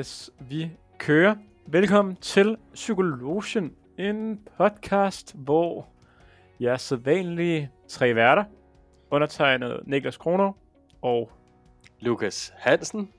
Yes, 0.00 0.30
vi 0.48 0.70
kører. 0.98 1.34
Velkommen 1.66 2.16
til 2.16 2.56
Psykologien, 2.74 3.74
en 3.98 4.40
podcast, 4.56 5.36
hvor 5.36 5.88
jeg 6.60 6.80
sædvanlige 6.80 7.70
tre 7.88 8.14
værter, 8.14 8.44
undertegnet 9.10 9.80
Niklas 9.86 10.16
Kroner 10.16 10.52
og 11.02 11.32
Lukas 12.00 12.52
Hansen. 12.56 13.12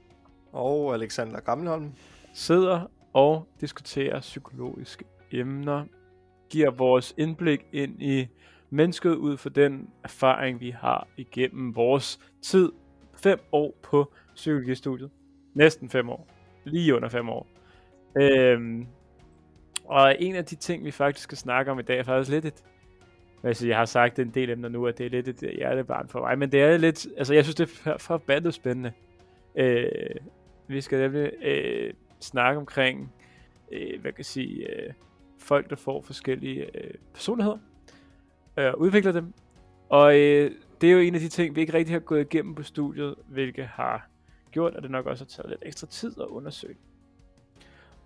Og 0.51 0.93
Alexander 0.93 1.39
Gammelholm. 1.39 1.93
sidder 2.33 2.91
og 3.13 3.47
diskuterer 3.61 4.19
psykologiske 4.19 5.05
emner, 5.31 5.85
giver 6.49 6.71
vores 6.71 7.13
indblik 7.17 7.65
ind 7.71 8.01
i 8.01 8.27
mennesket 8.69 9.15
ud 9.15 9.37
fra 9.37 9.49
den 9.49 9.89
erfaring, 10.03 10.59
vi 10.59 10.69
har 10.69 11.07
igennem 11.17 11.75
vores 11.75 12.19
tid. 12.41 12.71
Fem 13.13 13.39
år 13.51 13.73
på 13.83 14.13
psykologistudiet. 14.35 15.09
Næsten 15.53 15.89
fem 15.89 16.09
år. 16.09 16.40
Lige 16.63 16.95
under 16.95 17.09
fem 17.09 17.29
år. 17.29 17.47
Øhm, 18.15 18.87
og 19.85 20.15
en 20.19 20.35
af 20.35 20.45
de 20.45 20.55
ting, 20.55 20.85
vi 20.85 20.91
faktisk 20.91 21.23
skal 21.23 21.37
snakke 21.37 21.71
om 21.71 21.79
i 21.79 21.83
dag, 21.83 21.99
er 21.99 22.03
faktisk 22.03 22.31
lidt 22.31 22.45
et... 22.45 22.63
Altså, 23.43 23.67
jeg 23.67 23.77
har 23.77 23.85
sagt 23.85 24.19
en 24.19 24.29
del 24.29 24.49
emner 24.49 24.69
nu, 24.69 24.87
at 24.87 24.97
det 24.97 25.05
er 25.05 25.09
lidt 25.09 25.27
et 25.27 25.43
øh, 25.43 25.55
hjertebarn 25.55 26.07
for 26.07 26.19
mig, 26.19 26.39
men 26.39 26.51
det 26.51 26.61
er 26.61 26.77
lidt... 26.77 27.07
Altså, 27.17 27.33
jeg 27.33 27.43
synes, 27.45 27.55
det 27.55 27.81
er 27.85 27.97
forbandet 27.97 28.53
spændende. 28.53 28.91
Øh, 29.55 29.89
vi 30.67 30.81
skal 30.81 30.99
nemlig 30.99 31.31
øh, 31.43 31.93
snakke 32.19 32.59
omkring, 32.59 33.13
øh, 33.71 34.01
hvad 34.01 34.11
kan 34.11 34.19
jeg 34.19 34.25
sige, 34.25 34.69
øh, 34.69 34.93
folk, 35.39 35.69
der 35.69 35.75
får 35.75 36.01
forskellige 36.01 36.77
øh, 36.77 36.93
personligheder, 37.13 37.57
øh, 38.57 38.73
udvikler 38.77 39.11
dem. 39.11 39.33
Og 39.89 40.19
øh, 40.19 40.51
det 40.81 40.89
er 40.89 40.93
jo 40.93 40.99
en 40.99 41.15
af 41.15 41.21
de 41.21 41.27
ting, 41.27 41.55
vi 41.55 41.61
ikke 41.61 41.73
rigtig 41.73 41.95
har 41.95 41.99
gået 41.99 42.21
igennem 42.21 42.55
på 42.55 42.63
studiet, 42.63 43.15
hvilket 43.27 43.65
har 43.65 44.10
gjort, 44.51 44.75
at 44.75 44.83
det 44.83 44.91
nok 44.91 45.05
også 45.05 45.23
har 45.23 45.29
taget 45.29 45.49
lidt 45.49 45.61
ekstra 45.65 45.87
tid 45.87 46.13
at 46.21 46.25
undersøge. 46.25 46.75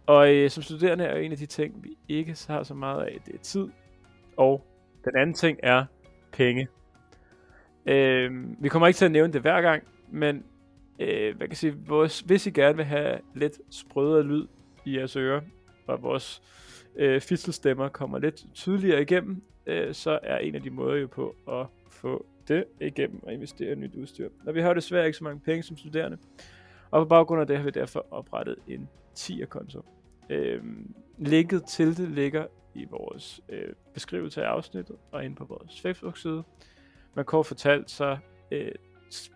Og 0.06 0.36
øh, 0.36 0.50
som 0.50 0.64
studerende 0.64 1.04
er 1.04 1.18
jo 1.18 1.24
en 1.24 1.32
af 1.32 1.38
de 1.38 1.46
ting, 1.46 1.84
vi 1.84 1.98
ikke 2.08 2.36
har 2.48 2.64
så 2.64 2.74
meget 2.74 3.06
af, 3.06 3.20
det 3.26 3.36
er 3.36 3.40
tid. 3.40 3.68
Og 4.38 4.66
den 5.06 5.18
anden 5.18 5.34
ting 5.34 5.60
er 5.64 5.86
penge. 6.32 6.68
Øh, 7.86 8.32
vi 8.64 8.70
kommer 8.70 8.88
ikke 8.88 8.98
til 8.98 9.06
at 9.06 9.12
nævne 9.12 9.34
det 9.34 9.42
hver 9.42 9.62
gang, 9.62 9.84
men 10.12 10.44
øh, 11.00 11.38
hvad 11.38 11.48
kan 11.48 11.58
sige, 11.58 11.78
vores, 11.88 12.20
hvis 12.20 12.48
I 12.48 12.50
gerne 12.50 12.76
vil 12.76 12.86
have 12.86 13.20
lidt 13.34 13.60
sprødere 13.70 14.24
lyd 14.24 14.48
i 14.86 14.98
jeres 14.98 15.16
ører, 15.16 15.42
og 15.88 16.04
vores 16.04 16.42
øh, 16.96 17.22
fidselstemmer 17.22 17.90
kommer 17.90 18.20
lidt 18.20 18.46
tydeligere 18.54 19.02
igennem, 19.02 19.44
øh, 19.66 19.94
så 19.94 20.20
er 20.24 20.38
en 20.38 20.56
af 20.56 20.62
de 20.62 20.70
måder 20.70 20.96
jo 20.96 21.08
på 21.08 21.36
at 21.48 21.66
få 21.90 22.26
det 22.48 22.66
igennem 22.82 23.24
at 23.28 23.34
investere 23.34 23.72
i 23.72 23.76
nyt 23.76 23.96
udstyr. 23.96 24.30
Og 24.46 24.56
vi 24.56 24.62
har 24.62 24.68
jo 24.68 24.74
desværre 24.74 25.06
ikke 25.06 25.18
så 25.18 25.24
mange 25.24 25.40
penge 25.40 25.64
som 25.64 25.78
studerende, 25.78 26.18
og 26.92 27.06
på 27.06 27.10
baggrund 27.10 27.42
af 27.42 27.48
det 27.48 27.58
har 27.58 27.64
vi 27.64 27.70
derfor 27.70 28.06
oprettet 28.12 28.56
en 28.68 28.90
10'er-konto. 29.20 29.86
Øh, 30.30 30.64
linket 31.18 31.64
til 31.64 31.98
det 31.98 32.12
ligger 32.12 32.48
i 32.74 32.86
vores 32.90 33.42
øh, 33.50 33.74
beskrivelse 33.94 34.44
af 34.44 34.50
afsnittet 34.50 34.96
og 35.12 35.26
inde 35.26 35.36
på 35.36 35.46
vores 35.46 35.82
Facebook-side. 35.82 36.44
Man 37.16 37.26
kort 37.26 37.46
fortalt, 37.46 37.92
så 37.92 38.18
øh, 38.52 38.72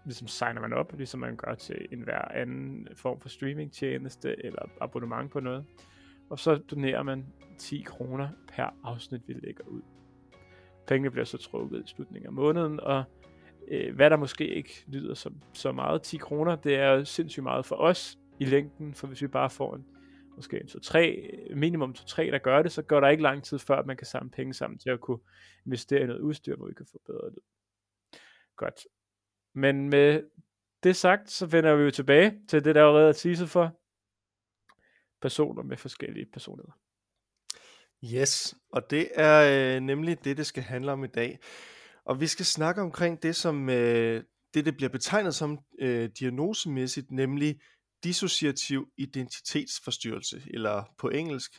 ligesom 0.06 0.28
signer 0.28 0.62
man 0.62 0.74
op, 0.74 0.94
ligesom 0.98 1.20
man 1.20 1.36
gør 1.36 1.56
til 1.56 1.88
enhver 1.92 2.22
anden 2.22 2.88
form 2.96 3.20
for 3.20 3.30
streamingtjeneste 3.30 4.46
eller 4.46 4.62
abonnement 4.82 5.32
på 5.32 5.40
noget. 5.40 5.66
Og 6.30 6.40
så 6.40 6.56
donerer 6.56 7.04
man 7.04 7.26
10 7.58 7.82
kroner 7.82 8.30
per 8.48 8.70
afsnit, 8.84 9.28
vi 9.28 9.34
lægger 9.34 9.64
ud. 9.68 9.82
Pengene 10.90 11.12
bliver 11.12 11.26
så 11.26 11.38
trukket 11.38 11.84
i 11.86 11.88
slutningen 11.88 12.28
af 12.28 12.34
måneden, 12.34 12.80
og 12.80 13.04
øh, 13.68 13.96
hvad 13.96 14.10
der 14.10 14.18
måske 14.18 14.48
ikke 14.48 14.84
lyder 14.88 15.14
som 15.14 15.42
så 15.54 15.72
meget, 15.72 16.02
10 16.02 16.18
kroner, 16.18 16.56
det 16.56 16.76
er 16.76 17.04
sindssygt 17.04 17.44
meget 17.44 17.66
for 17.66 17.76
os 17.76 18.18
i 18.40 18.46
længden, 18.46 18.94
for 18.94 19.08
hvis 19.08 19.22
vi 19.22 19.28
bare 19.28 19.50
får 19.50 19.76
en 19.76 19.86
måske 20.36 20.62
en 20.62 20.68
2-3, 20.68 21.56
minimum 21.56 21.96
2-3, 21.98 22.22
der 22.22 22.38
gør 22.38 22.62
det, 22.62 22.72
så 22.72 22.82
går 22.82 23.00
der 23.00 23.08
ikke 23.08 23.24
lang 23.24 23.44
tid 23.44 23.60
før, 23.60 23.76
at 23.76 23.86
man 23.86 23.98
kan 23.98 24.08
samle 24.08 24.30
penge 24.30 24.54
sammen 24.54 24.80
til 24.80 24.90
at 24.90 25.00
kunne 25.00 25.20
investere 25.66 26.02
i 26.02 26.06
noget 26.06 26.22
udstyr, 26.22 26.56
hvor 26.56 26.68
vi 26.68 26.74
kan 26.74 26.86
få 26.92 27.02
bedre 27.06 27.30
lyd. 27.30 27.42
Godt. 28.56 28.88
Men 29.54 29.90
med 29.90 30.24
det 30.84 30.96
sagt, 30.96 31.32
så 31.32 31.46
vender 31.46 31.76
vi 31.76 31.84
jo 31.84 31.92
tilbage 31.92 32.42
til 32.48 32.66
det, 32.66 32.76
der 32.76 32.86
allerede 32.86 33.10
er 33.10 33.14
teaset 33.14 33.50
for. 33.50 33.80
Personer 35.22 35.64
med 35.64 35.78
forskellige 35.78 36.26
personligheder. 36.26 36.89
Yes, 38.04 38.56
og 38.74 38.90
det 38.90 39.08
er 39.16 39.76
øh, 39.76 39.82
nemlig 39.82 40.24
det, 40.24 40.38
det 40.38 40.46
skal 40.46 40.64
handle 40.64 40.92
om 40.92 41.04
i 41.04 41.08
dag. 41.08 41.40
Og 42.06 42.22
vi 42.22 42.28
skal 42.28 42.46
snakke 42.46 42.82
omkring 42.82 43.24
det, 43.24 43.36
som 43.36 43.70
øh, 43.70 44.24
det, 44.54 44.66
det 44.66 44.76
bliver 44.78 44.90
betegnet 44.90 45.36
som 45.36 45.60
øh, 45.82 46.10
diagnosemæssigt, 46.20 47.12
nemlig 47.12 47.60
dissociativ 48.04 48.88
identitetsforstyrrelse, 48.98 50.42
eller 50.54 50.84
på 50.98 51.10
engelsk 51.10 51.52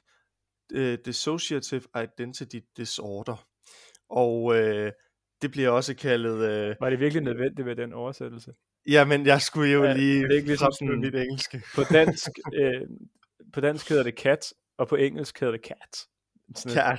øh, 0.73 0.99
dissociative 1.05 1.83
identity 2.03 2.59
disorder. 2.77 3.47
Og 4.11 4.57
øh, 4.57 4.93
det 5.43 5.51
bliver 5.51 5.69
også 5.71 5.95
kaldet... 5.95 6.51
Øh, 6.51 6.77
Var 6.81 6.91
det 6.91 7.01
virkelig 7.01 7.23
nødvendigt 7.23 7.67
med 7.67 7.77
den 7.77 7.93
oversættelse? 7.93 8.53
jamen, 8.87 9.27
jeg 9.27 9.43
skulle 9.43 9.71
jo 9.73 9.85
Ja, 9.85 9.93
lige 9.97 10.23
er 10.25 10.29
det 10.29 10.35
ikke 10.35 10.47
ligesom 10.49 10.73
sådan- 10.73 11.01
mit 11.01 11.15
engelske. 11.15 11.63
På 11.75 11.83
dansk, 11.93 12.31
øh, 12.55 12.81
på 13.53 13.61
dansk 13.61 13.89
hedder 13.89 14.03
det 14.03 14.15
cat, 14.19 14.53
og 14.79 14.89
på 14.89 14.97
engelsk 14.97 15.41
hedder 15.41 15.53
det 15.57 15.67
cat. 15.67 16.07
Sådan. 16.57 16.99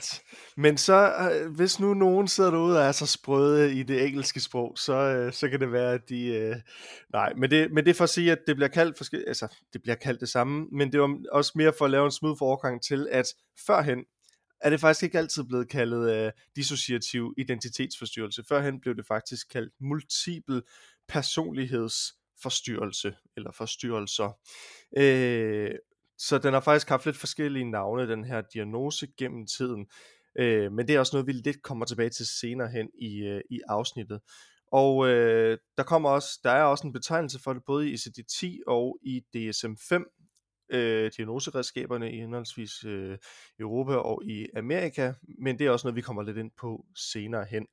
Men 0.57 0.77
så, 0.77 1.13
øh, 1.31 1.55
hvis 1.55 1.79
nu 1.79 1.93
nogen 1.93 2.27
sidder 2.27 2.51
derude 2.51 2.79
og 2.79 2.85
er 2.85 2.91
så 2.91 3.05
sprøde 3.05 3.75
i 3.75 3.83
det 3.83 4.07
engelske 4.07 4.39
sprog, 4.39 4.73
så, 4.77 4.93
øh, 4.93 5.33
så 5.33 5.49
kan 5.49 5.59
det 5.59 5.71
være, 5.71 5.93
at 5.93 6.09
de... 6.09 6.25
Øh, 6.25 6.55
nej, 7.13 7.33
men 7.37 7.51
det, 7.51 7.71
men 7.71 7.85
det 7.85 7.89
er 7.89 7.95
for 7.95 8.03
at 8.03 8.09
sige, 8.09 8.31
at 8.31 8.39
det 8.47 8.55
bliver 8.55 8.69
kaldt, 8.69 8.97
forskel, 8.97 9.23
altså, 9.27 9.47
det 9.73 9.81
bliver 9.81 9.95
kaldt 9.95 10.19
det 10.19 10.29
samme, 10.29 10.67
men 10.71 10.91
det 10.91 11.01
var 11.01 11.17
også 11.31 11.51
mere 11.55 11.73
for 11.77 11.85
at 11.85 11.91
lave 11.91 12.05
en 12.05 12.11
smooth 12.11 12.41
overgang 12.41 12.83
til, 12.83 13.07
at 13.11 13.33
førhen 13.65 14.05
er 14.61 14.69
det 14.69 14.79
faktisk 14.79 15.03
ikke 15.03 15.17
altid 15.17 15.43
blevet 15.43 15.69
kaldet 15.69 16.15
øh, 16.15 16.31
dissociativ 16.55 17.33
identitetsforstyrrelse. 17.37 18.43
Førhen 18.49 18.79
blev 18.79 18.95
det 18.95 19.05
faktisk 19.05 19.49
kaldt 19.49 19.73
multiple 19.79 20.61
personlighedsforstyrrelse, 21.07 23.15
eller 23.35 23.51
forstyrrelser. 23.51 24.37
Øh, 24.97 25.71
så 26.27 26.37
den 26.37 26.53
har 26.53 26.59
faktisk 26.59 26.89
haft 26.89 27.05
lidt 27.05 27.17
forskellige 27.17 27.71
navne, 27.71 28.07
den 28.07 28.23
her 28.25 28.41
diagnose 28.53 29.07
gennem 29.17 29.47
tiden. 29.47 29.85
Øh, 30.39 30.71
men 30.71 30.87
det 30.87 30.95
er 30.95 30.99
også 30.99 31.15
noget, 31.15 31.27
vi 31.27 31.31
lidt 31.31 31.63
kommer 31.63 31.85
tilbage 31.85 32.09
til 32.09 32.25
senere 32.25 32.67
hen 32.67 32.89
i, 33.01 33.17
øh, 33.17 33.41
i 33.49 33.59
afsnittet. 33.69 34.19
Og 34.71 35.07
øh, 35.07 35.57
der, 35.77 35.83
kommer 35.83 36.09
også, 36.09 36.39
der 36.43 36.51
er 36.51 36.63
også 36.63 36.87
en 36.87 36.93
betegnelse 36.93 37.39
for 37.43 37.53
det, 37.53 37.63
både 37.65 37.89
i 37.89 37.93
ICD-10 37.93 38.47
og 38.67 38.97
i 39.03 39.21
DSM-5, 39.35 40.20
øh, 40.71 41.11
diagnoseredskaberne 41.17 42.11
i 42.11 42.19
henholdsvis 42.19 42.83
øh, 42.83 43.17
Europa 43.59 43.93
og 43.93 44.25
i 44.25 44.47
Amerika, 44.55 45.13
men 45.39 45.59
det 45.59 45.67
er 45.67 45.71
også 45.71 45.87
noget, 45.87 45.95
vi 45.95 46.01
kommer 46.01 46.23
lidt 46.23 46.37
ind 46.37 46.51
på 46.59 46.85
senere 46.95 47.45
hen. 47.49 47.67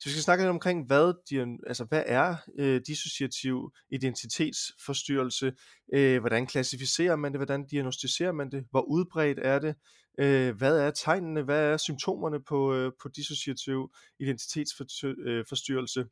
Så 0.00 0.04
vi 0.04 0.10
skal 0.10 0.22
snakke 0.22 0.42
lidt 0.44 0.50
omkring, 0.50 0.86
hvad, 0.86 1.14
dian- 1.30 1.62
altså, 1.66 1.84
hvad 1.84 2.02
er 2.06 2.36
øh, 2.58 2.80
dissociativ 2.86 3.72
identitetsforstyrrelse, 3.90 5.52
øh, 5.94 6.20
hvordan 6.20 6.46
klassificerer 6.46 7.16
man 7.16 7.32
det, 7.32 7.38
hvordan 7.38 7.66
diagnostiserer 7.66 8.32
man 8.32 8.50
det, 8.50 8.64
hvor 8.70 8.80
udbredt 8.80 9.38
er 9.42 9.58
det, 9.58 9.74
øh, 10.20 10.56
hvad 10.56 10.78
er 10.78 10.90
tegnene, 10.90 11.42
hvad 11.42 11.72
er 11.72 11.76
symptomerne 11.76 12.42
på, 12.48 12.74
øh, 12.74 12.92
på 13.02 13.08
dissociativ 13.08 13.90
identitetsforstyrrelse. 14.20 16.06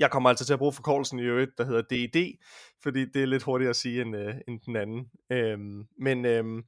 Jeg 0.00 0.10
kommer 0.10 0.28
altså 0.30 0.44
til 0.44 0.52
at 0.52 0.58
bruge 0.58 0.72
forkortelsen 0.72 1.18
i 1.18 1.22
øvrigt, 1.22 1.58
der 1.58 1.64
hedder 1.64 1.82
DED, 1.82 2.38
fordi 2.82 3.04
det 3.04 3.22
er 3.22 3.26
lidt 3.26 3.42
hurtigere 3.42 3.70
at 3.70 3.76
sige 3.76 4.02
end, 4.02 4.16
øh, 4.16 4.34
end 4.48 4.60
den 4.60 4.76
anden. 4.76 5.10
Øhm, 5.30 5.86
men 5.98 6.24
øhm, 6.24 6.64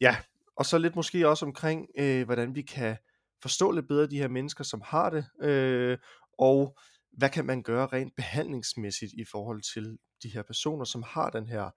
ja, 0.00 0.16
og 0.56 0.66
så 0.66 0.78
lidt 0.78 0.96
måske 0.96 1.28
også 1.28 1.46
omkring, 1.46 1.86
øh, 1.98 2.24
hvordan 2.24 2.54
vi 2.54 2.62
kan 2.62 2.96
forstå 3.42 3.70
lidt 3.70 3.88
bedre 3.88 4.06
de 4.06 4.18
her 4.18 4.28
mennesker, 4.28 4.64
som 4.64 4.82
har 4.84 5.10
det, 5.10 5.26
øh, 5.42 5.98
og 6.38 6.78
hvad 7.12 7.30
kan 7.30 7.44
man 7.44 7.62
gøre 7.62 7.86
rent 7.86 8.16
behandlingsmæssigt 8.16 9.12
i 9.12 9.24
forhold 9.24 9.62
til 9.74 9.98
de 10.22 10.28
her 10.28 10.42
personer, 10.42 10.84
som 10.84 11.02
har 11.02 11.30
den 11.30 11.46
her 11.48 11.70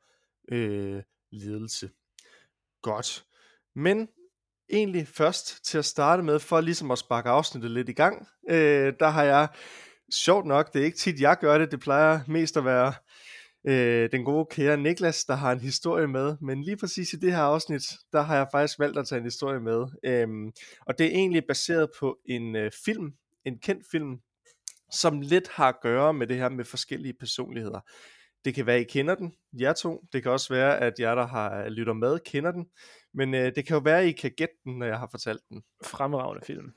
øh, 0.51 1.03
lidelse. 1.31 1.89
Godt. 2.81 3.25
Men 3.75 4.07
egentlig 4.69 5.07
først 5.07 5.65
til 5.65 5.77
at 5.77 5.85
starte 5.85 6.23
med, 6.23 6.39
for 6.39 6.61
ligesom 6.61 6.91
at 6.91 6.97
sparke 6.97 7.29
afsnittet 7.29 7.71
lidt 7.71 7.89
i 7.89 7.93
gang, 7.93 8.27
øh, 8.49 8.93
der 8.99 9.09
har 9.09 9.23
jeg, 9.23 9.47
sjovt 10.13 10.45
nok, 10.45 10.73
det 10.73 10.81
er 10.81 10.85
ikke 10.85 10.97
tit 10.97 11.21
jeg 11.21 11.37
gør 11.41 11.57
det, 11.57 11.71
det 11.71 11.79
plejer 11.79 12.19
mest 12.27 12.57
at 12.57 12.65
være 12.65 12.93
øh, 13.67 14.11
den 14.11 14.25
gode 14.25 14.45
kære 14.51 14.77
Niklas, 14.77 15.25
der 15.25 15.35
har 15.35 15.51
en 15.51 15.59
historie 15.59 16.07
med, 16.07 16.37
men 16.41 16.63
lige 16.63 16.77
præcis 16.77 17.13
i 17.13 17.15
det 17.15 17.31
her 17.31 17.41
afsnit, 17.41 17.81
der 18.13 18.21
har 18.21 18.35
jeg 18.35 18.47
faktisk 18.51 18.79
valgt 18.79 18.97
at 18.97 19.07
tage 19.07 19.19
en 19.19 19.25
historie 19.25 19.59
med, 19.59 19.85
øhm, 20.03 20.51
og 20.85 20.97
det 20.97 21.05
er 21.05 21.09
egentlig 21.09 21.43
baseret 21.47 21.89
på 21.99 22.17
en 22.25 22.55
øh, 22.55 22.71
film, 22.85 23.13
en 23.45 23.59
kendt 23.59 23.85
film, 23.91 24.19
som 24.91 25.21
lidt 25.21 25.47
har 25.47 25.67
at 25.67 25.81
gøre 25.81 26.13
med 26.13 26.27
det 26.27 26.37
her 26.37 26.49
med 26.49 26.65
forskellige 26.65 27.13
personligheder. 27.19 27.79
Det 28.45 28.55
kan 28.55 28.65
være, 28.65 28.75
at 28.75 28.81
I 28.81 28.83
kender 28.83 29.15
den, 29.15 29.33
jer 29.53 29.73
to. 29.73 30.03
Det 30.13 30.23
kan 30.23 30.31
også 30.31 30.53
være, 30.53 30.79
at 30.79 30.93
jer, 30.99 31.15
der 31.15 31.27
har 31.27 31.69
lytter 31.69 31.93
med, 31.93 32.19
kender 32.19 32.51
den. 32.51 32.65
Men 33.13 33.33
øh, 33.33 33.55
det 33.55 33.67
kan 33.67 33.73
jo 33.73 33.81
være, 33.85 33.99
at 33.99 34.07
I 34.07 34.11
kan 34.11 34.31
gætte 34.37 34.55
den, 34.63 34.79
når 34.79 34.85
jeg 34.85 34.99
har 34.99 35.07
fortalt 35.11 35.41
den. 35.49 35.63
Fremragende 35.83 36.45
film. 36.45 36.71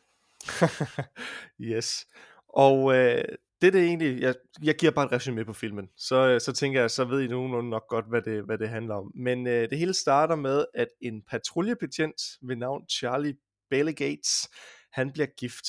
yes. 1.61 2.07
Og 2.55 2.95
øh, 2.95 3.25
det 3.61 3.67
er 3.67 3.71
det 3.71 3.85
egentlig, 3.85 4.21
jeg, 4.21 4.35
jeg 4.63 4.75
giver 4.75 4.93
bare 4.93 5.07
et 5.07 5.13
resume 5.13 5.45
på 5.45 5.53
filmen, 5.53 5.89
så, 5.97 6.17
øh, 6.17 6.41
så 6.41 6.53
tænker 6.53 6.81
jeg, 6.81 6.91
så 6.91 7.05
ved 7.05 7.23
I 7.23 7.27
nogenlunde 7.27 7.71
nok 7.71 7.89
godt, 7.89 8.09
hvad 8.09 8.23
det, 8.23 8.45
hvad 8.45 8.59
det 8.59 8.69
handler 8.69 8.95
om. 8.95 9.13
Men 9.15 9.47
øh, 9.47 9.71
det 9.71 9.79
hele 9.79 9.95
starter 9.95 10.37
med, 10.37 10.65
at 10.75 10.89
en 11.01 11.23
patruljebetjent 11.31 12.23
ved 12.43 12.57
navn 12.57 12.89
Charlie 12.89 13.37
Bailey 13.71 13.97
Gates, 13.97 14.49
han 14.93 15.13
bliver 15.13 15.27
gift. 15.27 15.65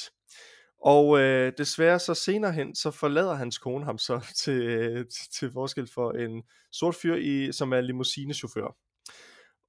Og 0.86 1.20
øh, 1.20 1.54
desværre 1.58 2.00
så 2.00 2.14
senere 2.14 2.52
hen, 2.52 2.76
så 2.76 2.92
forlader 2.92 3.34
hans 3.34 3.58
kone 3.58 3.86
ham 3.86 3.98
så 3.98 4.26
til, 4.44 4.62
øh, 4.62 5.06
til 5.40 5.52
forskel 5.52 5.88
for 5.94 6.12
en 6.12 6.44
sort 6.72 6.96
fyr, 6.96 7.16
i, 7.16 7.52
som 7.52 7.74
er 7.74 7.82
limousinechauffør. 7.82 8.76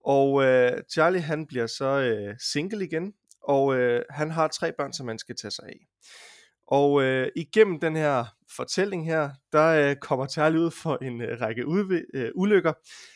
Og 0.04 0.44
øh, 0.44 0.82
Charlie 0.92 1.20
han 1.20 1.46
bliver 1.46 1.66
så 1.66 2.00
øh, 2.00 2.36
single 2.52 2.84
igen, 2.84 3.12
og 3.42 3.76
øh, 3.76 4.04
han 4.10 4.30
har 4.30 4.48
tre 4.48 4.72
børn, 4.72 4.92
som 4.92 5.08
han 5.08 5.18
skal 5.18 5.36
tage 5.36 5.50
sig 5.50 5.64
af. 5.64 5.78
Og 6.66 7.02
øh, 7.02 7.28
igennem 7.36 7.80
den 7.80 7.96
her 7.96 8.24
fortælling 8.56 9.06
her, 9.06 9.30
der 9.52 9.66
øh, 9.66 9.96
kommer 9.96 10.26
Charlie 10.26 10.60
ud 10.60 10.70
for 10.70 10.98
en 11.02 11.20
øh, 11.22 11.40
række 11.40 11.62
udv- 11.66 12.10
øh, 12.14 12.30
ulykker, 12.34 12.72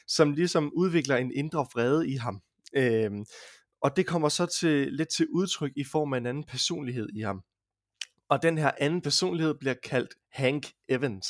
som 0.07 0.33
ligesom 0.33 0.73
udvikler 0.77 1.17
en 1.17 1.33
indre 1.35 1.67
vrede 1.75 2.09
i 2.09 2.17
ham. 2.17 2.41
Øh, 2.73 3.11
og 3.83 3.97
det 3.97 4.07
kommer 4.07 4.29
så 4.29 4.47
til 4.47 4.93
lidt 4.93 5.09
til 5.09 5.27
udtryk 5.31 5.73
i 5.77 5.85
form 5.85 6.13
af 6.13 6.19
en 6.19 6.27
anden 6.27 6.45
personlighed 6.45 7.09
i 7.15 7.21
ham. 7.21 7.43
Og 8.29 8.43
den 8.43 8.59
her 8.59 8.71
anden 8.79 9.03
personlighed 9.03 9.55
bliver 9.61 9.75
kaldt 9.85 10.15
Hank 10.33 10.67
Evans. 10.89 11.27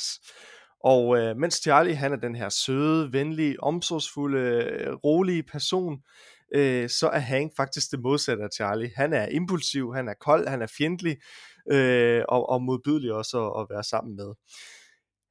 Og 0.83 1.17
øh, 1.17 1.37
mens 1.37 1.55
Charlie 1.55 1.95
han 1.95 2.11
er 2.11 2.15
den 2.17 2.35
her 2.35 2.49
søde, 2.49 3.13
venlige, 3.13 3.63
omsorgsfulde, 3.63 4.39
øh, 4.39 4.93
rolige 4.93 5.43
person, 5.43 6.01
øh, 6.55 6.89
så 6.89 7.09
er 7.09 7.19
Hank 7.19 7.51
faktisk 7.57 7.91
det 7.91 7.99
modsatte 7.99 8.43
af 8.43 8.49
Charlie. 8.55 8.91
Han 8.95 9.13
er 9.13 9.27
impulsiv, 9.27 9.93
han 9.93 10.07
er 10.07 10.13
kold, 10.13 10.47
han 10.47 10.61
er 10.61 10.67
fjendtlig, 10.77 11.17
øh, 11.71 12.23
og, 12.29 12.49
og 12.49 12.61
modbydelig 12.61 13.13
også 13.13 13.45
at, 13.45 13.61
at 13.61 13.67
være 13.69 13.83
sammen 13.83 14.15
med. 14.15 14.33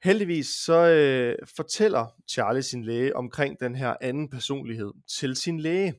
Heldigvis 0.05 0.47
så 0.47 0.89
øh, 0.89 1.37
fortæller 1.57 2.07
Charlie 2.31 2.63
sin 2.63 2.85
læge 2.85 3.17
omkring 3.17 3.61
den 3.61 3.75
her 3.75 3.95
anden 4.01 4.31
personlighed 4.31 4.93
til 5.19 5.37
sin 5.37 5.61
læge, 5.61 5.95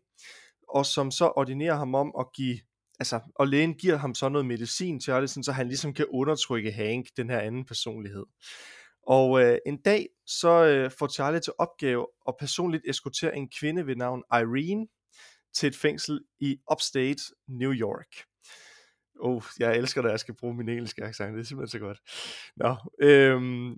og 0.69 0.85
som 0.85 1.11
så 1.11 1.33
ordinerer 1.35 1.75
ham 1.75 1.95
om 1.95 2.15
at 2.19 2.25
give, 2.35 2.59
altså, 2.99 3.19
og 3.35 3.47
lægen 3.47 3.73
giver 3.73 3.95
ham 3.95 4.15
så 4.15 4.29
noget 4.29 4.45
medicin, 4.45 5.01
Charlie, 5.01 5.27
så 5.27 5.51
han 5.51 5.67
ligesom 5.67 5.93
kan 5.93 6.05
undertrykke 6.09 6.71
Hank, 6.71 7.05
den 7.17 7.29
her 7.29 7.39
anden 7.39 7.65
personlighed. 7.65 8.23
Og 9.07 9.41
øh, 9.43 9.57
en 9.65 9.81
dag, 9.81 10.07
så 10.25 10.65
øh, 10.65 10.91
får 10.99 11.07
Charlie 11.07 11.39
til 11.39 11.53
opgave 11.57 12.07
at 12.27 12.35
personligt 12.39 12.83
eskortere 12.87 13.35
en 13.37 13.49
kvinde 13.59 13.87
ved 13.87 13.95
navn 13.95 14.23
Irene 14.33 14.87
til 15.53 15.67
et 15.67 15.75
fængsel 15.75 16.21
i 16.39 16.57
upstate 16.71 17.21
New 17.47 17.73
York. 17.73 18.30
Oh, 19.21 19.43
jeg 19.59 19.77
elsker, 19.77 20.01
når 20.01 20.09
jeg 20.09 20.19
skal 20.19 20.35
bruge 20.35 20.55
min 20.55 20.69
engelske 20.69 21.03
accent. 21.03 21.33
Det 21.33 21.39
er 21.39 21.45
simpelthen 21.45 21.79
så 21.79 21.85
godt. 21.85 21.99
Nå, 22.55 22.75
øhm, 23.01 23.75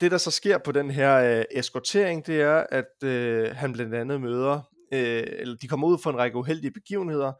det, 0.00 0.10
der 0.10 0.18
så 0.18 0.30
sker 0.30 0.58
på 0.58 0.72
den 0.72 0.90
her 0.90 1.38
øh, 1.38 1.44
eskortering, 1.50 2.26
det 2.26 2.40
er, 2.40 2.66
at 2.70 3.04
øh, 3.04 3.50
han 3.56 3.72
blandt 3.72 3.94
andet 3.94 4.20
møder, 4.20 4.60
øh, 4.92 5.24
eller 5.26 5.56
de 5.56 5.68
kommer 5.68 5.88
ud 5.88 5.98
for 5.98 6.10
en 6.10 6.18
række 6.18 6.36
uheldige 6.36 6.70
begivenheder. 6.70 7.32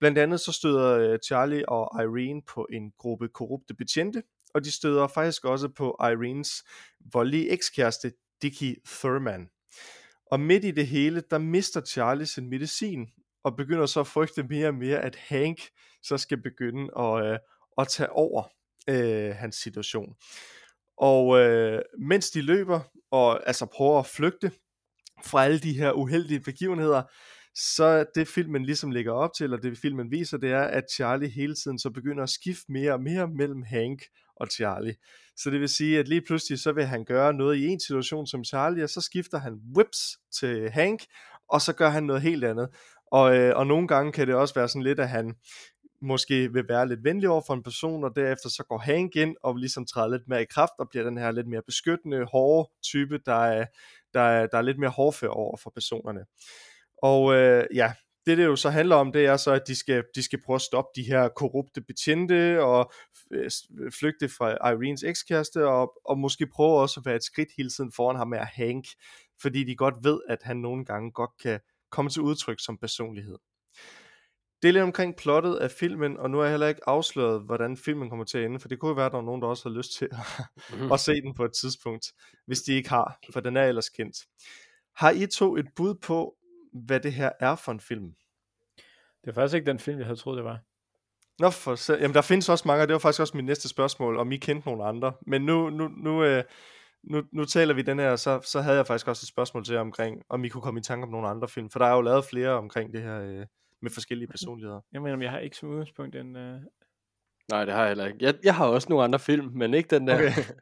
Blandt 0.00 0.18
andet 0.18 0.40
så 0.40 0.52
støder 0.52 0.98
øh, 0.98 1.18
Charlie 1.26 1.68
og 1.68 2.02
Irene 2.02 2.42
på 2.54 2.66
en 2.72 2.92
gruppe 2.98 3.28
korrupte 3.28 3.74
betjente, 3.74 4.22
og 4.54 4.64
de 4.64 4.70
støder 4.70 5.06
faktisk 5.06 5.44
også 5.44 5.68
på 5.68 5.96
Irenes 6.00 6.64
voldelige 7.12 7.50
ekskæreste, 7.50 8.12
Dickie 8.42 8.76
Thurman. 8.86 9.48
Og 10.30 10.40
midt 10.40 10.64
i 10.64 10.70
det 10.70 10.86
hele, 10.86 11.22
der 11.30 11.38
mister 11.38 11.80
Charlie 11.80 12.26
sin 12.26 12.50
medicin, 12.50 13.08
og 13.44 13.56
begynder 13.56 13.86
så 13.86 14.00
at 14.00 14.06
frygte 14.06 14.42
mere 14.42 14.68
og 14.68 14.74
mere, 14.74 15.00
at 15.00 15.16
Hank 15.16 15.60
så 16.02 16.18
skal 16.18 16.42
begynde 16.42 16.90
at, 16.98 17.26
øh, 17.26 17.38
at 17.78 17.88
tage 17.88 18.12
over 18.12 18.44
øh, 18.88 19.34
hans 19.34 19.56
situation. 19.56 20.14
Og 20.98 21.40
øh, 21.40 21.82
mens 21.98 22.30
de 22.30 22.42
løber 22.42 22.80
og 23.10 23.46
altså 23.46 23.66
prøver 23.66 23.98
at 23.98 24.06
flygte 24.06 24.50
fra 25.24 25.44
alle 25.44 25.58
de 25.58 25.72
her 25.72 25.92
uheldige 25.92 26.40
begivenheder, 26.40 27.02
så 27.54 28.06
det 28.14 28.28
filmen 28.28 28.64
ligesom 28.64 28.90
lægger 28.90 29.12
op 29.12 29.30
til, 29.36 29.44
eller 29.44 29.56
det 29.56 29.78
filmen 29.78 30.10
viser, 30.10 30.38
det 30.38 30.50
er, 30.50 30.62
at 30.62 30.84
Charlie 30.94 31.28
hele 31.28 31.54
tiden 31.54 31.78
så 31.78 31.90
begynder 31.90 32.22
at 32.22 32.30
skifte 32.30 32.72
mere 32.72 32.92
og 32.92 33.02
mere 33.02 33.28
mellem 33.28 33.62
Hank 33.62 34.02
og 34.36 34.46
Charlie. 34.46 34.94
Så 35.36 35.50
det 35.50 35.60
vil 35.60 35.68
sige, 35.68 35.98
at 35.98 36.08
lige 36.08 36.22
pludselig 36.26 36.58
så 36.58 36.72
vil 36.72 36.84
han 36.84 37.04
gøre 37.04 37.34
noget 37.34 37.56
i 37.56 37.66
en 37.66 37.80
situation 37.80 38.26
som 38.26 38.44
Charlie, 38.44 38.84
og 38.84 38.90
så 38.90 39.00
skifter 39.00 39.38
han 39.38 39.60
whips 39.76 40.18
til 40.40 40.70
Hank, 40.70 41.00
og 41.48 41.60
så 41.60 41.72
gør 41.72 41.88
han 41.88 42.04
noget 42.04 42.22
helt 42.22 42.44
andet. 42.44 42.68
Og, 43.18 43.36
øh, 43.36 43.56
og 43.56 43.66
nogle 43.66 43.88
gange 43.88 44.12
kan 44.12 44.26
det 44.26 44.34
også 44.34 44.54
være 44.54 44.68
sådan 44.68 44.82
lidt, 44.82 45.00
at 45.00 45.08
han 45.08 45.34
måske 46.02 46.52
vil 46.52 46.68
være 46.68 46.88
lidt 46.88 47.04
venlig 47.04 47.28
over 47.28 47.42
for 47.46 47.54
en 47.54 47.62
person, 47.62 48.04
og 48.04 48.16
derefter 48.16 48.48
så 48.48 48.64
går 48.68 48.78
Hank 48.78 49.16
ind 49.16 49.36
og 49.42 49.56
ligesom 49.56 49.86
træder 49.86 50.08
lidt 50.08 50.28
mere 50.28 50.42
i 50.42 50.46
kraft, 50.50 50.72
og 50.78 50.88
bliver 50.90 51.04
den 51.04 51.18
her 51.18 51.30
lidt 51.30 51.48
mere 51.48 51.62
beskyttende, 51.66 52.24
hårde 52.24 52.70
type, 52.82 53.18
der 53.26 53.44
er, 53.44 53.66
der 54.14 54.20
er, 54.20 54.46
der 54.46 54.58
er 54.58 54.62
lidt 54.62 54.78
mere 54.78 54.90
hårdfør 54.90 55.28
over 55.28 55.56
for 55.56 55.70
personerne. 55.70 56.24
Og 57.02 57.34
øh, 57.34 57.64
ja, 57.74 57.92
det 58.26 58.38
det 58.38 58.44
jo 58.44 58.56
så 58.56 58.70
handler 58.70 58.96
om, 58.96 59.12
det 59.12 59.26
er 59.26 59.36
så, 59.36 59.52
at 59.52 59.62
de 59.66 59.76
skal, 59.76 60.04
de 60.14 60.22
skal 60.22 60.42
prøve 60.46 60.54
at 60.54 60.60
stoppe 60.60 60.90
de 60.96 61.06
her 61.06 61.28
korrupte 61.28 61.80
betjente 61.80 62.62
og 62.62 62.92
øh, 63.30 63.50
flygte 64.00 64.28
fra 64.28 64.70
Irenes 64.70 65.02
ekskæreste 65.02 65.66
og, 65.66 65.92
og 66.04 66.18
måske 66.18 66.46
prøve 66.46 66.80
også 66.80 67.00
at 67.00 67.06
være 67.06 67.16
et 67.16 67.24
skridt 67.24 67.48
hele 67.56 67.70
tiden 67.70 67.92
foran 67.92 68.16
ham 68.16 68.28
med 68.28 68.38
Hank, 68.38 68.84
fordi 69.42 69.64
de 69.64 69.76
godt 69.76 69.94
ved, 70.02 70.20
at 70.28 70.38
han 70.42 70.56
nogle 70.56 70.84
gange 70.84 71.12
godt 71.12 71.30
kan 71.42 71.60
komme 71.94 72.10
til 72.10 72.22
udtryk 72.22 72.60
som 72.60 72.78
personlighed. 72.78 73.38
Det 74.62 74.68
er 74.68 74.72
lidt 74.72 74.84
omkring 74.84 75.16
plottet 75.16 75.56
af 75.56 75.70
filmen, 75.70 76.16
og 76.16 76.30
nu 76.30 76.36
har 76.36 76.44
jeg 76.44 76.52
heller 76.52 76.66
ikke 76.66 76.88
afsløret, 76.88 77.42
hvordan 77.42 77.76
filmen 77.76 78.08
kommer 78.08 78.24
til 78.24 78.38
at 78.38 78.44
ende, 78.44 78.60
for 78.60 78.68
det 78.68 78.78
kunne 78.78 78.88
jo 78.88 78.94
være, 78.94 79.06
at 79.06 79.12
der 79.12 79.18
er 79.18 79.22
nogen, 79.22 79.42
der 79.42 79.48
også 79.48 79.68
har 79.68 79.76
lyst 79.76 79.92
til 79.92 80.08
at, 80.12 80.78
mm. 80.80 80.92
at 80.92 81.00
se 81.00 81.12
den 81.12 81.34
på 81.34 81.44
et 81.44 81.52
tidspunkt, 81.60 82.12
hvis 82.46 82.62
de 82.62 82.72
ikke 82.72 82.88
har, 82.88 83.18
for 83.32 83.40
den 83.40 83.56
er 83.56 83.64
ellers 83.64 83.88
kendt. 83.88 84.16
Har 84.96 85.10
I 85.10 85.26
to 85.26 85.56
et 85.56 85.66
bud 85.76 85.94
på, 85.94 86.36
hvad 86.72 87.00
det 87.00 87.12
her 87.12 87.30
er 87.40 87.54
for 87.54 87.72
en 87.72 87.80
film? 87.80 88.14
Det 89.24 89.30
er 89.30 89.32
faktisk 89.32 89.54
ikke 89.54 89.66
den 89.66 89.78
film, 89.78 89.98
jeg 89.98 90.06
havde 90.06 90.18
troet, 90.18 90.36
det 90.36 90.44
var. 90.44 90.60
Nå, 91.38 91.50
for. 91.50 91.92
Jamen, 91.92 92.14
der 92.14 92.22
findes 92.22 92.48
også 92.48 92.68
mange, 92.68 92.82
og 92.82 92.88
det 92.88 92.92
var 92.92 92.98
faktisk 92.98 93.20
også 93.20 93.36
mit 93.36 93.44
næste 93.44 93.68
spørgsmål, 93.68 94.16
om 94.16 94.32
I 94.32 94.36
kendte 94.36 94.68
nogle 94.68 94.84
andre. 94.84 95.12
Men 95.26 95.42
nu, 95.42 95.70
nu, 95.70 95.88
nu, 95.88 96.24
øh, 96.24 96.44
nu, 97.10 97.22
nu 97.32 97.44
taler 97.44 97.74
vi 97.74 97.82
den 97.82 97.98
her, 97.98 98.16
så, 98.16 98.40
så 98.44 98.60
havde 98.60 98.76
jeg 98.76 98.86
faktisk 98.86 99.08
også 99.08 99.24
et 99.24 99.28
spørgsmål 99.28 99.64
til 99.64 99.72
jer 99.72 99.80
omkring, 99.80 100.22
om 100.28 100.44
I 100.44 100.48
kunne 100.48 100.62
komme 100.62 100.80
i 100.80 100.82
tanke 100.82 101.04
om 101.04 101.10
nogle 101.10 101.28
andre 101.28 101.48
film. 101.48 101.70
For 101.70 101.78
der 101.78 101.86
er 101.86 101.94
jo 101.94 102.00
lavet 102.00 102.24
flere 102.24 102.50
omkring 102.50 102.92
det 102.92 103.02
her 103.02 103.20
øh, 103.20 103.46
med 103.82 103.90
forskellige 103.90 104.28
personligheder. 104.34 104.80
Jeg 104.92 105.02
mener, 105.02 105.22
jeg 105.22 105.30
har 105.30 105.38
ikke 105.38 105.56
som 105.56 105.68
udgangspunkt 105.68 106.16
en... 106.16 106.36
Øh... 106.36 106.60
Nej, 107.50 107.64
det 107.64 107.74
har 107.74 107.80
jeg 107.80 107.88
heller 107.88 108.06
ikke. 108.06 108.18
Jeg, 108.20 108.34
jeg 108.44 108.54
har 108.54 108.66
også 108.66 108.88
nogle 108.88 109.04
andre 109.04 109.18
film, 109.18 109.50
men 109.54 109.74
ikke 109.74 109.90
den 109.96 110.06
der. 110.06 110.14
Okay. 110.14 110.44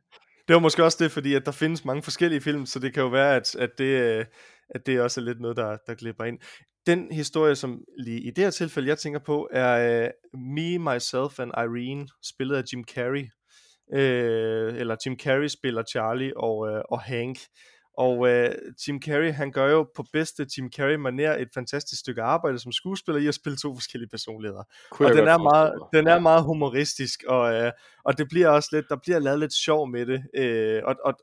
Det 0.49 0.55
var 0.55 0.61
måske 0.61 0.85
også 0.85 1.05
det, 1.05 1.11
fordi 1.11 1.35
at 1.35 1.47
der 1.47 1.52
findes 1.52 1.85
mange 1.85 2.02
forskellige 2.02 2.40
film, 2.40 2.66
så 2.66 2.78
det 2.78 2.95
kan 2.95 3.02
jo 3.02 3.09
være, 3.09 3.37
at, 3.37 3.57
at, 3.57 3.71
det, 3.78 3.85
øh, 3.85 4.25
at 4.71 4.87
det 4.87 5.00
også 5.00 5.21
er 5.21 5.25
lidt 5.25 5.40
noget, 5.40 5.57
der, 5.57 5.76
der 5.87 5.95
glipper 5.95 6.25
ind. 6.25 6.38
Den 6.87 7.12
historie, 7.12 7.55
som 7.55 7.85
lige 7.99 8.21
i 8.21 8.31
det 8.31 8.45
her 8.45 8.50
tilfælde, 8.50 8.88
jeg 8.88 8.99
tænker 8.99 9.21
på, 9.21 9.49
er 9.52 10.11
uh, 10.33 10.40
Me, 10.40 10.78
Myself 10.78 11.40
and 11.40 11.50
Irene, 11.57 12.09
spillet 12.23 12.57
af 12.57 12.62
Jim 12.73 12.85
Carrey. 12.85 13.28
Uh, 13.93 14.79
eller 14.81 14.97
Jim 15.07 15.19
Carrey 15.19 15.49
spiller 15.49 15.83
Charlie 15.83 16.37
og, 16.37 16.59
uh, 16.59 16.81
og 16.89 17.01
Hank. 17.01 17.39
Og 17.99 18.19
uh, 18.19 18.29
Jim 18.89 19.03
Carrey, 19.03 19.33
han 19.33 19.53
gør 19.53 19.71
jo 19.71 19.89
på 19.97 20.05
bedste 20.12 20.47
Jim 20.59 20.73
Carrey 20.77 20.95
maner 20.95 21.37
et 21.37 21.49
fantastisk 21.55 22.01
stykke 22.01 22.23
arbejde 22.23 22.59
som 22.59 22.73
skuespiller 22.73 23.21
i 23.21 23.27
at 23.27 23.35
spille 23.35 23.57
to 23.57 23.75
forskellige 23.75 24.09
personligheder. 24.09 24.62
Kunne 24.91 25.09
og 25.09 25.15
den 25.15 25.29
er, 25.29 25.39
meget, 25.39 25.73
den 25.93 26.07
er 26.07 26.19
meget 26.19 26.45
humoristisk, 26.45 27.25
og, 27.29 27.65
uh, 27.65 27.71
og 28.05 28.19
det 28.19 28.29
bliver 28.29 28.49
også 28.49 28.69
lidt, 28.73 28.87
der 28.89 28.97
bliver 29.03 29.19
lavet 29.19 29.41
lidt 29.41 29.53
sjov 29.53 29.91
med 29.91 30.07
det, 30.07 30.21
uh, 30.39 30.89
og, 30.89 30.97
og 31.05 31.15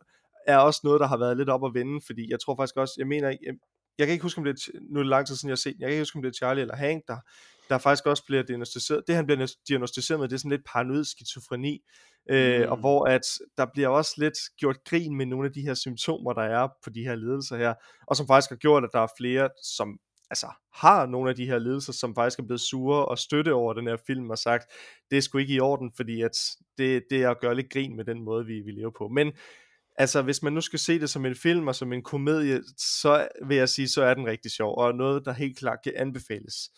er 0.47 0.57
også 0.57 0.81
noget, 0.83 0.99
der 0.99 1.07
har 1.07 1.17
været 1.17 1.37
lidt 1.37 1.49
op 1.49 1.65
at 1.65 1.73
vende, 1.73 2.01
fordi 2.05 2.31
jeg 2.31 2.39
tror 2.39 2.55
faktisk 2.55 2.77
også, 2.77 2.93
jeg 2.97 3.07
mener, 3.07 3.27
jeg, 3.27 3.53
jeg 3.97 4.07
kan 4.07 4.13
ikke 4.13 4.23
huske, 4.23 4.37
om 4.37 4.43
det 4.43 4.51
er, 4.51 4.79
nu 4.91 4.99
er 4.99 5.03
det 5.03 5.09
lang 5.09 5.27
tid 5.27 5.35
siden, 5.35 5.49
jeg 5.49 5.51
har 5.51 5.57
set 5.57 5.75
jeg 5.79 5.87
kan 5.87 5.89
ikke 5.89 6.01
huske, 6.01 6.17
om 6.17 6.21
det 6.21 6.29
er 6.29 6.33
Charlie 6.33 6.61
eller 6.61 6.75
Hank, 6.75 7.03
der, 7.07 7.17
der 7.69 7.77
faktisk 7.77 8.05
også 8.05 8.25
bliver 8.25 8.43
diagnostiseret, 8.43 9.03
det 9.07 9.15
han 9.15 9.25
bliver 9.25 9.53
diagnostiseret 9.67 10.19
med, 10.19 10.27
det 10.27 10.35
er 10.35 10.39
sådan 10.39 10.51
lidt 10.51 10.65
paranoid 10.73 11.03
skizofreni, 11.03 11.81
øh, 12.29 12.61
mm. 12.61 12.71
og 12.71 12.77
hvor 12.77 13.05
at 13.05 13.21
der 13.57 13.65
bliver 13.73 13.87
også 13.87 14.13
lidt 14.17 14.37
gjort 14.59 14.83
grin 14.83 15.15
med 15.15 15.25
nogle 15.25 15.47
af 15.47 15.53
de 15.53 15.61
her 15.61 15.73
symptomer, 15.73 16.33
der 16.33 16.43
er 16.43 16.67
på 16.83 16.89
de 16.89 17.03
her 17.03 17.15
lidelser 17.15 17.57
her, 17.57 17.73
og 18.07 18.15
som 18.15 18.27
faktisk 18.27 18.49
har 18.49 18.57
gjort, 18.57 18.83
at 18.83 18.89
der 18.93 18.99
er 18.99 19.07
flere, 19.17 19.49
som 19.63 19.99
altså 20.29 20.47
har 20.73 21.05
nogle 21.05 21.29
af 21.29 21.35
de 21.35 21.45
her 21.45 21.59
ledelser, 21.59 21.93
som 21.93 22.15
faktisk 22.15 22.39
er 22.39 22.43
blevet 22.43 22.61
sure 22.61 23.05
og 23.05 23.17
støtte 23.17 23.53
over 23.53 23.73
den 23.73 23.87
her 23.87 23.97
film 24.07 24.29
og 24.29 24.37
sagt, 24.37 24.65
det 25.11 25.17
er 25.17 25.21
sgu 25.21 25.37
ikke 25.37 25.53
i 25.53 25.59
orden, 25.59 25.91
fordi 25.95 26.21
at 26.21 26.37
det, 26.77 27.03
det 27.09 27.23
er 27.23 27.29
at 27.29 27.39
gøre 27.39 27.55
lidt 27.55 27.69
grin 27.73 27.95
med 27.95 28.05
den 28.05 28.21
måde, 28.21 28.45
vi, 28.45 28.61
vi 28.65 28.71
lever 28.71 28.91
på. 28.97 29.07
Men 29.07 29.31
altså 29.97 30.21
hvis 30.21 30.43
man 30.43 30.53
nu 30.53 30.61
skal 30.61 30.79
se 30.79 30.99
det 30.99 31.09
som 31.09 31.25
en 31.25 31.35
film 31.35 31.67
og 31.67 31.75
som 31.75 31.93
en 31.93 32.03
komedie, 32.03 32.61
så 32.77 33.27
vil 33.45 33.57
jeg 33.57 33.69
sige, 33.69 33.89
så 33.89 34.03
er 34.03 34.13
den 34.13 34.25
rigtig 34.25 34.51
sjov, 34.51 34.77
og 34.77 34.95
noget, 34.95 35.25
der 35.25 35.31
helt 35.31 35.57
klart 35.57 35.79
kan 35.83 35.93
anbefales. 35.95 36.69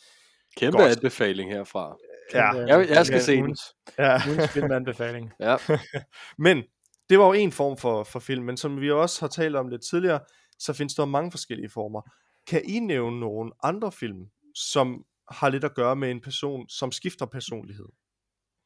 Kæmpe 0.58 0.78
Godt. 0.78 0.98
anbefaling 0.98 1.52
herfra. 1.52 1.98
Ja, 2.34 2.54
jeg, 2.54 2.90
jeg 2.90 3.06
skal 3.06 3.22
se 3.22 3.36
den. 3.36 3.58
Ja. 3.98 4.18
Ugens 4.28 4.58
anbefaling. 4.58 5.32
ja. 5.40 5.58
men 6.46 6.64
det 7.10 7.20
var 7.20 7.26
jo 7.26 7.34
en 7.34 7.52
form 7.52 7.78
for, 7.78 8.04
for 8.04 8.20
film, 8.20 8.46
men 8.46 8.58
som 8.58 8.82
vi 8.82 8.92
også 8.92 9.22
har 9.22 9.28
talt 9.28 9.56
om 9.56 9.68
lidt 9.68 9.82
tidligere, 9.90 10.20
så 10.60 10.74
findes 10.74 10.96
der 10.96 11.06
mange 11.06 11.32
forskellige 11.32 11.70
former. 11.70 12.02
Kan 12.48 12.62
I 12.66 12.80
nævne 12.80 13.20
nogle 13.20 13.52
andre 13.64 13.92
film, 13.92 14.26
som 14.56 15.06
har 15.32 15.50
lidt 15.50 15.64
at 15.64 15.76
gøre 15.76 15.96
med 15.96 16.12
en 16.12 16.22
person, 16.22 16.70
som 16.70 16.92
skifter 16.92 17.26
personlighed? 17.26 17.86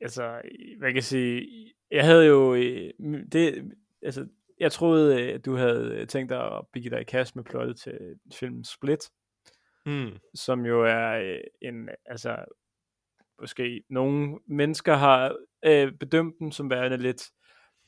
altså, 0.02 0.42
hvad 0.80 0.90
kan 0.90 0.96
jeg 0.96 1.04
sige, 1.04 1.48
jeg 1.92 2.06
havde 2.06 2.26
jo, 2.26 2.54
øh, 2.54 2.94
det, 3.32 3.72
altså, 4.02 4.28
jeg 4.60 4.72
troede, 4.72 5.22
at 5.22 5.46
du 5.46 5.56
havde 5.56 6.06
tænkt 6.06 6.30
dig 6.30 6.58
at 6.58 6.66
bygge 6.74 6.90
dig 6.90 7.02
i 7.02 7.04
kast 7.04 7.36
med 7.36 7.44
plottet 7.44 7.80
til 7.80 8.00
filmen 8.34 8.64
Split, 8.64 9.10
Mm. 9.88 10.12
som 10.36 10.66
jo 10.66 10.84
er 10.84 11.12
øh, 11.12 11.40
en, 11.62 11.90
altså, 12.06 12.38
måske 13.42 13.84
nogle 13.89 14.39
mennesker 14.48 14.94
har 14.96 15.36
øh, 15.65 15.92
bedømt 16.00 16.36
den 16.39 16.51
som 16.51 16.70
værende 16.70 16.98
lidt 16.98 17.30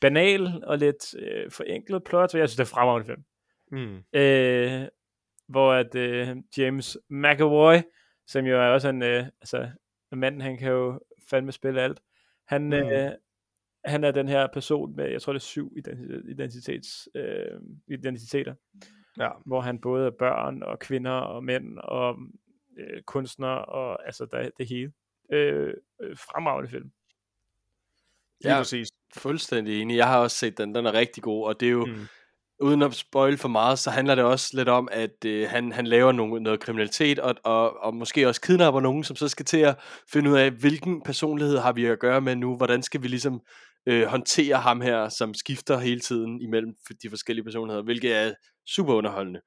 banal 0.02 0.64
og 0.64 0.78
lidt 0.78 1.16
øh, 1.20 1.52
forenklet 1.52 2.04
plot, 2.04 2.34
og 2.34 2.40
jeg 2.40 2.50
synes, 2.50 2.56
det 2.56 2.64
er 2.64 2.76
fremragende 2.76 3.06
film. 3.06 3.24
Mm. 3.72 4.04
Øh, 4.20 4.88
hvor 5.48 5.74
at 5.74 5.96
øh, 5.96 6.38
James 6.58 6.98
McAvoy, 7.10 7.76
som 8.28 8.46
jo 8.46 8.62
er 8.62 8.68
også 8.68 8.90
en, 8.90 9.04
øh, 9.04 9.26
altså, 9.42 9.70
manden, 10.12 10.42
han 10.42 10.58
kan 10.58 10.72
jo 10.72 11.00
fandme 11.30 11.52
spille 11.52 11.82
alt, 11.82 12.00
han, 12.48 12.64
mm. 12.66 12.74
øh, 12.74 13.12
han 13.86 14.04
er 14.04 14.12
den 14.12 14.28
her 14.28 14.48
person 14.54 14.96
med, 14.96 15.10
jeg 15.10 15.22
tror 15.22 15.34
det 15.34 15.40
er 15.40 15.44
syv 15.44 15.74
identitets, 16.30 17.10
øh, 17.16 17.60
identiteter, 17.88 18.56
Ja. 19.20 19.30
hvor 19.46 19.62
han 19.62 19.82
både 19.82 20.06
er 20.08 20.12
børn 20.12 20.64
og 20.64 20.80
kvinder 20.80 21.12
og 21.12 21.44
mænd 21.44 21.78
og 21.78 22.18
øh, 22.78 23.02
kunstnere 23.02 23.66
og 23.66 24.06
altså 24.06 24.26
der, 24.32 24.50
det 24.58 24.68
hele. 24.70 24.92
Øh, 25.34 25.74
fremragende 26.16 26.70
film. 26.70 26.90
Lige 28.42 28.54
Ja. 28.54 28.60
præcis. 28.60 28.88
Fuldstændig 29.18 29.82
enig. 29.82 29.98
Jeg 29.98 30.08
har 30.08 30.20
også 30.20 30.38
set 30.38 30.58
den. 30.58 30.76
Den 30.76 30.86
er 30.86 30.94
rigtig 30.94 31.24
god, 31.24 31.48
og 31.48 31.60
det 31.60 31.66
er 31.68 31.72
jo, 31.72 31.86
Mm. 31.86 31.92
mm. 31.92 32.08
uden 32.60 32.82
at 32.82 32.94
spoil 32.94 33.38
for 33.38 33.48
meget, 33.48 33.80
så 33.80 33.90
handler 33.92 34.16
det 34.16 34.24
også 34.24 34.50
lidt 34.54 34.70
om, 34.70 34.88
at 34.92 35.26
øh, 35.26 35.50
han, 35.50 35.72
han 35.72 35.88
laver 35.88 36.12
nogle, 36.12 36.44
noget 36.44 36.60
kriminalitet, 36.60 37.20
og, 37.20 37.36
og, 37.44 37.78
og 37.84 37.96
måske 37.96 38.28
også 38.28 38.42
kidnapper 38.42 38.82
nogen, 38.82 39.04
som 39.04 39.16
så 39.16 39.28
skal 39.28 39.46
til 39.46 39.58
at 39.58 39.76
finde 40.12 40.30
ud 40.32 40.38
af, 40.38 40.52
hvilken 40.52 41.02
personlighed 41.02 41.58
har 41.58 41.74
vi 41.74 41.86
at 41.86 42.00
gøre 42.00 42.22
med 42.22 42.36
nu, 42.36 42.56
hvordan 42.58 42.84
skal 42.84 43.04
vi 43.04 43.08
ligesom 43.08 43.42
øh, 43.86 44.04
håndtere 44.06 44.56
ham 44.56 44.82
her, 44.82 45.10
som 45.10 45.34
skifter 45.34 45.78
hele 45.80 46.00
tiden 46.00 46.42
imellem 46.42 46.74
de 47.04 47.10
forskellige 47.10 47.44
personligheder, 47.46 47.84
hvilket 47.84 48.16
er 48.16 48.34
super 48.70 48.94
underholdende. 48.94 49.42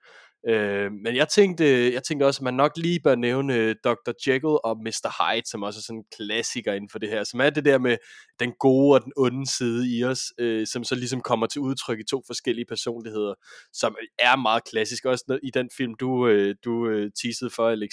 Øh, 0.49 0.92
men 0.92 1.16
jeg 1.16 1.28
tænkte, 1.28 1.92
jeg 1.92 2.02
tænkte 2.02 2.25
også, 2.25 2.38
at 2.38 2.42
man 2.42 2.54
nok 2.54 2.73
lige 2.76 3.00
bør 3.04 3.14
nævne 3.14 3.54
øh, 3.54 3.75
Dr. 3.85 4.12
Jekyll 4.26 4.59
og 4.64 4.76
Mr. 4.76 5.11
Hyde, 5.18 5.50
som 5.50 5.62
også 5.62 5.78
er 5.78 5.82
sådan 5.82 5.99
en 5.99 6.04
klassiker 6.16 6.73
inden 6.73 6.90
for 6.90 6.99
det 6.99 7.09
her, 7.09 7.25
som 7.25 7.40
er 7.40 7.50
det 7.50 7.64
der 7.64 7.78
med 7.78 7.97
den 8.40 8.52
gode 8.59 8.94
og 8.94 9.04
den 9.04 9.12
onde 9.16 9.50
side 9.50 9.99
i 9.99 10.04
os, 10.04 10.20
øh, 10.38 10.66
som 10.66 10.85
så 10.85 10.94
ligesom 10.94 11.20
kommer 11.20 11.47
til 11.47 11.61
udtryk 11.61 12.00
i 12.00 12.04
to 12.11 12.23
forskellige 12.26 12.66
personligheder, 12.68 13.35
som 13.73 13.97
er 14.18 14.37
meget 14.37 14.64
klassisk, 14.64 15.04
også 15.04 15.38
i 15.42 15.50
den 15.54 15.68
film, 15.76 15.94
du, 15.94 16.28
øh, 16.28 16.54
du 16.64 16.88
øh, 16.88 17.11
teasede 17.23 17.50
for, 17.50 17.68
Alex. 17.68 17.90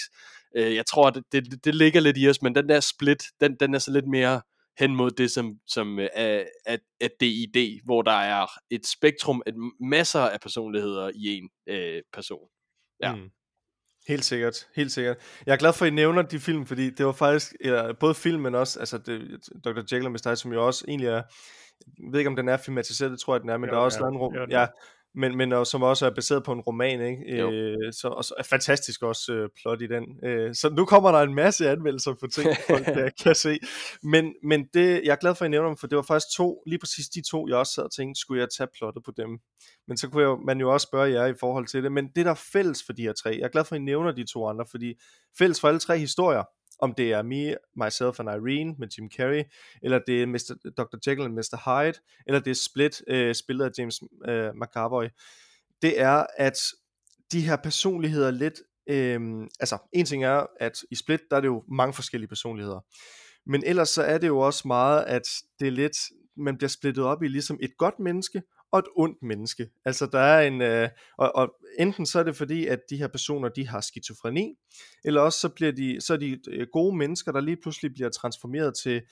Øh, 0.56 0.74
jeg 0.74 0.86
tror, 0.86 1.10
det, 1.10 1.22
det, 1.32 1.64
det 1.64 1.74
ligger 1.74 2.00
lidt 2.00 2.18
i 2.18 2.28
os, 2.28 2.42
men 2.42 2.54
den 2.54 2.68
der 2.68 2.80
split, 2.80 3.22
den, 3.40 3.56
den 3.60 3.74
er 3.74 3.78
så 3.78 3.90
lidt 3.90 4.08
mere 4.08 4.40
hen 4.78 4.96
mod 4.96 5.10
det, 5.10 5.30
som, 5.30 5.54
som 5.66 5.98
øh, 5.98 6.08
er, 6.14 6.44
er, 6.66 6.76
er 7.00 7.08
DID, 7.20 7.80
hvor 7.84 8.02
der 8.02 8.12
er 8.12 8.46
et 8.70 8.86
spektrum, 8.86 9.42
et 9.46 9.54
masser 9.80 10.20
af 10.20 10.40
personligheder 10.40 11.10
i 11.14 11.26
en 11.26 11.50
øh, 11.68 12.02
person. 12.12 12.48
Ja. 13.02 13.14
Mm. 13.14 13.30
Helt 14.08 14.24
sikkert, 14.24 14.68
helt 14.76 14.92
sikkert. 14.92 15.16
Jeg 15.46 15.52
er 15.52 15.56
glad 15.56 15.72
for, 15.72 15.84
at 15.84 15.92
I 15.92 15.94
nævner 15.94 16.22
de 16.22 16.38
film, 16.40 16.66
fordi 16.66 16.90
det 16.90 17.06
var 17.06 17.12
faktisk, 17.12 17.54
eller, 17.60 17.92
både 17.92 18.14
film, 18.14 18.42
men 18.42 18.54
også, 18.54 18.80
altså 18.80 18.98
det, 18.98 19.40
Dr. 19.64 19.78
Jekyll 19.78 20.06
og 20.06 20.12
Mr. 20.12 20.28
Hyde, 20.28 20.36
som 20.36 20.52
jo 20.52 20.66
også 20.66 20.84
egentlig 20.88 21.08
er, 21.08 21.22
jeg 21.98 22.12
ved 22.12 22.20
ikke, 22.20 22.28
om 22.28 22.36
den 22.36 22.48
er 22.48 22.56
filmatiseret, 22.56 23.10
det 23.10 23.20
tror 23.20 23.34
jeg, 23.34 23.40
den 23.40 23.50
er, 23.50 23.56
men 23.56 23.68
Jo, 23.68 23.74
der 23.74 23.80
er 23.80 23.84
også 23.84 23.98
ja. 23.98 24.02
lavet 24.02 24.12
en 24.12 24.18
rum, 24.18 24.34
Jo, 24.34 24.40
den 24.40 24.50
ja, 24.50 24.62
er. 24.62 24.66
Men, 25.18 25.36
men 25.36 25.52
og, 25.52 25.66
som 25.66 25.82
også 25.82 26.06
er 26.06 26.10
baseret 26.10 26.44
på 26.44 26.52
en 26.52 26.60
roman, 26.60 27.00
ikke? 27.00 27.36
Jo. 27.38 27.50
Øh, 27.50 27.92
så, 27.92 28.08
og 28.08 28.24
så 28.24 28.34
er 28.38 28.42
fantastisk 28.42 29.02
også 29.02 29.32
øh, 29.32 29.48
plot 29.62 29.82
i 29.82 29.86
den. 29.86 30.04
Øh, 30.24 30.54
så 30.54 30.70
nu 30.70 30.84
kommer 30.84 31.12
der 31.12 31.18
en 31.18 31.34
masse 31.34 31.70
anmeldelser 31.70 32.14
på 32.20 32.26
ting, 32.26 32.56
folk 32.66 32.84
kan, 32.84 33.12
kan 33.22 33.34
se. 33.34 33.58
Men, 34.02 34.34
men 34.42 34.66
det, 34.74 35.02
jeg 35.04 35.12
er 35.12 35.16
glad 35.16 35.34
for, 35.34 35.44
at 35.44 35.48
I 35.48 35.50
nævner 35.50 35.68
dem, 35.68 35.76
for 35.76 35.86
det 35.86 35.96
var 35.96 36.02
faktisk 36.02 36.36
to, 36.36 36.62
lige 36.66 36.78
præcis 36.78 37.08
de 37.08 37.22
to, 37.30 37.48
jeg 37.48 37.56
også 37.56 37.72
sad 37.72 37.84
og 37.84 37.92
tænkte, 37.92 38.20
skulle 38.20 38.40
jeg 38.40 38.48
tage 38.58 38.68
plottet 38.78 39.02
på 39.04 39.12
dem? 39.16 39.38
Men 39.88 39.96
så 39.96 40.08
kunne 40.08 40.28
jeg, 40.28 40.36
man 40.46 40.60
jo 40.60 40.72
også 40.72 40.86
spørge 40.86 41.10
jer 41.10 41.26
i 41.26 41.34
forhold 41.40 41.66
til 41.66 41.82
det. 41.82 41.92
Men 41.92 42.08
det, 42.16 42.24
der 42.24 42.30
er 42.30 42.42
fælles 42.52 42.82
for 42.86 42.92
de 42.92 43.02
her 43.02 43.12
tre, 43.12 43.30
jeg 43.30 43.44
er 43.44 43.48
glad 43.48 43.64
for, 43.64 43.74
at 43.74 43.80
I 43.80 43.84
nævner 43.84 44.12
de 44.12 44.24
to 44.32 44.46
andre, 44.46 44.64
fordi 44.70 44.94
fælles 45.38 45.60
for 45.60 45.68
alle 45.68 45.80
tre 45.80 45.98
historier, 45.98 46.44
om 46.78 46.94
det 46.94 47.12
er 47.12 47.22
Me, 47.22 47.54
Myself 47.84 48.20
and 48.20 48.28
Irene 48.28 48.74
med 48.78 48.88
Jim 48.88 49.10
Carrey, 49.10 49.42
eller 49.82 50.00
det 50.06 50.22
er 50.22 50.26
Mr. 50.26 50.70
Dr. 50.76 50.96
Jekyll 51.06 51.24
and 51.24 51.34
Mr. 51.34 51.56
Hyde, 51.64 51.98
eller 52.26 52.40
det 52.40 52.50
er 52.50 52.54
Split, 52.70 53.02
øh, 53.08 53.34
spillet 53.34 53.64
af 53.64 53.70
James 53.78 54.00
øh, 54.28 54.50
McAvoy, 54.54 55.04
det 55.82 56.00
er, 56.00 56.26
at 56.36 56.58
de 57.32 57.40
her 57.40 57.56
personligheder 57.56 58.30
lidt, 58.30 58.60
øh, 58.86 59.20
altså 59.60 59.78
en 59.92 60.06
ting 60.06 60.24
er, 60.24 60.46
at 60.60 60.78
i 60.90 60.94
Split, 60.94 61.20
der 61.30 61.36
er 61.36 61.40
det 61.40 61.48
jo 61.48 61.64
mange 61.68 61.94
forskellige 61.94 62.28
personligheder, 62.28 62.80
men 63.46 63.62
ellers 63.66 63.88
så 63.88 64.02
er 64.02 64.18
det 64.18 64.26
jo 64.26 64.38
også 64.38 64.68
meget, 64.68 65.04
at 65.04 65.28
det 65.60 65.66
er 65.68 65.72
lidt, 65.72 65.96
man 66.36 66.56
bliver 66.56 66.68
splittet 66.68 67.04
op 67.04 67.22
i 67.22 67.28
ligesom 67.28 67.58
et 67.62 67.76
godt 67.78 67.98
menneske, 67.98 68.42
og 68.72 68.78
et 68.78 68.86
ondt 68.96 69.22
menneske. 69.22 69.68
Altså 69.84 70.06
der 70.06 70.18
er 70.18 70.46
en, 70.46 70.62
øh, 70.62 70.88
og, 71.18 71.36
og 71.36 71.54
enten 71.78 72.06
så 72.06 72.18
er 72.18 72.22
det 72.22 72.36
fordi, 72.36 72.66
at 72.66 72.80
de 72.90 72.96
her 72.96 73.08
personer, 73.08 73.48
de 73.48 73.68
har 73.68 73.80
skizofreni, 73.80 74.54
eller 75.04 75.20
også 75.20 75.40
så, 75.40 75.48
bliver 75.48 75.72
de, 75.72 76.00
så 76.00 76.12
er 76.12 76.16
de 76.16 76.40
øh, 76.50 76.66
gode 76.72 76.96
mennesker, 76.96 77.32
der 77.32 77.40
lige 77.40 77.56
pludselig 77.62 77.94
bliver 77.94 78.10
transformeret 78.10 78.74
til, 78.82 79.02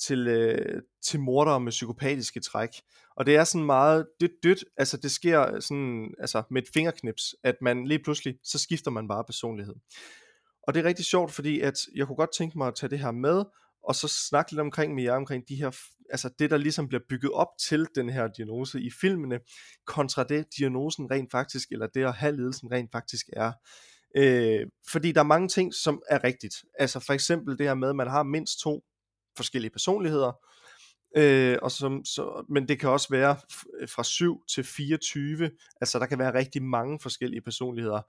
til, 0.00 0.28
øh, 0.28 0.82
til 1.06 1.20
mordere 1.20 1.60
med 1.60 1.70
psykopatiske 1.70 2.40
træk. 2.40 2.70
Og 3.16 3.26
det 3.26 3.36
er 3.36 3.44
sådan 3.44 3.66
meget 3.66 4.06
dødt 4.20 4.32
dødt, 4.42 4.64
altså 4.76 4.96
det 4.96 5.10
sker 5.10 5.60
sådan, 5.60 6.14
altså 6.18 6.42
med 6.50 6.62
et 6.62 6.68
fingerknips, 6.74 7.34
at 7.44 7.54
man 7.62 7.86
lige 7.86 8.02
pludselig, 8.04 8.38
så 8.44 8.58
skifter 8.58 8.90
man 8.90 9.08
bare 9.08 9.24
personlighed. 9.24 9.74
Og 10.62 10.74
det 10.74 10.80
er 10.80 10.84
rigtig 10.84 11.04
sjovt, 11.04 11.32
fordi 11.32 11.60
at 11.60 11.74
jeg 11.94 12.06
kunne 12.06 12.16
godt 12.16 12.34
tænke 12.36 12.58
mig 12.58 12.68
at 12.68 12.74
tage 12.74 12.90
det 12.90 12.98
her 12.98 13.10
med, 13.10 13.44
og 13.82 13.94
så 13.94 14.08
snakke 14.28 14.52
lidt 14.52 14.60
omkring 14.60 14.94
med 14.94 15.02
jer 15.02 15.14
omkring 15.14 15.48
de 15.48 15.56
her, 15.56 15.70
altså 16.10 16.30
det 16.38 16.50
der 16.50 16.56
ligesom 16.56 16.88
bliver 16.88 17.02
bygget 17.08 17.32
op 17.32 17.48
til 17.68 17.86
den 17.94 18.10
her 18.10 18.28
diagnose 18.28 18.80
i 18.80 18.90
filmene, 19.00 19.40
kontra 19.86 20.24
det 20.24 20.46
diagnosen 20.58 21.10
rent 21.10 21.30
faktisk, 21.30 21.72
eller 21.72 21.86
det 21.86 22.04
at 22.04 22.14
have 22.14 22.36
ledelsen 22.36 22.72
rent 22.72 22.92
faktisk 22.92 23.26
er. 23.32 23.52
Øh, 24.16 24.66
fordi 24.90 25.12
der 25.12 25.20
er 25.20 25.24
mange 25.24 25.48
ting, 25.48 25.74
som 25.74 26.02
er 26.08 26.24
rigtigt. 26.24 26.54
Altså 26.78 27.00
for 27.00 27.12
eksempel 27.12 27.58
det 27.58 27.66
her 27.66 27.74
med, 27.74 27.88
at 27.88 27.96
man 27.96 28.08
har 28.08 28.22
mindst 28.22 28.60
to 28.60 28.84
forskellige 29.36 29.70
personligheder, 29.70 30.32
øh, 31.16 31.58
og 31.62 31.70
som, 31.70 32.04
så, 32.04 32.44
men 32.48 32.68
det 32.68 32.80
kan 32.80 32.90
også 32.90 33.08
være 33.10 33.36
fra 33.88 34.04
7 34.04 34.42
til 34.54 34.64
24, 34.64 35.50
altså 35.80 35.98
der 35.98 36.06
kan 36.06 36.18
være 36.18 36.34
rigtig 36.34 36.62
mange 36.62 37.00
forskellige 37.00 37.42
personligheder 37.42 38.02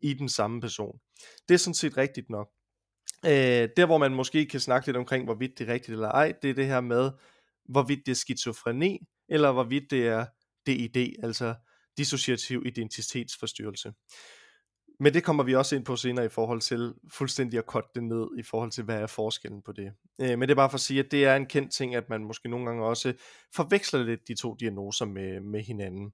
i 0.00 0.14
den 0.14 0.28
samme 0.28 0.60
person. 0.60 0.98
Det 1.48 1.54
er 1.54 1.58
sådan 1.58 1.74
set 1.74 1.96
rigtigt 1.96 2.30
nok. 2.30 2.48
Øh, 3.26 3.68
der 3.76 3.86
hvor 3.86 3.98
man 3.98 4.14
måske 4.14 4.46
kan 4.46 4.60
snakke 4.60 4.86
lidt 4.86 4.96
omkring, 4.96 5.24
hvorvidt 5.24 5.58
det 5.58 5.68
er 5.68 5.72
rigtigt 5.72 5.92
eller 5.92 6.08
ej, 6.08 6.32
det 6.42 6.50
er 6.50 6.54
det 6.54 6.66
her 6.66 6.80
med, 6.80 7.10
hvorvidt 7.68 8.00
det 8.06 8.12
er 8.12 8.16
skizofreni, 8.16 8.98
eller 9.28 9.52
hvorvidt 9.52 9.90
det 9.90 10.06
er 10.06 10.26
DID, 10.66 11.14
altså 11.22 11.54
dissociativ 11.96 12.62
identitetsforstyrrelse. 12.66 13.92
Men 15.00 15.14
det 15.14 15.24
kommer 15.24 15.44
vi 15.44 15.54
også 15.54 15.76
ind 15.76 15.84
på 15.84 15.96
senere 15.96 16.24
i 16.24 16.28
forhold 16.28 16.60
til 16.60 16.94
fuldstændig 17.12 17.58
at 17.58 17.66
kotte 17.66 17.88
det 17.94 18.04
ned 18.04 18.26
i 18.38 18.42
forhold 18.42 18.70
til, 18.70 18.84
hvad 18.84 19.00
er 19.00 19.06
forskellen 19.06 19.62
på 19.62 19.72
det. 19.72 19.92
Øh, 20.20 20.38
men 20.38 20.42
det 20.42 20.50
er 20.50 20.54
bare 20.54 20.70
for 20.70 20.74
at 20.74 20.80
sige, 20.80 21.00
at 21.00 21.10
det 21.10 21.24
er 21.24 21.36
en 21.36 21.46
kendt 21.46 21.72
ting, 21.72 21.94
at 21.94 22.08
man 22.08 22.24
måske 22.24 22.48
nogle 22.48 22.66
gange 22.66 22.86
også 22.86 23.12
forveksler 23.54 24.04
lidt 24.04 24.28
de 24.28 24.34
to 24.34 24.54
diagnoser 24.54 25.04
med, 25.04 25.40
med 25.40 25.62
hinanden. 25.62 26.12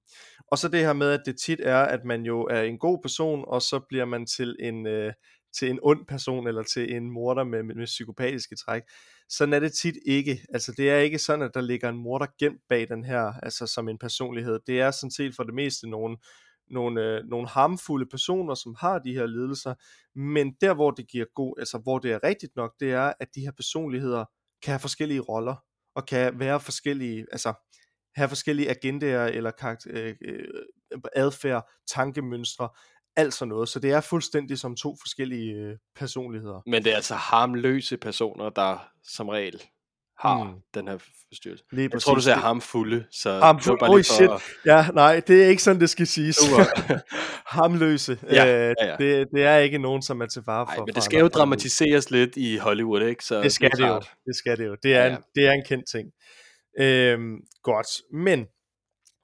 Og 0.51 0.57
så 0.57 0.67
det 0.67 0.79
her 0.79 0.93
med, 0.93 1.11
at 1.11 1.21
det 1.25 1.39
tit 1.39 1.59
er, 1.63 1.77
at 1.77 2.05
man 2.05 2.25
jo 2.25 2.41
er 2.41 2.61
en 2.61 2.77
god 2.77 2.99
person, 3.01 3.43
og 3.47 3.61
så 3.61 3.79
bliver 3.89 4.05
man 4.05 4.25
til 4.25 4.55
en, 4.59 4.87
øh, 4.87 5.13
til 5.59 5.69
en 5.69 5.79
ond 5.83 6.05
person, 6.05 6.47
eller 6.47 6.63
til 6.63 6.95
en 6.95 7.11
morder 7.11 7.43
med, 7.43 7.63
med, 7.63 7.75
med 7.75 7.85
psykopatiske 7.85 8.55
træk. 8.55 8.83
Sådan 9.29 9.53
er 9.53 9.59
det 9.59 9.73
tit 9.73 9.95
ikke. 10.05 10.45
Altså 10.49 10.73
det 10.77 10.89
er 10.89 10.97
ikke 10.97 11.19
sådan, 11.19 11.41
at 11.41 11.51
der 11.53 11.61
ligger 11.61 11.89
en 11.89 11.97
morder 11.97 12.25
gemt 12.39 12.61
bag 12.69 12.89
den 12.89 13.03
her, 13.03 13.33
altså 13.43 13.67
som 13.67 13.89
en 13.89 13.97
personlighed. 13.97 14.59
Det 14.67 14.81
er 14.81 14.91
sådan 14.91 15.11
set 15.11 15.35
for 15.35 15.43
det 15.43 15.53
meste 15.53 15.89
nogle, 15.89 16.17
nogle, 16.69 17.01
øh, 17.01 17.23
nogle 17.29 17.47
harmfulde 17.47 18.05
personer, 18.05 18.55
som 18.55 18.75
har 18.79 18.99
de 18.99 19.13
her 19.13 19.25
lidelser, 19.25 19.73
men 20.19 20.53
der 20.61 20.73
hvor 20.73 20.91
det 20.91 21.07
giver 21.07 21.25
god, 21.35 21.55
altså 21.59 21.77
hvor 21.77 21.99
det 21.99 22.11
er 22.11 22.23
rigtigt 22.23 22.55
nok, 22.55 22.73
det 22.79 22.91
er, 22.91 23.13
at 23.19 23.27
de 23.35 23.41
her 23.41 23.51
personligheder 23.51 24.25
kan 24.63 24.71
have 24.71 24.79
forskellige 24.79 25.19
roller, 25.19 25.55
og 25.95 26.05
kan 26.05 26.39
være 26.39 26.59
forskellige, 26.59 27.25
altså 27.31 27.53
have 28.15 28.29
forskellige 28.29 28.69
agendaer, 28.69 29.25
eller 29.25 29.51
karakter, 29.51 29.91
øh, 29.93 30.15
øh, 30.21 30.47
adfærd, 31.15 31.69
tankemønstre, 31.87 32.69
alt 33.15 33.33
sådan 33.33 33.49
noget. 33.49 33.69
Så 33.69 33.79
det 33.79 33.91
er 33.91 34.01
fuldstændig 34.01 34.59
som 34.59 34.75
to 34.75 34.95
forskellige 35.01 35.53
øh, 35.53 35.75
personligheder. 35.95 36.61
Men 36.65 36.83
det 36.83 36.91
er 36.91 36.95
altså 36.95 37.15
harmløse 37.15 37.97
personer, 37.97 38.49
der 38.49 38.87
som 39.03 39.29
regel 39.29 39.61
har 40.19 40.43
Mm. 40.43 40.53
den 40.73 40.87
her 40.87 40.97
forstyrrelse. 41.29 41.63
Lige 41.71 41.83
Jeg 41.83 41.91
præcis. 41.91 42.05
tror, 42.05 42.15
du 42.15 42.21
sagde 42.21 42.35
Det- 42.35 42.43
harmfulde, 42.43 43.05
så 43.11 43.39
Harmful- 43.39 43.57
det 43.63 43.67
var 43.67 43.77
bare 43.77 43.89
for 43.89 44.01
shit. 44.03 44.29
Ja, 44.65 44.87
nej, 44.93 45.21
det 45.27 45.43
er 45.43 45.47
ikke 45.47 45.63
sådan, 45.63 45.81
det 45.81 45.89
skal 45.89 46.07
siges. 46.07 46.39
Harmløse. 47.55 48.19
Ja, 48.31 48.69
øh, 48.69 48.75
ja, 48.81 48.87
ja. 48.87 48.95
Det, 48.99 49.27
det 49.33 49.43
er 49.43 49.57
ikke 49.57 49.77
nogen, 49.77 50.01
som 50.01 50.21
er 50.21 50.25
til 50.25 50.41
fare 50.45 50.65
for. 50.67 50.75
Nej, 50.75 50.85
men 50.85 50.95
det 50.95 51.03
skal 51.03 51.19
jo 51.19 51.27
dramatiseres 51.27 52.11
lidt 52.11 52.37
i 52.37 52.57
Hollywood, 52.57 53.01
ikke? 53.01 53.25
Så 53.25 53.41
Det 53.41 53.51
skal 53.51 53.71
er 53.73 53.75
det, 53.75 53.87
jo. 53.87 54.01
Det 54.25 54.35
skal 54.35 54.57
det 54.57 54.65
jo. 54.65 54.75
Det 54.83 54.93
er, 54.95 54.99
Ja, 55.01 55.05
en, 55.07 55.11
ja. 55.11 55.17
det 55.41 55.47
er 55.47 55.51
en 55.51 55.63
kendt 55.67 55.85
ting. 55.91 56.09
Øhm, 56.79 57.37
godt. 57.63 57.87
Men 58.13 58.45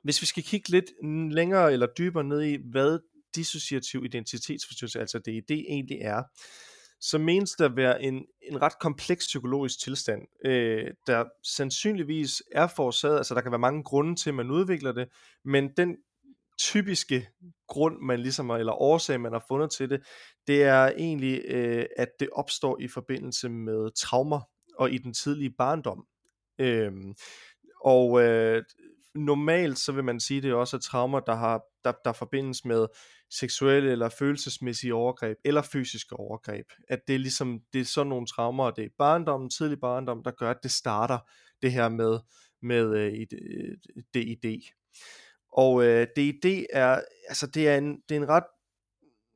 hvis 0.03 0.21
vi 0.21 0.25
skal 0.25 0.43
kigge 0.43 0.69
lidt 0.69 0.85
længere 1.33 1.73
eller 1.73 1.87
dybere 1.97 2.23
ned 2.23 2.41
i, 2.41 2.57
hvad 2.71 2.99
dissociativ 3.35 4.05
identitetsforstyrrelse, 4.05 4.99
altså 4.99 5.19
DID, 5.19 5.51
egentlig 5.51 5.97
er, 6.01 6.23
så 7.01 7.17
menes 7.17 7.51
der 7.51 7.65
at 7.65 7.75
være 7.75 8.03
en, 8.03 8.25
en 8.41 8.61
ret 8.61 8.79
kompleks 8.79 9.25
psykologisk 9.25 9.79
tilstand, 9.79 10.21
øh, 10.45 10.87
der 11.07 11.25
sandsynligvis 11.43 12.43
er 12.51 12.67
forårsaget, 12.67 13.17
altså 13.17 13.35
der 13.35 13.41
kan 13.41 13.51
være 13.51 13.59
mange 13.59 13.83
grunde 13.83 14.15
til, 14.15 14.29
at 14.29 14.35
man 14.35 14.51
udvikler 14.51 14.91
det, 14.91 15.07
men 15.45 15.69
den 15.77 15.97
typiske 16.59 17.29
grund, 17.67 17.97
man 18.01 18.19
ligesom, 18.19 18.51
eller 18.51 18.73
årsag, 18.73 19.21
man 19.21 19.31
har 19.31 19.45
fundet 19.47 19.71
til 19.71 19.89
det, 19.89 20.03
det 20.47 20.63
er 20.63 20.91
egentlig, 20.97 21.41
øh, 21.45 21.85
at 21.97 22.09
det 22.19 22.29
opstår 22.31 22.79
i 22.81 22.87
forbindelse 22.87 23.49
med 23.49 23.89
traumer 23.97 24.41
og 24.77 24.91
i 24.91 24.97
den 24.97 25.13
tidlige 25.13 25.53
barndom. 25.57 26.05
Øh, 26.59 26.91
og 27.83 28.21
øh, 28.21 28.63
normalt 29.15 29.79
så 29.79 29.91
vil 29.91 30.03
man 30.03 30.19
sige, 30.19 30.41
det 30.41 30.49
er 30.49 30.55
også 30.55 30.77
traumer, 30.77 31.19
der, 31.19 31.35
har, 31.35 31.61
der, 31.83 31.93
der 32.05 32.11
forbindes 32.11 32.65
med 32.65 32.87
seksuelle 33.31 33.91
eller 33.91 34.09
følelsesmæssige 34.09 34.93
overgreb, 34.93 35.37
eller 35.45 35.61
fysiske 35.61 36.15
overgreb. 36.15 36.65
At 36.87 36.99
det 37.07 37.15
er 37.15 37.19
ligesom, 37.19 37.59
det 37.73 37.81
er 37.81 37.85
sådan 37.85 38.09
nogle 38.09 38.27
traumer, 38.27 38.65
og 38.65 38.75
det 38.75 38.85
er 38.85 38.89
barndommen, 38.97 39.49
tidlig 39.49 39.79
barndom, 39.79 40.23
der 40.23 40.31
gør, 40.31 40.49
at 40.49 40.63
det 40.63 40.71
starter 40.71 41.19
det 41.61 41.71
her 41.71 41.89
med, 41.89 42.19
med 42.61 42.97
øh, 42.97 43.27
DID. 44.13 44.45
Øh, 44.45 44.61
og 45.53 45.83
øh, 45.83 46.07
DID 46.15 46.65
er, 46.73 47.01
altså 47.27 47.47
det 47.47 47.67
er, 47.67 47.77
en, 47.77 48.01
det 48.09 48.17
er 48.17 48.21
en 48.21 48.29
ret 48.29 48.43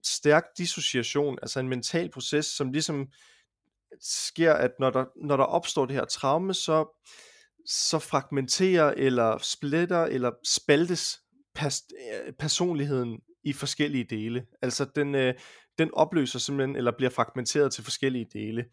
stærk 0.03 0.43
dissociation, 0.57 1.37
altså 1.41 1.59
en 1.59 1.69
mental 1.69 2.11
proces, 2.11 2.45
som 2.45 2.71
ligesom 2.71 3.07
sker, 4.01 4.53
at 4.53 4.71
når 4.79 4.89
der, 4.89 5.05
når 5.15 5.37
der 5.37 5.43
opstår 5.43 5.85
det 5.85 5.95
her 5.95 6.05
traume, 6.05 6.53
så, 6.53 7.01
så 7.65 7.99
fragmenterer 7.99 8.93
eller 8.97 9.37
splitter 9.37 10.03
eller 10.03 10.31
spaltes 10.43 11.21
pers- 11.59 11.89
øh, 12.25 12.33
personligheden 12.33 13.21
i 13.45 13.53
forskellige 13.53 14.03
dele. 14.03 14.45
Altså 14.61 14.85
den, 14.95 15.15
øh, 15.15 15.33
den 15.77 15.93
opløser 15.93 16.39
simpelthen, 16.39 16.75
eller 16.75 16.91
bliver 16.97 17.09
fragmenteret 17.09 17.73
til 17.73 17.83
forskellige 17.83 18.27
dele. 18.33 18.65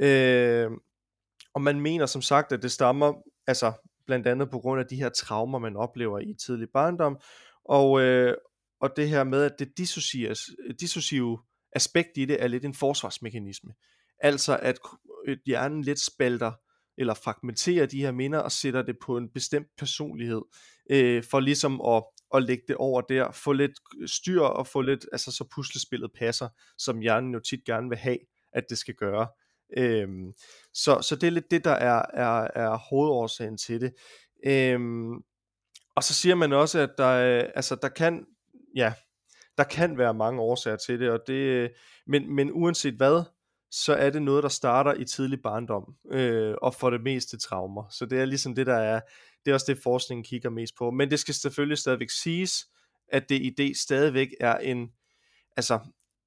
Øh, 0.00 0.70
og 1.54 1.62
man 1.62 1.80
mener 1.80 2.06
som 2.06 2.22
sagt, 2.22 2.52
at 2.52 2.62
det 2.62 2.72
stammer 2.72 3.14
altså 3.46 3.72
blandt 4.06 4.26
andet 4.26 4.50
på 4.50 4.58
grund 4.58 4.80
af 4.80 4.86
de 4.86 4.96
her 4.96 5.08
traumer, 5.08 5.58
man 5.58 5.76
oplever 5.76 6.18
i 6.18 6.34
tidlig 6.46 6.68
barndom, 6.74 7.18
og, 7.64 8.00
øh, 8.00 8.36
og 8.80 8.90
det 8.96 9.08
her 9.08 9.24
med, 9.24 9.42
at 9.42 9.58
det 9.58 9.78
dissociative 10.80 11.38
aspekt 11.72 12.10
i 12.16 12.24
det 12.24 12.42
er 12.42 12.46
lidt 12.46 12.64
en 12.64 12.74
forsvarsmekanisme. 12.74 13.72
Altså 14.18 14.58
at 14.62 14.78
øh, 15.26 15.36
hjernen 15.46 15.82
lidt 15.82 16.00
spalter 16.00 16.52
eller 16.98 17.14
fragmenterer 17.14 17.86
de 17.86 18.00
her 18.00 18.12
minder 18.12 18.38
og 18.38 18.52
sætter 18.52 18.82
det 18.82 18.96
på 19.02 19.16
en 19.16 19.28
bestemt 19.28 19.68
personlighed, 19.78 20.42
øh, 20.90 21.24
for 21.30 21.40
ligesom 21.40 21.80
at, 21.80 22.04
og 22.34 22.42
lægge 22.42 22.64
det 22.68 22.76
over 22.76 23.00
der, 23.00 23.32
få 23.32 23.52
lidt 23.52 23.72
styr 24.06 24.40
og 24.40 24.66
få 24.66 24.80
lidt, 24.80 25.06
altså 25.12 25.32
så 25.32 25.44
puslespillet 25.54 26.10
passer, 26.18 26.48
som 26.78 26.98
hjernen 26.98 27.32
jo 27.32 27.40
tit 27.40 27.64
gerne 27.64 27.88
vil 27.88 27.98
have, 27.98 28.18
at 28.52 28.64
det 28.70 28.78
skal 28.78 28.94
gøre. 28.94 29.28
Øhm, 29.76 30.32
så, 30.74 31.02
så 31.02 31.16
det 31.16 31.26
er 31.26 31.30
lidt 31.30 31.50
det, 31.50 31.64
der 31.64 31.70
er, 31.70 32.02
er, 32.14 32.48
er 32.54 32.76
hovedårsagen 32.76 33.58
til 33.58 33.80
det. 33.80 33.94
Øhm, 34.46 35.12
og 35.96 36.04
så 36.04 36.14
siger 36.14 36.34
man 36.34 36.52
også, 36.52 36.78
at 36.78 36.90
der, 36.98 37.08
øh, 37.08 37.50
altså, 37.54 37.74
der 37.82 37.88
kan, 37.88 38.26
ja, 38.76 38.92
der 39.58 39.64
kan 39.64 39.98
være 39.98 40.14
mange 40.14 40.40
årsager 40.40 40.76
til 40.76 41.00
det, 41.00 41.10
og 41.10 41.20
det 41.26 41.34
øh, 41.34 41.70
men, 42.06 42.34
men 42.34 42.50
uanset 42.52 42.94
hvad, 42.94 43.22
så 43.76 43.94
er 43.94 44.10
det 44.10 44.22
noget, 44.22 44.42
der 44.42 44.48
starter 44.48 44.94
i 44.94 45.04
tidlig 45.04 45.42
barndom, 45.42 45.94
øh, 46.10 46.54
og 46.62 46.74
for 46.74 46.90
det 46.90 47.02
meste 47.02 47.38
traumer. 47.38 47.84
Så 47.90 48.06
det 48.06 48.20
er 48.20 48.24
ligesom 48.24 48.54
det, 48.54 48.66
der 48.66 48.74
er, 48.74 49.00
det 49.44 49.50
er 49.50 49.54
også 49.54 49.72
det, 49.72 49.82
forskningen 49.82 50.24
kigger 50.24 50.50
mest 50.50 50.76
på. 50.78 50.90
Men 50.90 51.10
det 51.10 51.18
skal 51.18 51.34
selvfølgelig 51.34 51.78
stadigvæk 51.78 52.10
siges, 52.10 52.66
at 53.08 53.28
det 53.28 53.60
idé 53.60 53.80
stadigvæk 53.82 54.28
er 54.40 54.58
en, 54.58 54.88
altså 55.56 55.78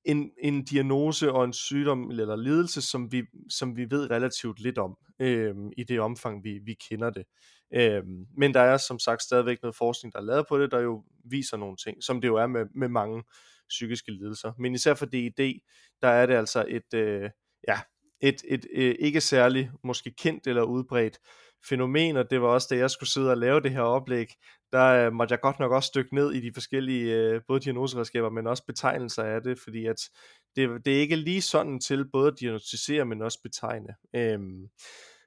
en, 0.06 0.32
en 0.44 0.66
diagnose 0.66 1.32
og 1.32 1.46
en 1.46 1.54
sygdom 1.54 2.12
eller 2.12 2.36
lidelse, 2.36 2.82
som 2.82 3.12
vi, 3.12 3.24
som 3.50 3.78
vi 3.78 3.92
ved 3.92 4.12
relativt 4.12 4.60
lidt 4.60 4.78
om, 4.78 4.98
øh, 5.20 5.56
i 5.78 5.84
det 5.84 6.00
omfang, 6.00 6.44
vi, 6.44 6.60
vi 6.66 6.74
kender 6.90 7.10
det. 7.10 7.24
Øh, 7.74 8.04
men 8.38 8.54
der 8.54 8.62
er 8.62 8.78
som 8.78 9.00
sagt 9.00 9.22
stadigvæk 9.22 9.58
noget 9.62 9.76
forskning, 9.76 10.14
der 10.14 10.20
er 10.20 10.24
lavet 10.24 10.46
på 10.50 10.60
det, 10.60 10.72
der 10.72 10.80
jo 10.80 11.04
viser 11.24 11.58
nogle 11.58 11.78
ting, 11.78 12.04
som 12.04 12.22
det 12.22 12.28
jo 12.28 12.36
er 12.36 12.48
med, 12.48 12.66
med 12.76 12.90
mange 12.90 13.24
psykiske 13.70 14.12
lidelser. 14.12 14.52
Men 14.60 14.74
især 14.74 14.94
for 14.94 15.06
DID, 15.06 15.60
der 16.02 16.08
er 16.08 16.26
det 16.26 16.34
altså 16.34 16.66
et, 16.68 16.94
øh, 16.94 17.30
ja, 17.68 17.80
et, 18.22 18.42
et 18.48 18.66
et 18.72 18.98
ikke 19.00 19.22
særlig 19.22 19.72
måske 19.84 20.14
kendt 20.18 20.48
eller 20.48 20.64
udbredt 20.64 21.20
fænomen, 21.70 22.18
og 22.18 22.30
det 22.30 22.42
var 22.42 22.48
også 22.48 22.68
da 22.72 22.78
jeg 22.78 22.92
skulle 22.92 23.10
sidde 23.10 23.32
og 23.32 23.38
lave 23.38 23.62
det 23.62 23.72
her 23.72 23.82
oplæg, 23.82 24.28
der 24.72 24.86
øh, 24.86 25.14
måtte 25.14 25.32
jeg 25.32 25.40
godt 25.40 25.60
nok 25.60 25.72
også 25.72 25.92
dykke 25.96 26.16
ned 26.16 26.34
i 26.34 26.40
de 26.40 26.54
forskellige, 26.54 27.16
øh, 27.16 27.42
både 27.48 27.60
diagnoseredskaber, 27.60 28.30
men 28.30 28.48
også 28.48 28.66
betegnelser 28.66 29.24
af 29.24 29.42
det, 29.42 29.60
fordi 29.60 29.86
at 29.86 30.10
det, 30.56 30.86
det 30.86 30.96
er 30.96 31.00
ikke 31.00 31.16
lige 31.16 31.42
sådan 31.42 31.80
til 31.80 32.10
både 32.12 32.28
at 32.28 32.40
diagnostisere, 32.40 33.06
men 33.06 33.22
også 33.22 33.40
betegne. 33.44 33.96
Øhm, 34.16 34.68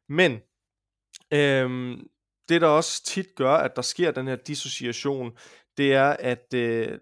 men 0.09 0.41
øhm, 1.33 2.07
det 2.49 2.61
der 2.61 2.67
også 2.67 3.05
tit 3.05 3.27
gør, 3.37 3.55
at 3.55 3.77
der 3.77 3.83
sker 3.83 4.11
den 4.11 4.29
her 4.29 4.37
dissociation, 4.37 5.37
det 5.77 5.95
er, 5.95 6.17
at 6.19 6.55
øh, 6.55 6.99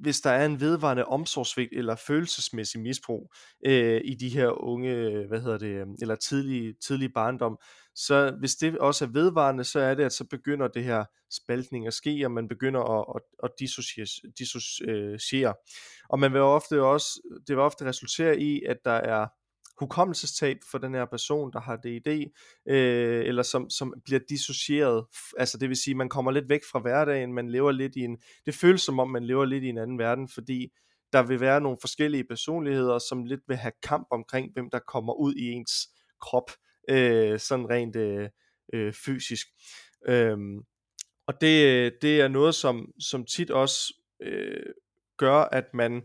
hvis 0.00 0.20
der 0.20 0.30
er 0.30 0.46
en 0.46 0.60
vedvarende 0.60 1.04
omsorgsvigt 1.04 1.70
eller 1.72 1.96
følelsesmæssig 1.96 2.80
misbrug 2.80 3.32
øh, 3.66 4.00
i 4.04 4.14
de 4.14 4.28
her 4.28 4.64
unge, 4.64 5.24
hvad 5.28 5.40
hedder 5.40 5.58
det, 5.58 5.80
øhm, 5.80 5.94
eller 6.02 6.14
tidlige, 6.14 6.74
tidlige 6.86 7.12
barndom, 7.14 7.58
så 7.94 8.36
hvis 8.38 8.54
det 8.54 8.78
også 8.78 9.04
er 9.04 9.08
vedvarende, 9.08 9.64
så 9.64 9.80
er 9.80 9.94
det, 9.94 10.04
at 10.04 10.12
så 10.12 10.24
begynder 10.24 10.68
det 10.68 10.84
her 10.84 11.04
spaltning 11.30 11.86
at 11.86 11.94
ske, 11.94 12.22
og 12.24 12.30
man 12.30 12.48
begynder 12.48 12.80
at, 12.80 13.04
at, 13.14 13.22
at 13.44 13.50
dissociere, 13.58 14.06
dissociere. 14.38 15.54
Og 16.08 16.18
man 16.18 16.32
vil 16.32 16.40
ofte 16.40 16.82
også, 16.82 17.20
det 17.46 17.56
vil 17.56 17.64
ofte 17.64 17.84
resultere 17.84 18.40
i, 18.40 18.62
at 18.62 18.76
der 18.84 18.90
er 18.90 19.26
hukommelsestab 19.80 20.56
for 20.70 20.78
den 20.78 20.94
her 20.94 21.04
person, 21.04 21.52
der 21.52 21.60
har 21.60 21.76
DID, 21.76 22.30
øh, 22.68 23.24
eller 23.24 23.42
som, 23.42 23.70
som 23.70 23.94
bliver 24.04 24.20
dissocieret. 24.28 25.06
Altså 25.38 25.58
det 25.58 25.68
vil 25.68 25.76
sige, 25.76 25.94
man 25.94 26.08
kommer 26.08 26.30
lidt 26.30 26.48
væk 26.48 26.60
fra 26.72 26.78
hverdagen, 26.78 27.32
man 27.32 27.50
lever 27.50 27.72
lidt 27.72 27.96
i 27.96 28.00
en, 28.00 28.18
det 28.46 28.54
føles 28.54 28.82
som 28.82 28.98
om, 28.98 29.10
man 29.10 29.24
lever 29.24 29.44
lidt 29.44 29.64
i 29.64 29.68
en 29.68 29.78
anden 29.78 29.98
verden, 29.98 30.28
fordi 30.28 30.68
der 31.12 31.22
vil 31.22 31.40
være 31.40 31.60
nogle 31.60 31.78
forskellige 31.80 32.24
personligheder, 32.24 32.98
som 32.98 33.24
lidt 33.24 33.40
vil 33.48 33.56
have 33.56 33.72
kamp 33.82 34.08
omkring, 34.10 34.52
hvem 34.52 34.70
der 34.70 34.78
kommer 34.78 35.12
ud 35.12 35.34
i 35.34 35.50
ens 35.50 35.88
krop, 36.20 36.50
øh, 36.90 37.38
sådan 37.38 37.70
rent 37.70 37.96
øh, 37.96 38.28
øh, 38.72 38.92
fysisk. 38.92 39.46
Øhm, 40.08 40.58
og 41.26 41.40
det, 41.40 41.66
øh, 41.66 41.92
det 42.02 42.20
er 42.20 42.28
noget, 42.28 42.54
som, 42.54 42.92
som 43.00 43.24
tit 43.24 43.50
også 43.50 43.94
øh, 44.22 44.72
gør, 45.16 45.36
at 45.36 45.64
man 45.74 46.02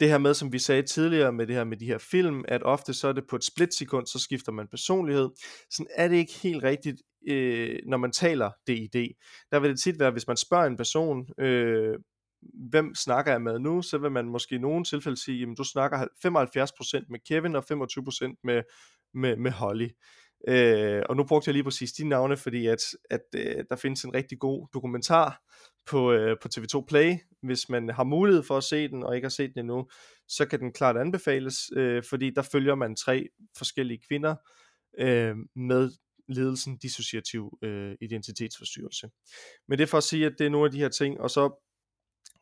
det 0.00 0.08
her 0.08 0.18
med, 0.18 0.34
som 0.34 0.52
vi 0.52 0.58
sagde 0.58 0.82
tidligere 0.82 1.32
med 1.32 1.46
det 1.46 1.56
her 1.56 1.64
med 1.64 1.76
de 1.76 1.86
her 1.86 1.98
film, 1.98 2.44
at 2.48 2.62
ofte 2.62 2.94
så 2.94 3.08
er 3.08 3.12
det 3.12 3.24
på 3.30 3.36
et 3.36 3.44
splitsekund, 3.44 4.06
så 4.06 4.18
skifter 4.18 4.52
man 4.52 4.68
personlighed. 4.68 5.30
Sådan 5.70 5.86
er 5.94 6.08
det 6.08 6.16
ikke 6.16 6.32
helt 6.42 6.62
rigtigt, 6.62 7.02
øh, 7.28 7.78
når 7.86 7.96
man 7.96 8.12
taler 8.12 8.50
DID. 8.66 9.14
Der 9.50 9.60
vil 9.60 9.70
det 9.70 9.80
tit 9.80 9.98
være, 9.98 10.10
hvis 10.10 10.26
man 10.26 10.36
spørger 10.36 10.66
en 10.66 10.76
person, 10.76 11.26
øh, 11.40 11.94
hvem 12.70 12.94
snakker 12.94 13.32
jeg 13.32 13.42
med 13.42 13.58
nu, 13.58 13.82
så 13.82 13.98
vil 13.98 14.10
man 14.10 14.26
måske 14.26 14.54
i 14.54 14.58
nogle 14.58 14.84
tilfælde 14.84 15.24
sige, 15.24 15.38
jamen 15.38 15.54
du 15.54 15.64
snakker 15.64 15.98
75% 15.98 17.06
med 17.10 17.18
Kevin 17.28 17.56
og 17.56 17.64
25% 17.72 18.40
med, 18.44 18.62
med, 19.14 19.36
med 19.36 19.50
Holly. 19.50 19.88
Øh, 20.48 21.02
og 21.08 21.16
nu 21.16 21.24
brugte 21.24 21.48
jeg 21.48 21.52
lige 21.52 21.64
præcis 21.64 21.92
de 21.92 22.08
navne, 22.08 22.36
fordi 22.36 22.66
at, 22.66 22.80
at 23.10 23.20
øh, 23.36 23.64
der 23.70 23.76
findes 23.76 24.04
en 24.04 24.14
rigtig 24.14 24.38
god 24.38 24.66
dokumentar 24.74 25.40
på, 25.86 26.12
øh, 26.12 26.36
på 26.42 26.48
TV2 26.54 26.84
Play. 26.88 27.14
Hvis 27.42 27.68
man 27.68 27.88
har 27.88 28.04
mulighed 28.04 28.42
for 28.42 28.56
at 28.56 28.64
se 28.64 28.88
den, 28.88 29.02
og 29.02 29.14
ikke 29.14 29.24
har 29.24 29.30
set 29.30 29.50
den 29.54 29.60
endnu, 29.60 29.88
så 30.28 30.46
kan 30.46 30.60
den 30.60 30.72
klart 30.72 30.96
anbefales, 30.96 31.56
øh, 31.76 32.02
fordi 32.08 32.30
der 32.30 32.42
følger 32.42 32.74
man 32.74 32.96
tre 32.96 33.28
forskellige 33.56 34.00
kvinder 34.08 34.34
øh, 34.98 35.36
med 35.56 35.90
ledelsen 36.28 36.76
dissociativ 36.78 37.58
øh, 37.62 37.94
identitetsforstyrrelse. 38.00 39.10
Men 39.68 39.78
det 39.78 39.82
er 39.84 39.88
for 39.88 39.98
at 39.98 40.04
sige, 40.04 40.26
at 40.26 40.34
det 40.38 40.46
er 40.46 40.50
nogle 40.50 40.66
af 40.66 40.72
de 40.72 40.78
her 40.78 40.88
ting, 40.88 41.20
og 41.20 41.30
så 41.30 41.60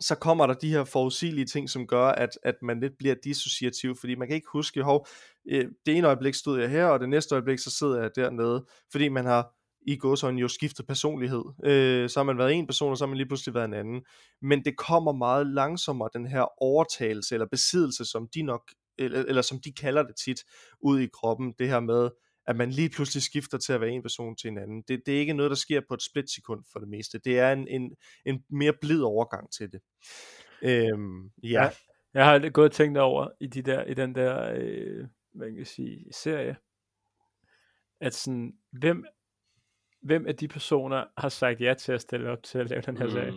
så 0.01 0.15
kommer 0.15 0.47
der 0.47 0.55
de 0.55 0.71
her 0.71 0.85
forudsigelige 0.85 1.47
ting, 1.47 1.71
som 1.71 1.87
gør, 1.87 2.07
at, 2.07 2.39
at 2.43 2.55
man 2.63 2.81
lidt 2.81 2.93
bliver 2.99 3.15
dissociativ, 3.25 3.97
fordi 3.97 4.15
man 4.15 4.29
kan 4.29 4.35
ikke 4.35 4.49
huske, 4.53 4.83
hov, 4.83 5.07
øh, 5.49 5.69
det 5.87 5.97
ene 5.97 6.07
øjeblik 6.07 6.35
stod 6.35 6.61
jeg 6.61 6.71
her, 6.71 6.87
og 6.87 7.01
det 7.01 7.09
næste 7.09 7.35
øjeblik, 7.35 7.59
så 7.59 7.71
sidder 7.71 8.01
jeg 8.01 8.11
dernede, 8.17 8.67
fordi 8.93 9.09
man 9.09 9.25
har 9.25 9.55
i 9.87 9.97
gåsøjne 9.97 10.41
jo 10.41 10.49
skiftet 10.49 10.87
personlighed. 10.87 11.45
Øh, 11.65 12.09
så 12.09 12.21
har 12.21 12.25
man 12.25 12.39
været 12.39 12.53
en 12.53 12.67
person, 12.67 12.91
og 12.91 12.99
så 12.99 13.05
har 13.05 13.09
man 13.09 13.17
lige 13.17 13.29
pludselig 13.29 13.55
været 13.55 13.65
en 13.65 13.75
anden. 13.75 14.05
Men 14.43 14.65
det 14.65 14.77
kommer 14.77 15.13
meget 15.13 15.47
langsommere, 15.47 16.11
den 16.13 16.27
her 16.27 16.63
overtagelse 16.63 17.35
eller 17.35 17.47
besiddelse, 17.47 18.05
som 18.05 18.29
de 18.35 18.43
nok, 18.43 18.63
eller, 18.99 19.25
eller 19.25 19.43
som 19.43 19.61
de 19.61 19.73
kalder 19.73 20.03
det 20.03 20.17
tit, 20.25 20.41
ud 20.81 21.01
i 21.01 21.07
kroppen. 21.07 21.55
Det 21.59 21.69
her 21.69 21.81
med, 21.81 22.11
at 22.47 22.57
man 22.57 22.71
lige 22.71 22.89
pludselig 22.89 23.23
skifter 23.23 23.59
til 23.59 23.73
at 23.73 23.81
være 23.81 23.91
en 23.91 24.03
person 24.03 24.37
til 24.37 24.49
en 24.49 24.59
anden. 24.59 24.83
Det, 24.89 25.03
det 25.07 25.15
er 25.15 25.21
ikke 25.21 25.33
noget, 25.33 25.51
der 25.51 25.57
sker 25.57 25.81
på 25.89 25.95
et 25.95 26.03
splitsekund 26.03 26.65
for 26.73 26.79
det 26.79 26.89
meste. 26.89 27.19
Det 27.19 27.39
er 27.39 27.53
en, 27.53 27.69
en, 27.69 27.97
en 28.27 28.45
mere 28.51 28.73
blid 28.81 29.03
overgang 29.03 29.53
til 29.53 29.73
det. 29.73 29.81
Øhm, 30.63 31.31
ja. 31.43 31.63
ja. 31.63 31.71
Jeg 32.15 32.27
har 32.27 32.51
gået 32.51 32.69
og 32.69 32.73
tænkt 32.73 32.99
over 32.99 33.29
i, 33.41 33.47
de 33.47 33.63
der, 33.63 33.85
i 33.85 33.95
den 33.95 34.15
der, 34.15 34.53
øh, 34.57 35.07
hvad 35.35 35.49
kan 35.49 35.59
jeg 35.59 35.67
sige, 35.67 36.13
serie, 36.13 36.57
at 38.01 38.15
sådan, 38.15 38.53
hvem, 38.73 39.05
hvem 40.03 40.27
af 40.27 40.37
de 40.37 40.49
personer 40.49 41.05
har 41.19 41.29
sagt 41.29 41.61
ja 41.61 41.75
til 41.75 41.93
at 41.93 42.01
stille 42.01 42.31
op 42.31 42.43
til 42.43 42.59
at 42.59 42.71
lave 42.71 42.83
den 42.83 42.97
her 42.97 43.05
mm. 43.05 43.11
serie? 43.11 43.33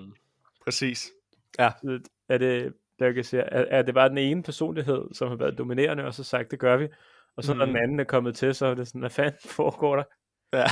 Præcis. 0.64 1.12
Ja. 1.60 1.72
Er 2.30 2.38
det 2.38 2.74
der 3.00 3.12
kan 3.12 3.24
sige, 3.24 3.42
at, 3.42 3.66
at 3.66 3.88
det 3.88 3.96
var 3.96 4.08
den 4.08 4.18
ene 4.18 4.44
personlighed, 4.44 5.02
som 5.14 5.30
har 5.30 5.36
været 5.36 5.58
dominerende, 5.58 6.06
og 6.06 6.14
så 6.14 6.24
sagt, 6.24 6.52
det 6.52 6.60
gør 6.60 6.78
vi. 6.78 6.88
Og 7.38 7.44
så 7.44 7.54
mm. 7.54 7.60
når 7.60 7.66
den 7.66 7.78
anden 7.78 8.00
er 8.00 8.04
kommet 8.04 8.36
til, 8.36 8.56
så 8.56 8.66
er 8.66 8.74
det 8.74 8.88
sådan, 8.88 9.00
hvad 9.00 9.10
fanden 9.10 9.40
foregår 9.58 9.96
der? 9.96 10.04
Ja. 10.54 10.66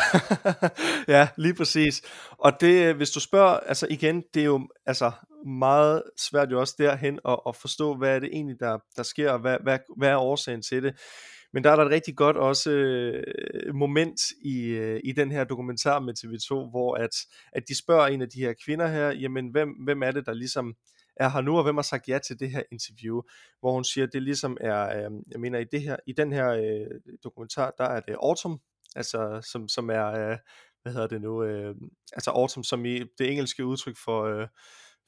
ja, 1.17 1.27
lige 1.37 1.55
præcis. 1.55 2.01
Og 2.31 2.61
det, 2.61 2.95
hvis 2.95 3.11
du 3.11 3.19
spørger, 3.19 3.59
altså 3.59 3.87
igen, 3.89 4.23
det 4.33 4.41
er 4.41 4.45
jo 4.45 4.67
altså 4.85 5.11
meget 5.45 6.03
svært 6.17 6.51
jo 6.51 6.59
også 6.59 6.75
derhen 6.77 7.19
at, 7.27 7.39
at 7.47 7.55
forstå, 7.55 7.95
hvad 7.95 8.15
er 8.15 8.19
det 8.19 8.29
egentlig, 8.33 8.59
der, 8.59 8.77
der 8.97 9.03
sker, 9.03 9.31
og 9.31 9.39
hvad, 9.39 9.57
hvad, 9.63 9.79
hvad 9.97 10.09
er 10.09 10.17
årsagen 10.17 10.61
til 10.61 10.83
det. 10.83 10.95
Men 11.53 11.63
der 11.63 11.71
er 11.71 11.75
der 11.75 11.85
et 11.85 11.91
rigtig 11.91 12.15
godt 12.15 12.37
også 12.37 12.71
øh, 12.71 13.75
moment 13.75 14.19
i, 14.41 14.65
øh, 14.67 14.99
i 15.03 15.11
den 15.11 15.31
her 15.31 15.43
dokumentar 15.43 15.99
med 15.99 16.13
TV2, 16.19 16.69
hvor 16.69 16.95
at, 16.95 17.15
at 17.51 17.63
de 17.67 17.77
spørger 17.77 18.07
en 18.07 18.21
af 18.21 18.29
de 18.29 18.39
her 18.39 18.53
kvinder 18.65 18.87
her, 18.87 19.11
jamen 19.11 19.47
hvem, 19.47 19.69
hvem 19.69 20.03
er 20.03 20.11
det, 20.11 20.25
der 20.25 20.33
ligesom 20.33 20.75
er 21.15 21.29
her 21.29 21.41
nu, 21.41 21.57
og 21.57 21.63
hvem 21.63 21.75
har 21.75 21.81
sagt 21.81 22.09
ja 22.09 22.19
til 22.19 22.39
det 22.39 22.51
her 22.51 22.63
interview, 22.71 23.21
hvor 23.59 23.73
hun 23.73 23.83
siger, 23.83 24.07
at 24.07 24.13
det 24.13 24.23
ligesom 24.23 24.57
er, 24.61 24.97
øh, 24.97 25.11
jeg 25.31 25.39
mener 25.39 25.59
i, 25.59 25.63
det 25.71 25.81
her, 25.81 25.95
i 26.07 26.13
den 26.13 26.33
her 26.33 26.49
øh, 26.49 26.87
dokumentar, 27.23 27.73
der 27.77 27.83
er 27.83 27.99
det 27.99 28.15
Autumn, 28.23 28.59
altså 28.95 29.47
som, 29.51 29.67
som 29.67 29.89
er, 29.89 30.07
øh, 30.07 30.37
hvad 30.81 30.93
hedder 30.93 31.07
det 31.07 31.21
nu, 31.21 31.43
øh, 31.43 31.75
altså 32.13 32.31
Autumn 32.31 32.63
som 32.63 32.85
i 32.85 32.99
det 33.17 33.31
engelske 33.31 33.65
udtryk 33.65 33.97
for, 34.05 34.23
øh, 34.23 34.47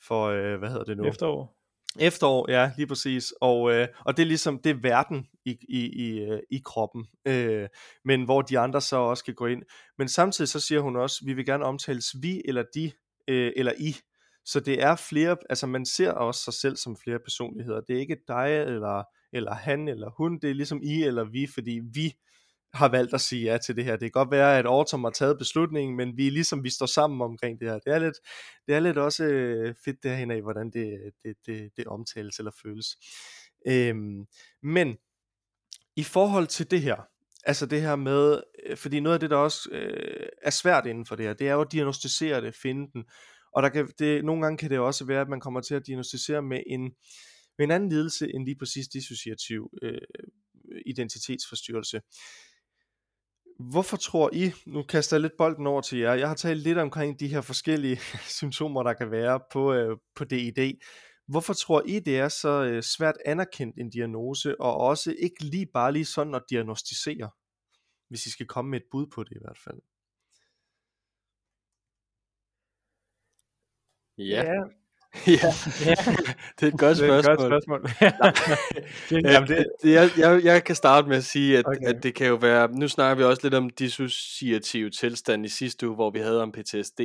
for 0.08 0.26
øh, 0.26 0.60
hvad 0.60 0.70
hedder 0.70 0.84
det 0.84 0.98
nu? 0.98 1.06
Efterår. 1.06 1.65
Efterår, 2.00 2.52
ja, 2.52 2.72
lige 2.78 2.88
præcis. 2.88 3.34
Og, 3.42 3.72
øh, 3.72 3.88
og 4.06 4.18
det 4.18 4.24
er 4.24 4.28
ligesom, 4.28 4.60
det 4.60 4.70
er 4.70 4.80
verden 4.82 5.28
i, 5.46 5.58
i, 5.70 5.80
i, 5.80 6.20
øh, 6.20 6.40
i 6.52 6.62
kroppen, 6.66 7.06
øh, 7.26 7.68
men 8.06 8.24
hvor 8.24 8.42
de 8.42 8.60
andre 8.60 8.82
så 8.82 8.96
også 8.96 9.26
kan 9.26 9.34
gå 9.34 9.46
ind. 9.46 9.64
Men 9.98 10.10
samtidig 10.10 10.50
så 10.50 10.60
siger 10.60 10.82
hun 10.82 10.96
også, 10.96 11.22
vi 11.26 11.34
vil 11.34 11.46
gerne 11.46 11.66
omtales 11.66 12.16
vi 12.22 12.42
eller 12.46 12.64
de, 12.76 12.92
øh, 13.28 13.52
eller 13.56 13.72
I. 13.78 13.96
Så 14.46 14.60
det 14.60 14.84
er 14.84 14.96
flere, 14.96 15.38
altså 15.50 15.68
man 15.68 15.86
ser 15.86 16.12
også 16.12 16.42
sig 16.44 16.54
selv 16.54 16.76
som 16.76 16.98
flere 17.04 17.20
personligheder. 17.20 17.82
Det 17.82 17.96
er 17.96 18.00
ikke 18.00 18.18
dig 18.28 18.62
eller, 18.66 19.04
eller 19.34 19.54
han 19.54 19.88
eller 19.88 20.10
hun, 20.18 20.40
det 20.40 20.50
er 20.50 20.54
ligesom 20.54 20.82
I 20.84 21.04
eller 21.04 21.24
vi, 21.24 21.48
fordi 21.54 21.82
vi 21.94 22.14
har 22.76 22.88
valgt 22.90 23.14
at 23.14 23.22
sige 23.22 23.52
ja 23.52 23.58
til 23.58 23.76
det 23.76 23.86
her. 23.86 23.92
Det 23.92 24.02
kan 24.02 24.12
godt 24.12 24.32
være, 24.32 24.60
at 24.60 24.66
Autumn 24.66 25.04
har 25.04 25.12
taget 25.12 25.38
beslutningen, 25.38 25.98
men 25.98 26.18
vi 26.18 26.28
er 26.28 26.32
ligesom, 26.32 26.64
vi 26.64 26.70
står 26.70 26.86
sammen 26.86 27.22
omkring 27.22 27.60
det 27.60 27.70
her. 27.70 27.80
Det 27.80 27.94
er 27.94 28.00
lidt, 28.00 28.16
det 28.68 28.76
er 28.76 28.80
lidt 28.80 28.98
også 28.98 29.24
øh, 29.24 29.76
fedt 29.86 30.04
derhen 30.04 30.32
af, 30.32 30.42
hvordan 30.42 30.72
det, 30.72 31.00
det, 31.24 31.36
det, 31.46 31.72
det 31.78 31.88
omtales 31.88 32.40
eller 32.40 32.52
føles. 32.64 32.88
Øhm, 33.68 34.26
men 34.64 34.98
i 35.96 36.04
forhold 36.04 36.48
til 36.48 36.72
det 36.72 36.82
her, 36.82 36.96
altså 37.46 37.66
det 37.66 37.82
her 37.82 37.96
med, 37.96 38.42
øh, 38.66 38.78
fordi 38.78 39.00
noget 39.00 39.14
af 39.14 39.20
det, 39.20 39.30
der 39.30 39.38
også 39.38 39.70
øh, 39.72 40.28
er 40.42 40.50
svært 40.50 40.86
inden 40.86 41.06
for 41.06 41.16
det 41.16 41.26
her, 41.26 41.34
det 41.34 41.50
er 41.50 41.54
jo 41.54 41.62
at 41.62 41.72
diagnostisere 41.72 42.42
det, 42.42 42.56
finde 42.56 42.92
den, 42.94 43.04
og 43.54 43.64
der 43.64 43.70
kan, 43.70 43.90
det, 44.00 44.26
nogle 44.26 44.42
gange 44.42 44.58
kan 44.58 44.70
det 44.70 44.80
også 44.80 45.06
være, 45.06 45.22
at 45.22 45.30
man 45.30 45.40
kommer 45.40 45.62
til 45.62 45.76
at 45.76 45.88
diagnostisere 45.88 46.42
med 46.42 46.64
en, 46.68 46.82
med 47.58 47.66
en 47.66 47.72
anden 47.72 47.90
lidelse 47.90 48.34
end 48.34 48.46
lige 48.46 48.58
præcis 48.60 48.88
dissociativ 48.88 49.70
øh, 49.82 50.02
identitetsforstyrrelse. 50.86 52.02
Hvorfor 53.60 53.98
tror 53.98 54.30
I, 54.34 54.52
nu 54.66 54.84
kaster 54.84 55.16
jeg 55.16 55.22
lidt 55.22 55.38
bolden 55.38 55.68
over 55.68 55.82
til 55.82 56.00
jer, 56.00 56.14
jeg 56.14 56.28
har 56.28 56.36
talt 56.36 56.62
lidt 56.62 56.78
omkring 56.78 57.20
de 57.20 57.28
her 57.28 57.42
forskellige 57.42 57.98
symptomer, 58.40 58.84
der 58.84 58.94
kan 58.94 59.12
være 59.12 59.40
på, 59.52 59.74
øh, 59.74 59.98
på 60.16 60.24
DID. 60.24 60.80
Hvorfor 61.28 61.54
tror 61.54 61.82
I, 61.86 62.00
det 62.00 62.20
er 62.20 62.30
så 62.30 62.64
øh, 62.64 62.84
svært 62.84 63.16
anerkendt 63.26 63.80
en 63.80 63.90
diagnose, 63.90 64.62
og 64.62 64.78
også 64.78 65.16
ikke 65.20 65.44
lige 65.44 65.66
bare 65.74 65.92
lige 65.92 66.06
sådan 66.06 66.36
at 66.36 66.44
diagnostisere, 66.50 67.30
hvis 68.10 68.26
I 68.26 68.32
skal 68.32 68.46
komme 68.46 68.72
med 68.72 68.80
et 68.80 68.86
bud 68.92 69.08
på 69.16 69.24
det 69.24 69.32
i 69.32 69.40
hvert 69.42 69.60
fald? 69.64 69.82
Ja, 74.18 74.44
ja 74.44 74.85
ja, 75.28 75.54
det 76.60 76.64
er 76.64 76.68
et 76.68 76.80
godt 76.80 76.98
spørgsmål. 76.98 77.24
Det 77.24 77.28
er 77.28 77.34
et 77.34 78.18
godt 78.18 78.38
spørgsmål. 78.38 79.24
Jamen, 79.34 79.50
det, 79.50 79.66
det, 79.84 79.92
jeg, 79.92 80.10
jeg, 80.18 80.44
jeg 80.44 80.64
kan 80.64 80.76
starte 80.76 81.08
med 81.08 81.18
at 81.18 81.24
sige, 81.24 81.58
at, 81.58 81.66
okay. 81.68 81.88
at 81.88 82.04
det 82.04 82.16
kan 82.16 82.28
jo 82.28 82.36
være, 82.36 82.72
nu 82.72 82.88
snakker 82.88 83.16
vi 83.16 83.24
også 83.24 83.40
lidt 83.44 83.54
om 83.54 83.70
dissociative 83.70 84.90
tilstand 84.90 85.46
i 85.46 85.50
sidste 85.50 85.88
uge, 85.88 85.96
hvor 85.96 86.12
vi 86.12 86.20
havde 86.20 86.42
om 86.42 86.52
PTSD. 86.52 87.02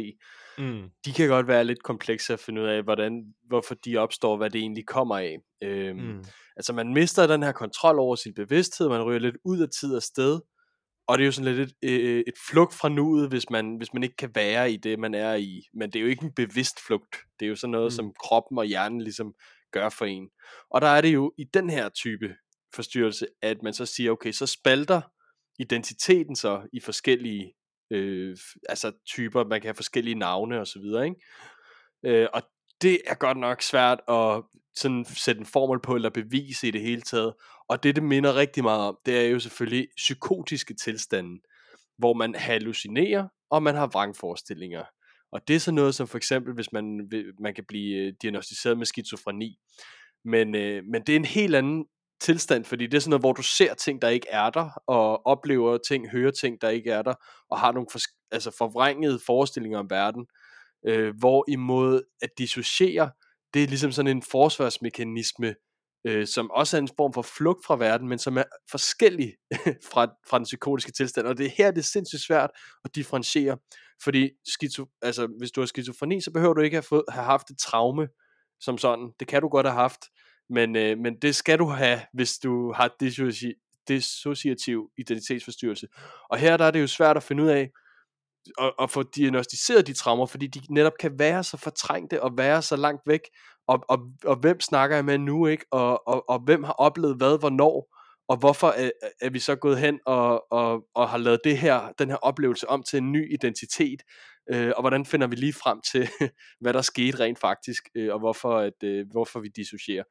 Mm. 0.58 0.82
De 1.04 1.12
kan 1.12 1.28
godt 1.28 1.48
være 1.48 1.64
lidt 1.64 1.82
komplekse 1.82 2.32
at 2.32 2.40
finde 2.40 2.62
ud 2.62 2.66
af, 2.66 2.82
hvordan, 2.82 3.24
hvorfor 3.48 3.74
de 3.74 3.96
opstår, 3.96 4.36
hvad 4.36 4.50
det 4.50 4.60
egentlig 4.60 4.86
kommer 4.86 5.18
af. 5.18 5.38
Øhm, 5.62 5.98
mm. 5.98 6.24
Altså 6.56 6.72
man 6.72 6.92
mister 6.94 7.26
den 7.26 7.42
her 7.42 7.52
kontrol 7.52 7.98
over 7.98 8.16
sin 8.16 8.34
bevidsthed, 8.34 8.88
man 8.88 9.02
ryger 9.02 9.20
lidt 9.20 9.36
ud 9.44 9.58
af 9.58 9.68
tid 9.80 9.96
og 9.96 10.02
sted, 10.02 10.40
og 11.10 11.18
det 11.18 11.24
er 11.24 11.26
jo 11.26 11.32
sådan 11.32 11.54
lidt 11.54 11.72
et, 11.82 11.90
øh, 11.90 12.24
et 12.26 12.34
flugt 12.50 12.74
fra 12.74 12.88
nuet, 12.88 13.28
hvis 13.28 13.50
man, 13.50 13.76
hvis 13.76 13.92
man 13.94 14.02
ikke 14.02 14.16
kan 14.16 14.30
være 14.34 14.72
i 14.72 14.76
det, 14.76 14.98
man 14.98 15.14
er 15.14 15.34
i. 15.34 15.62
Men 15.74 15.90
det 15.90 15.98
er 15.98 16.02
jo 16.02 16.08
ikke 16.08 16.24
en 16.24 16.34
bevidst 16.34 16.80
flugt. 16.86 17.16
Det 17.40 17.46
er 17.46 17.48
jo 17.48 17.56
sådan 17.56 17.70
noget, 17.70 17.86
mm. 17.86 17.96
som 17.96 18.12
kroppen 18.24 18.58
og 18.58 18.64
hjernen 18.64 19.00
ligesom 19.00 19.34
gør 19.72 19.88
for 19.88 20.04
en. 20.04 20.28
Og 20.70 20.80
der 20.80 20.86
er 20.86 21.00
det 21.00 21.14
jo 21.14 21.32
i 21.38 21.44
den 21.54 21.70
her 21.70 21.88
type 21.88 22.34
forstyrrelse, 22.74 23.26
at 23.42 23.62
man 23.62 23.74
så 23.74 23.86
siger, 23.86 24.10
okay, 24.10 24.32
så 24.32 24.46
spalter 24.46 25.00
identiteten 25.58 26.36
så 26.36 26.68
i 26.72 26.80
forskellige 26.80 27.52
øh, 27.90 28.36
altså 28.68 28.92
typer, 29.06 29.44
man 29.44 29.60
kan 29.60 29.68
have 29.68 29.74
forskellige 29.74 30.14
navne 30.14 30.60
og 30.60 30.66
så 30.66 30.78
videre, 30.78 31.04
ikke? 31.04 31.20
Øh, 32.04 32.28
og 32.34 32.42
det 32.82 33.00
er 33.06 33.14
godt 33.14 33.38
nok 33.38 33.62
svært 33.62 34.00
at 34.08 34.42
sådan 34.74 35.04
sætte 35.04 35.40
en 35.40 35.46
formel 35.46 35.80
på, 35.80 35.94
eller 35.94 36.10
bevise 36.10 36.68
i 36.68 36.70
det 36.70 36.80
hele 36.80 37.02
taget. 37.02 37.34
Og 37.68 37.82
det, 37.82 37.96
det 37.96 38.02
minder 38.02 38.34
rigtig 38.34 38.62
meget 38.62 38.80
om, 38.80 38.98
det 39.06 39.18
er 39.20 39.28
jo 39.28 39.40
selvfølgelig 39.40 39.88
psykotiske 39.96 40.74
tilstande, 40.74 41.40
hvor 41.98 42.14
man 42.14 42.34
hallucinerer, 42.34 43.28
og 43.50 43.62
man 43.62 43.74
har 43.74 43.86
vrangforestillinger. 43.86 44.84
Og 45.32 45.48
det 45.48 45.56
er 45.56 45.60
sådan 45.60 45.74
noget 45.74 45.94
som 45.94 46.08
for 46.08 46.16
eksempel, 46.16 46.54
hvis 46.54 46.72
man, 46.72 47.10
man 47.40 47.54
kan 47.54 47.64
blive 47.68 47.96
øh, 47.96 48.12
diagnostiseret 48.22 48.78
med 48.78 48.86
skizofreni. 48.86 49.58
Men, 50.24 50.54
øh, 50.54 50.82
men 50.84 51.02
det 51.02 51.12
er 51.12 51.16
en 51.16 51.24
helt 51.24 51.54
anden 51.54 51.84
tilstand, 52.20 52.64
fordi 52.64 52.86
det 52.86 52.94
er 52.94 53.00
sådan 53.00 53.10
noget, 53.10 53.22
hvor 53.22 53.32
du 53.32 53.42
ser 53.42 53.74
ting, 53.74 54.02
der 54.02 54.08
ikke 54.08 54.26
er 54.30 54.50
der, 54.50 54.70
og 54.86 55.26
oplever 55.26 55.78
ting, 55.88 56.10
hører 56.10 56.30
ting, 56.30 56.60
der 56.60 56.68
ikke 56.68 56.90
er 56.90 57.02
der, 57.02 57.14
og 57.50 57.60
har 57.60 57.72
nogle 57.72 57.86
for, 57.92 57.98
altså 58.30 58.50
forvrængede 58.58 59.20
forestillinger 59.26 59.78
om 59.78 59.90
verden. 59.90 60.26
Øh, 60.86 61.14
hvorimod 61.18 62.02
at 62.22 62.30
dissociere, 62.38 63.10
det 63.54 63.62
er 63.62 63.66
ligesom 63.66 63.92
sådan 63.92 64.16
en 64.16 64.22
forsvarsmekanisme, 64.22 65.54
øh, 66.06 66.26
som 66.26 66.50
også 66.50 66.76
er 66.76 66.80
en 66.80 66.88
form 66.96 67.12
for 67.12 67.22
flugt 67.22 67.66
fra 67.66 67.76
verden, 67.76 68.08
men 68.08 68.18
som 68.18 68.38
er 68.38 68.42
forskellig 68.70 69.34
fra, 69.92 70.06
fra 70.28 70.38
den 70.38 70.44
psykotiske 70.44 70.92
tilstand. 70.92 71.26
Og 71.26 71.38
det 71.38 71.46
er 71.46 71.50
her, 71.58 71.70
det 71.70 71.78
er 71.78 71.82
sindssygt 71.82 72.22
svært 72.22 72.50
at 72.84 72.94
differentiere, 72.94 73.58
fordi 74.02 74.30
skizo, 74.44 74.86
altså, 75.02 75.28
hvis 75.38 75.50
du 75.50 75.60
har 75.60 75.66
skizofreni, 75.66 76.20
så 76.20 76.30
behøver 76.32 76.54
du 76.54 76.60
ikke 76.60 76.76
have, 76.76 76.82
fået, 76.82 77.04
have 77.08 77.24
haft 77.24 77.50
et 77.50 77.58
traume 77.58 78.08
som 78.60 78.78
sådan. 78.78 79.10
Det 79.20 79.28
kan 79.28 79.42
du 79.42 79.48
godt 79.48 79.66
have 79.66 79.80
haft, 79.80 80.00
men, 80.50 80.76
øh, 80.76 80.98
men 80.98 81.14
det 81.22 81.34
skal 81.34 81.58
du 81.58 81.66
have, 81.66 82.00
hvis 82.12 82.38
du 82.38 82.72
har 82.72 82.96
dissoci- 83.02 83.84
dissociativ 83.88 84.90
identitetsforstyrrelse. 84.98 85.86
Og 86.30 86.38
her 86.38 86.56
der 86.56 86.64
er 86.64 86.70
det 86.70 86.80
jo 86.80 86.86
svært 86.86 87.16
at 87.16 87.22
finde 87.22 87.42
ud 87.42 87.48
af, 87.48 87.70
at, 88.58 88.72
at 88.82 88.90
få 88.90 89.02
diagnostiseret 89.02 89.86
de 89.86 89.92
traumer, 89.92 90.26
fordi 90.26 90.46
de 90.46 90.60
netop 90.70 90.92
kan 91.00 91.18
være 91.18 91.44
så 91.44 91.56
fortrængte 91.56 92.22
og 92.22 92.32
være 92.36 92.62
så 92.62 92.76
langt 92.76 93.02
væk, 93.06 93.20
og, 93.68 93.84
og, 93.88 93.98
og 94.24 94.36
hvem 94.36 94.60
snakker 94.60 94.96
jeg 94.96 95.04
med 95.04 95.18
nu, 95.18 95.46
ikke? 95.46 95.64
Og, 95.70 96.08
og, 96.08 96.28
og 96.28 96.38
hvem 96.38 96.64
har 96.64 96.72
oplevet 96.72 97.16
hvad, 97.16 97.38
hvornår, 97.38 97.96
og 98.28 98.36
hvorfor 98.36 98.68
er, 98.68 98.90
er 99.20 99.30
vi 99.30 99.38
så 99.38 99.56
gået 99.56 99.78
hen 99.78 100.00
og, 100.06 100.52
og, 100.52 100.84
og 100.94 101.08
har 101.08 101.18
lavet 101.18 101.40
det 101.44 101.58
her, 101.58 101.92
den 101.98 102.08
her 102.08 102.16
oplevelse 102.16 102.68
om 102.68 102.82
til 102.82 102.96
en 102.96 103.12
ny 103.12 103.34
identitet, 103.34 104.02
øh, 104.52 104.72
og 104.76 104.82
hvordan 104.82 105.06
finder 105.06 105.26
vi 105.26 105.36
lige 105.36 105.52
frem 105.52 105.80
til, 105.92 106.08
hvad 106.60 106.72
der 106.72 106.82
skete 106.82 107.20
rent 107.20 107.38
faktisk, 107.38 107.82
øh, 107.96 108.12
og 108.12 108.18
hvorfor, 108.18 108.58
at, 108.58 108.82
øh, 108.84 109.06
hvorfor 109.10 109.40
vi 109.40 109.48
dissocierer. 109.56 110.04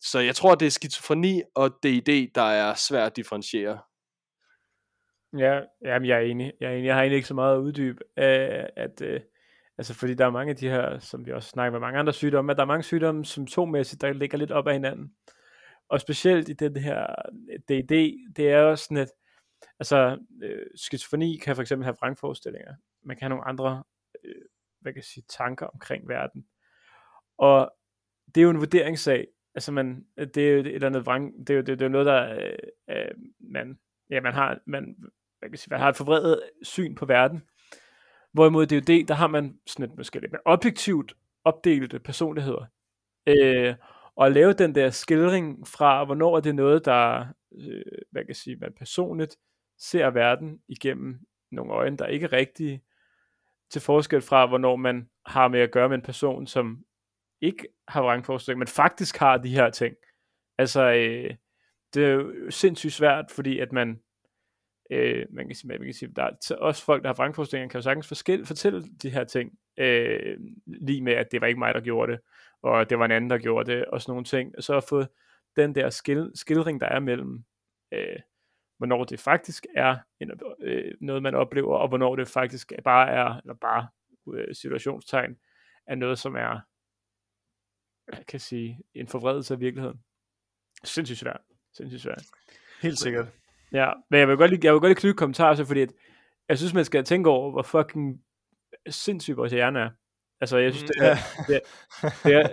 Så 0.00 0.18
jeg 0.18 0.36
tror, 0.36 0.54
det 0.54 0.66
er 0.66 0.70
skizofreni 0.70 1.42
og 1.54 1.70
DID, 1.82 2.28
der 2.34 2.42
er 2.42 2.74
svært 2.74 3.06
at 3.06 3.16
differentiere. 3.16 3.78
Ja, 5.38 5.60
jamen 5.84 6.08
jeg 6.08 6.16
er 6.16 6.20
enig. 6.20 6.52
Jeg, 6.60 6.72
er 6.72 6.76
enig. 6.76 6.86
jeg 6.86 6.94
har 6.94 7.02
egentlig 7.02 7.16
ikke 7.16 7.28
så 7.28 7.34
meget 7.34 7.54
at 7.54 7.60
uddybe, 7.60 8.04
øh, 8.18 8.64
at, 8.76 9.02
øh, 9.02 9.20
altså 9.78 9.94
fordi 9.94 10.14
der 10.14 10.26
er 10.26 10.30
mange 10.30 10.50
af 10.50 10.56
de 10.56 10.68
her, 10.68 10.98
som 10.98 11.26
vi 11.26 11.32
også 11.32 11.48
snakker 11.48 11.72
med 11.72 11.80
mange 11.80 11.98
andre 11.98 12.12
sygdomme, 12.12 12.52
at 12.52 12.56
der 12.56 12.62
er 12.62 12.66
mange 12.66 12.82
sygdomme 12.82 13.24
symptommæssigt, 13.24 14.02
der 14.02 14.12
ligger 14.12 14.38
lidt 14.38 14.50
op 14.50 14.66
ad 14.68 14.72
hinanden. 14.72 15.14
Og 15.88 16.00
specielt 16.00 16.48
i 16.48 16.52
den 16.52 16.76
her 16.76 17.06
øh, 17.52 17.58
DD, 17.58 17.92
det 18.36 18.50
er 18.50 18.62
også 18.62 18.84
sådan, 18.84 18.96
at 18.96 19.10
altså, 19.78 20.18
øh, 20.42 20.66
skizofreni 20.74 21.36
kan 21.36 21.54
for 21.54 21.62
eksempel 21.62 21.84
have 21.84 21.96
vrangforestillinger. 22.00 22.74
Man 23.04 23.16
kan 23.16 23.22
have 23.22 23.30
nogle 23.30 23.48
andre, 23.48 23.82
øh, 24.24 24.42
hvad 24.80 24.92
kan 24.92 24.98
jeg 24.98 25.04
sige, 25.04 25.24
tanker 25.28 25.66
omkring 25.66 26.08
verden. 26.08 26.46
Og 27.38 27.74
det 28.34 28.40
er 28.40 28.44
jo 28.44 28.50
en 28.50 28.60
vurderingssag. 28.60 29.26
Altså 29.54 29.72
man, 29.72 30.06
det 30.16 30.36
er 30.36 30.52
jo 30.52 30.58
et 30.58 30.66
eller 30.66 30.88
andet 30.88 31.06
vrang, 31.06 31.46
det 31.46 31.50
er 31.50 31.54
jo, 31.54 31.62
det, 31.62 31.78
det 31.78 31.84
er 31.84 31.88
noget, 31.88 32.06
der 32.06 32.34
øh, 32.34 32.96
øh, 32.96 33.14
man, 33.40 33.78
ja, 34.10 34.20
man 34.20 34.32
har, 34.32 34.58
man 34.66 34.96
hvad 35.44 35.50
kan 35.50 35.58
sige, 35.58 35.70
man 35.70 35.80
har 35.80 35.88
et 35.88 35.96
forvredet 35.96 36.42
syn 36.62 36.94
på 36.94 37.06
verden. 37.06 37.42
Hvorimod 38.32 38.66
DUD, 38.66 39.06
der 39.06 39.14
har 39.14 39.26
man 39.26 39.58
sådan 39.66 39.90
et 39.90 39.96
måske 39.96 40.20
lidt 40.20 40.32
mere 40.32 40.42
objektivt 40.44 41.16
opdelte 41.44 41.98
personligheder. 41.98 42.64
Øh, 43.26 43.74
og 44.16 44.26
at 44.26 44.32
lave 44.32 44.52
den 44.52 44.74
der 44.74 44.90
skildring 44.90 45.68
fra, 45.68 46.04
hvornår 46.04 46.36
er 46.36 46.40
det 46.40 46.54
noget, 46.54 46.84
der, 46.84 47.26
øh, 47.52 47.82
hvad 48.10 48.22
kan 48.22 48.28
jeg 48.28 48.36
sige, 48.36 48.56
man 48.56 48.72
personligt 48.78 49.36
ser 49.78 50.10
verden 50.10 50.60
igennem 50.68 51.18
nogle 51.52 51.72
øjne, 51.72 51.96
der 51.96 52.06
ikke 52.06 52.24
er 52.24 52.32
rigtige, 52.32 52.82
til 53.70 53.80
forskel 53.80 54.22
fra, 54.22 54.46
hvornår 54.46 54.76
man 54.76 55.08
har 55.26 55.48
med 55.48 55.60
at 55.60 55.72
gøre 55.72 55.88
med 55.88 55.96
en 55.96 56.02
person, 56.02 56.46
som 56.46 56.84
ikke 57.40 57.68
har 57.88 58.02
vrangforestilling, 58.02 58.58
men 58.58 58.68
faktisk 58.68 59.16
har 59.16 59.36
de 59.36 59.54
her 59.54 59.70
ting. 59.70 59.96
Altså, 60.58 60.82
øh, 60.82 61.34
det 61.94 62.04
er 62.04 62.10
jo 62.10 62.50
sindssygt 62.50 62.92
svært, 62.92 63.30
fordi 63.30 63.58
at 63.58 63.72
man, 63.72 64.00
øh, 64.90 65.26
man 65.30 65.46
kan 65.46 65.56
sige, 65.56 65.68
man 65.68 65.80
kan 65.80 65.94
sige 65.94 66.12
der 66.16 66.22
er 66.22 66.54
også 66.54 66.84
folk, 66.84 67.02
der 67.02 67.08
har 67.08 67.14
vrangforestillinger, 67.14 67.68
kan 67.68 67.78
jo 67.78 67.82
sagtens 67.82 68.08
forskel, 68.08 68.46
fortælle 68.46 68.84
de 69.02 69.10
her 69.10 69.24
ting, 69.24 69.58
øh, 69.76 70.38
lige 70.66 71.02
med, 71.02 71.12
at 71.12 71.32
det 71.32 71.40
var 71.40 71.46
ikke 71.46 71.58
mig, 71.58 71.74
der 71.74 71.80
gjorde 71.80 72.12
det, 72.12 72.20
og 72.62 72.90
det 72.90 72.98
var 72.98 73.04
en 73.04 73.10
anden, 73.10 73.30
der 73.30 73.38
gjorde 73.38 73.72
det, 73.72 73.84
og 73.84 74.02
sådan 74.02 74.12
nogle 74.12 74.24
ting. 74.24 74.56
Og 74.56 74.62
så 74.62 74.76
at 74.76 74.84
få 74.88 75.04
den 75.56 75.74
der 75.74 75.90
skil, 75.90 76.30
skildring, 76.34 76.80
der 76.80 76.86
er 76.86 77.00
mellem, 77.00 77.44
øh, 77.92 78.18
hvornår 78.78 79.04
det 79.04 79.20
faktisk 79.20 79.66
er 79.76 79.96
en, 80.20 80.30
øh, 80.60 80.94
noget, 81.00 81.22
man 81.22 81.34
oplever, 81.34 81.76
og 81.76 81.88
hvornår 81.88 82.16
det 82.16 82.28
faktisk 82.28 82.72
bare 82.84 83.10
er, 83.10 83.40
eller 83.40 83.54
bare 83.54 83.88
øh, 84.34 84.54
situationstegn, 84.54 85.36
er 85.86 85.94
noget, 85.94 86.18
som 86.18 86.36
er, 86.36 86.60
jeg 88.12 88.26
kan 88.28 88.40
sige, 88.40 88.80
en 88.94 89.08
forvredelse 89.08 89.54
af 89.54 89.60
virkeligheden. 89.60 90.00
Sindssygt 90.84 91.18
svært. 91.18 91.40
Sindssygt 91.72 92.02
svært. 92.02 92.24
Helt 92.82 92.98
sikkert. 92.98 93.43
Ja, 93.74 93.92
men 94.10 94.20
jeg 94.20 94.28
vil 94.28 94.36
godt 94.36 94.50
lige, 94.50 94.60
jeg 94.64 94.72
vil 94.72 94.80
godt 94.80 94.90
lige 94.90 95.00
knytte 95.00 95.16
kommentarer 95.16 95.54
til, 95.54 95.66
fordi 95.66 95.80
at, 95.80 95.92
jeg 96.48 96.58
synes, 96.58 96.74
man 96.74 96.84
skal 96.84 97.04
tænke 97.04 97.30
over, 97.30 97.50
hvor 97.50 97.62
fucking 97.62 98.20
sindssygt 98.88 99.36
vores 99.36 99.52
hjerne 99.52 99.80
er. 99.80 99.90
Altså, 100.40 100.58
jeg 100.58 100.74
synes, 100.74 100.90
det 100.90 101.08
er, 101.08 101.16
det 101.48 101.56
er, 101.56 101.60
det 102.24 102.34
er 102.34 102.48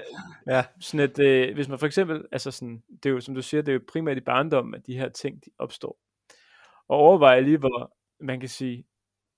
ja. 0.56 0.64
sådan, 0.80 1.10
at 1.10 1.20
øh, 1.20 1.54
hvis 1.54 1.70
man 1.70 1.80
for 1.80 1.86
eksempel, 1.86 2.26
altså 2.32 2.52
sådan, 2.52 2.84
det 3.04 3.10
er 3.10 3.14
jo, 3.14 3.20
som 3.20 3.36
du 3.36 3.42
siger, 3.42 3.62
det 3.62 3.72
er 3.72 3.74
jo 3.74 3.84
primært 3.88 4.18
i 4.18 4.22
barndommen, 4.22 4.76
at 4.76 4.88
de 4.88 4.98
her 4.98 5.10
ting, 5.10 5.46
de 5.46 5.52
opstår. 5.60 5.98
Og 6.90 6.98
overveje 6.98 7.42
lige, 7.42 7.58
hvor, 7.58 7.94
man 8.20 8.40
kan 8.40 8.50
sige, 8.50 8.86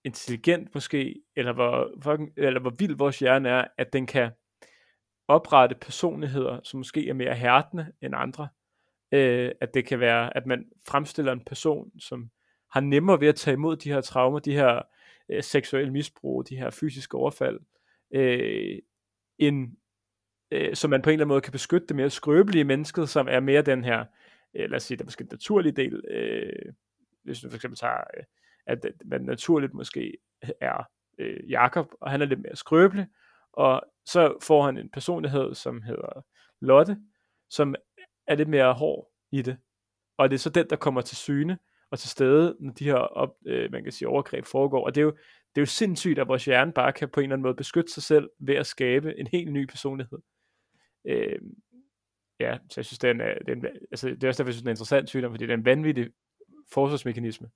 intelligent 0.05 0.73
måske, 0.73 1.15
eller 1.35 1.53
hvor, 1.53 1.91
fucking, 2.03 2.29
eller 2.37 2.59
hvor 2.59 2.73
vild 2.79 2.97
vores 2.97 3.19
hjerne 3.19 3.49
er, 3.49 3.67
at 3.77 3.93
den 3.93 4.07
kan 4.07 4.31
oprette 5.27 5.75
personligheder, 5.75 6.59
som 6.63 6.77
måske 6.77 7.09
er 7.09 7.13
mere 7.13 7.33
hærdende 7.33 7.91
end 8.01 8.13
andre. 8.17 8.47
Øh, 9.13 9.51
at 9.61 9.73
det 9.73 9.85
kan 9.85 9.99
være, 9.99 10.37
at 10.37 10.45
man 10.45 10.65
fremstiller 10.87 11.31
en 11.31 11.45
person, 11.45 11.99
som 11.99 12.29
har 12.71 12.79
nemmere 12.79 13.21
ved 13.21 13.27
at 13.27 13.35
tage 13.35 13.53
imod 13.53 13.75
de 13.75 13.91
her 13.91 14.01
traumer, 14.01 14.39
de 14.39 14.53
her 14.53 14.81
øh, 15.29 15.43
seksuelle 15.43 15.91
misbrug, 15.91 16.49
de 16.49 16.57
her 16.57 16.69
fysiske 16.69 17.17
overfald, 17.17 17.59
øh, 18.13 18.79
en, 19.37 19.77
øh, 20.51 20.75
så 20.75 20.87
man 20.87 21.01
på 21.01 21.09
en 21.09 21.13
eller 21.13 21.25
anden 21.25 21.33
måde 21.33 21.41
kan 21.41 21.51
beskytte 21.51 21.87
det 21.87 21.95
mere 21.95 22.09
skrøbelige 22.09 22.63
mennesket, 22.63 23.09
som 23.09 23.27
er 23.29 23.39
mere 23.39 23.61
den 23.61 23.83
her, 23.83 24.05
øh, 24.55 24.69
lad 24.69 24.75
os 24.75 24.83
sige, 24.83 24.97
der 24.97 25.03
måske 25.03 25.23
naturlige 25.23 25.73
del, 25.73 26.01
øh, 26.09 26.73
hvis 27.23 27.39
du 27.39 27.49
for 27.49 27.55
eksempel 27.55 27.77
tager, 27.77 28.03
øh, 28.17 28.23
at 28.65 28.85
man 29.05 29.21
naturligt 29.21 29.73
måske 29.73 30.17
er 30.61 30.83
øh, 31.19 31.49
Jakob, 31.49 31.87
og 32.01 32.11
han 32.11 32.21
er 32.21 32.25
lidt 32.25 32.41
mere 32.41 32.55
skrøbelig, 32.55 33.07
og 33.53 33.81
så 34.05 34.37
får 34.41 34.65
han 34.65 34.77
en 34.77 34.89
personlighed, 34.89 35.53
som 35.53 35.81
hedder 35.81 36.25
Lotte, 36.61 36.97
som 37.49 37.75
er 38.27 38.35
lidt 38.35 38.49
mere 38.49 38.73
hård 38.73 39.11
i 39.31 39.41
det. 39.41 39.57
Og 40.17 40.29
det 40.29 40.35
er 40.35 40.39
så 40.39 40.49
den, 40.49 40.69
der 40.69 40.75
kommer 40.75 41.01
til 41.01 41.17
syne 41.17 41.57
og 41.91 41.99
til 41.99 42.09
stede, 42.09 42.57
når 42.59 42.71
de 42.73 42.83
her 42.83 42.95
op, 42.95 43.35
øh, 43.45 43.71
man 43.71 43.83
kan 43.83 43.91
sige, 43.91 44.07
overgreb 44.07 44.45
foregår. 44.45 44.85
Og 44.85 44.95
det 44.95 45.01
er, 45.01 45.05
jo, 45.05 45.11
det 45.11 45.57
er 45.57 45.61
jo 45.61 45.65
sindssygt, 45.65 46.19
at 46.19 46.27
vores 46.27 46.45
hjerne 46.45 46.73
bare 46.73 46.93
kan 46.93 47.09
på 47.09 47.19
en 47.19 47.23
eller 47.23 47.35
anden 47.35 47.43
måde 47.43 47.55
beskytte 47.55 47.93
sig 47.93 48.03
selv 48.03 48.29
ved 48.39 48.55
at 48.55 48.67
skabe 48.67 49.19
en 49.19 49.27
helt 49.27 49.51
ny 49.51 49.65
personlighed. 49.65 50.19
Øh, 51.05 51.39
ja, 52.39 52.57
så 52.69 52.73
jeg 52.79 52.85
synes, 52.85 52.99
det 52.99 53.07
er, 53.07 53.11
en, 53.11 53.19
det, 53.19 53.49
er 53.49 53.53
en, 53.53 53.65
altså, 53.91 54.09
det 54.09 54.23
er 54.23 54.27
også 54.27 54.43
derfor, 54.43 54.49
jeg 54.49 54.53
synes, 54.53 54.61
det 54.63 54.67
er 54.67 54.71
en 54.71 54.73
interessant 54.73 55.09
sygdom, 55.09 55.31
fordi 55.31 55.45
det 55.45 55.51
er 55.51 55.57
en 55.57 55.65
vanvittig 55.65 56.09
forsvarsmekanisme. 56.71 57.49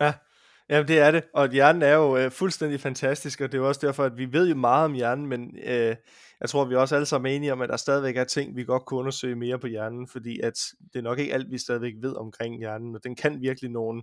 Ja, 0.00 0.14
Jamen 0.70 0.88
det 0.88 0.98
er 0.98 1.10
det, 1.10 1.24
og 1.34 1.50
hjernen 1.50 1.82
er 1.82 1.94
jo 1.94 2.16
øh, 2.16 2.30
fuldstændig 2.30 2.80
fantastisk, 2.80 3.40
og 3.40 3.52
det 3.52 3.58
er 3.58 3.62
jo 3.62 3.68
også 3.68 3.86
derfor, 3.86 4.04
at 4.04 4.18
vi 4.18 4.32
ved 4.32 4.48
jo 4.48 4.54
meget 4.54 4.84
om 4.84 4.92
hjernen, 4.92 5.26
men 5.26 5.56
øh, 5.64 5.96
jeg 6.40 6.48
tror, 6.48 6.64
vi 6.64 6.74
også 6.74 6.94
alle 6.94 7.06
sammen 7.06 7.32
er 7.32 7.36
enige 7.36 7.52
om, 7.52 7.60
at 7.62 7.68
der 7.68 7.76
stadigvæk 7.76 8.16
er 8.16 8.24
ting, 8.24 8.56
vi 8.56 8.64
godt 8.64 8.86
kunne 8.86 9.00
undersøge 9.00 9.36
mere 9.36 9.58
på 9.58 9.66
hjernen, 9.66 10.08
fordi 10.08 10.40
at 10.40 10.58
det 10.92 10.98
er 10.98 11.02
nok 11.02 11.18
ikke 11.18 11.34
alt, 11.34 11.50
vi 11.50 11.58
stadigvæk 11.58 11.92
ved 12.00 12.16
omkring 12.16 12.58
hjernen, 12.58 12.94
og 12.94 13.04
den 13.04 13.16
kan 13.16 13.40
virkelig 13.40 13.70
nogle, 13.70 14.02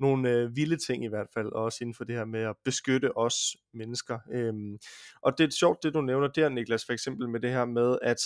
nogle 0.00 0.30
øh, 0.30 0.56
vilde 0.56 0.76
ting 0.86 1.04
i 1.04 1.08
hvert 1.08 1.28
fald, 1.34 1.52
også 1.52 1.78
inden 1.80 1.94
for 1.94 2.04
det 2.04 2.16
her 2.16 2.24
med 2.24 2.40
at 2.40 2.56
beskytte 2.64 3.16
os 3.16 3.36
mennesker. 3.74 4.18
Øhm, 4.32 4.78
og 5.22 5.38
det 5.38 5.44
er 5.44 5.50
sjovt, 5.50 5.82
det 5.82 5.94
du 5.94 6.00
nævner 6.00 6.28
der, 6.28 6.48
Niklas, 6.48 6.84
for 6.86 6.92
eksempel 6.92 7.28
med 7.28 7.40
det 7.40 7.50
her 7.50 7.64
med, 7.64 7.98
at 8.02 8.18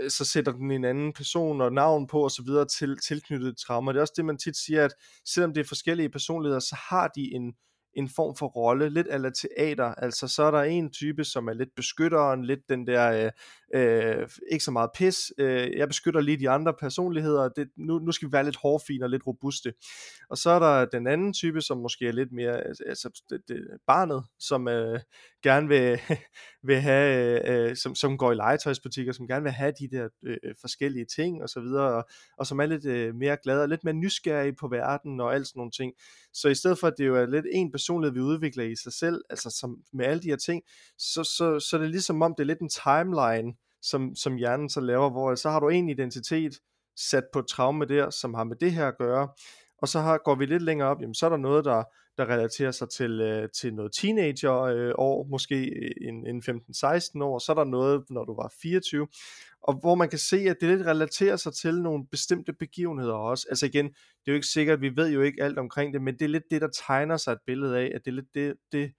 Øh, 0.00 0.10
så 0.10 0.24
sætter 0.24 0.52
den 0.52 0.70
en 0.70 0.84
anden 0.84 1.12
person 1.12 1.60
og 1.60 1.72
navn 1.72 2.06
på 2.06 2.24
og 2.24 2.30
så 2.30 2.42
videre 2.42 2.66
til 2.66 2.98
tilknyttet 2.98 3.56
traumer. 3.56 3.92
Det 3.92 3.98
er 3.98 4.02
også 4.02 4.14
det, 4.16 4.24
man 4.24 4.38
tit 4.38 4.56
siger, 4.56 4.84
at 4.84 4.94
selvom 5.24 5.54
det 5.54 5.60
er 5.60 5.68
forskellige 5.68 6.08
personligheder, 6.08 6.60
så 6.60 6.76
har 6.90 7.08
de 7.08 7.34
en, 7.34 7.54
en 7.96 8.08
form 8.08 8.36
for 8.36 8.46
rolle, 8.46 8.90
lidt 8.90 9.06
eller 9.10 9.30
teater, 9.30 9.84
altså 9.84 10.28
så 10.28 10.42
er 10.42 10.50
der 10.50 10.62
en 10.62 10.90
type, 10.90 11.24
som 11.24 11.48
er 11.48 11.52
lidt 11.52 11.74
beskytteren, 11.76 12.44
lidt 12.44 12.60
den 12.68 12.86
der, 12.86 13.24
øh, 13.24 13.30
øh, 13.74 14.28
ikke 14.52 14.64
så 14.64 14.70
meget 14.70 14.90
pis, 14.94 15.32
øh, 15.38 15.76
jeg 15.76 15.88
beskytter 15.88 16.20
lige 16.20 16.38
de 16.38 16.50
andre 16.50 16.74
personligheder, 16.74 17.48
det, 17.48 17.68
nu, 17.76 17.98
nu 17.98 18.12
skal 18.12 18.28
vi 18.28 18.32
være 18.32 18.44
lidt 18.44 18.56
hårfine 18.56 19.04
og 19.04 19.10
lidt 19.10 19.26
robuste. 19.26 19.72
Og 20.30 20.38
så 20.38 20.50
er 20.50 20.58
der 20.58 20.84
den 20.84 21.06
anden 21.06 21.32
type, 21.32 21.60
som 21.60 21.78
måske 21.78 22.08
er 22.08 22.12
lidt 22.12 22.32
mere, 22.32 22.60
altså, 22.66 22.84
altså 22.86 23.22
det, 23.30 23.40
det, 23.48 23.66
barnet, 23.86 24.24
som 24.38 24.68
øh, 24.68 25.00
gerne 25.42 25.68
vil, 25.68 26.00
vil 26.68 26.76
have, 26.76 27.44
øh, 27.48 27.70
øh, 27.70 27.76
som, 27.76 27.94
som 27.94 28.18
går 28.18 28.32
i 28.32 28.34
legetøjsbutikker, 28.34 29.12
som 29.12 29.28
gerne 29.28 29.42
vil 29.42 29.52
have 29.52 29.72
de 29.80 29.88
der 29.88 30.08
øh, 30.22 30.36
øh, 30.42 30.54
forskellige 30.60 31.06
ting 31.16 31.42
og 31.42 31.48
så 31.48 31.60
videre, 31.60 31.94
og, 31.94 32.04
og 32.38 32.46
som 32.46 32.60
er 32.60 32.66
lidt 32.66 32.84
øh, 32.84 33.14
mere 33.14 33.36
glade 33.42 33.62
og 33.62 33.68
lidt 33.68 33.84
mere 33.84 33.94
nysgerrige 33.94 34.54
på 34.60 34.68
verden 34.68 35.20
og 35.20 35.34
alt 35.34 35.46
sådan 35.46 35.58
nogle 35.58 35.72
ting. 35.72 35.92
Så 36.32 36.48
i 36.48 36.54
stedet 36.54 36.78
for, 36.78 36.86
at 36.86 36.94
det 36.98 37.06
jo 37.06 37.16
er 37.16 37.26
lidt 37.26 37.46
en 37.52 37.72
personlighed, 37.84 38.14
vi 38.14 38.20
udvikler 38.20 38.64
i 38.64 38.76
sig 38.76 38.92
selv, 38.92 39.22
altså 39.30 39.50
som, 39.50 39.76
med 39.92 40.06
alle 40.06 40.22
de 40.22 40.28
her 40.28 40.36
ting, 40.36 40.62
så, 40.98 41.24
så, 41.24 41.60
så 41.60 41.76
det 41.76 41.82
er 41.82 41.84
det 41.84 41.90
ligesom 41.90 42.22
om, 42.22 42.34
det 42.34 42.42
er 42.42 42.46
lidt 42.46 42.60
en 42.60 42.68
timeline, 42.68 43.54
som, 43.82 44.14
som 44.16 44.36
hjernen 44.36 44.70
så 44.70 44.80
laver, 44.80 45.10
hvor 45.10 45.34
så 45.34 45.50
har 45.50 45.60
du 45.60 45.68
en 45.68 45.88
identitet 45.88 46.52
sat 46.96 47.24
på 47.32 47.38
et 47.38 47.46
traume 47.46 47.84
der, 47.84 48.10
som 48.10 48.34
har 48.34 48.44
med 48.44 48.56
det 48.56 48.72
her 48.72 48.88
at 48.88 48.98
gøre, 48.98 49.28
og 49.82 49.88
så 49.88 50.00
har, 50.00 50.18
går 50.24 50.34
vi 50.34 50.46
lidt 50.46 50.62
længere 50.62 50.88
op, 50.88 51.00
jamen, 51.00 51.14
så 51.14 51.26
er 51.26 51.30
der 51.30 51.36
noget, 51.36 51.64
der, 51.64 51.84
der 52.18 52.28
relaterer 52.28 52.70
sig 52.70 52.88
til, 52.90 53.20
øh, 53.20 53.48
til 53.60 53.74
noget 53.74 53.92
teenager 54.00 54.60
øh, 54.62 54.92
år, 54.98 55.26
måske 55.30 55.54
øh, 55.54 56.08
en, 56.08 56.26
en 56.26 56.42
15-16 56.42 57.22
år, 57.22 57.38
så 57.38 57.52
er 57.52 57.54
der 57.54 57.64
noget, 57.64 58.04
når 58.10 58.24
du 58.24 58.34
var 58.34 58.52
24, 58.62 59.06
og 59.62 59.80
hvor 59.80 59.94
man 59.94 60.08
kan 60.08 60.18
se, 60.18 60.36
at 60.36 60.56
det 60.60 60.68
lidt 60.68 60.86
relaterer 60.86 61.36
sig 61.36 61.52
til 61.54 61.82
nogle 61.82 62.06
bestemte 62.10 62.52
begivenheder 62.52 63.14
også. 63.14 63.46
Altså 63.50 63.66
igen, 63.66 63.86
det 63.86 64.26
er 64.26 64.32
jo 64.32 64.34
ikke 64.34 64.46
sikkert, 64.46 64.80
vi 64.80 64.96
ved 64.96 65.12
jo 65.12 65.22
ikke 65.22 65.42
alt 65.42 65.58
omkring 65.58 65.94
det, 65.94 66.02
men 66.02 66.14
det 66.14 66.22
er 66.22 66.28
lidt 66.28 66.50
det, 66.50 66.60
der 66.60 66.68
tegner 66.86 67.16
sig 67.16 67.32
et 67.32 67.38
billede 67.46 67.78
af, 67.78 67.92
at 67.94 68.00
det 68.04 68.10
er 68.10 68.14
lidt 68.14 68.34
det, 68.34 68.54
det 68.72 68.92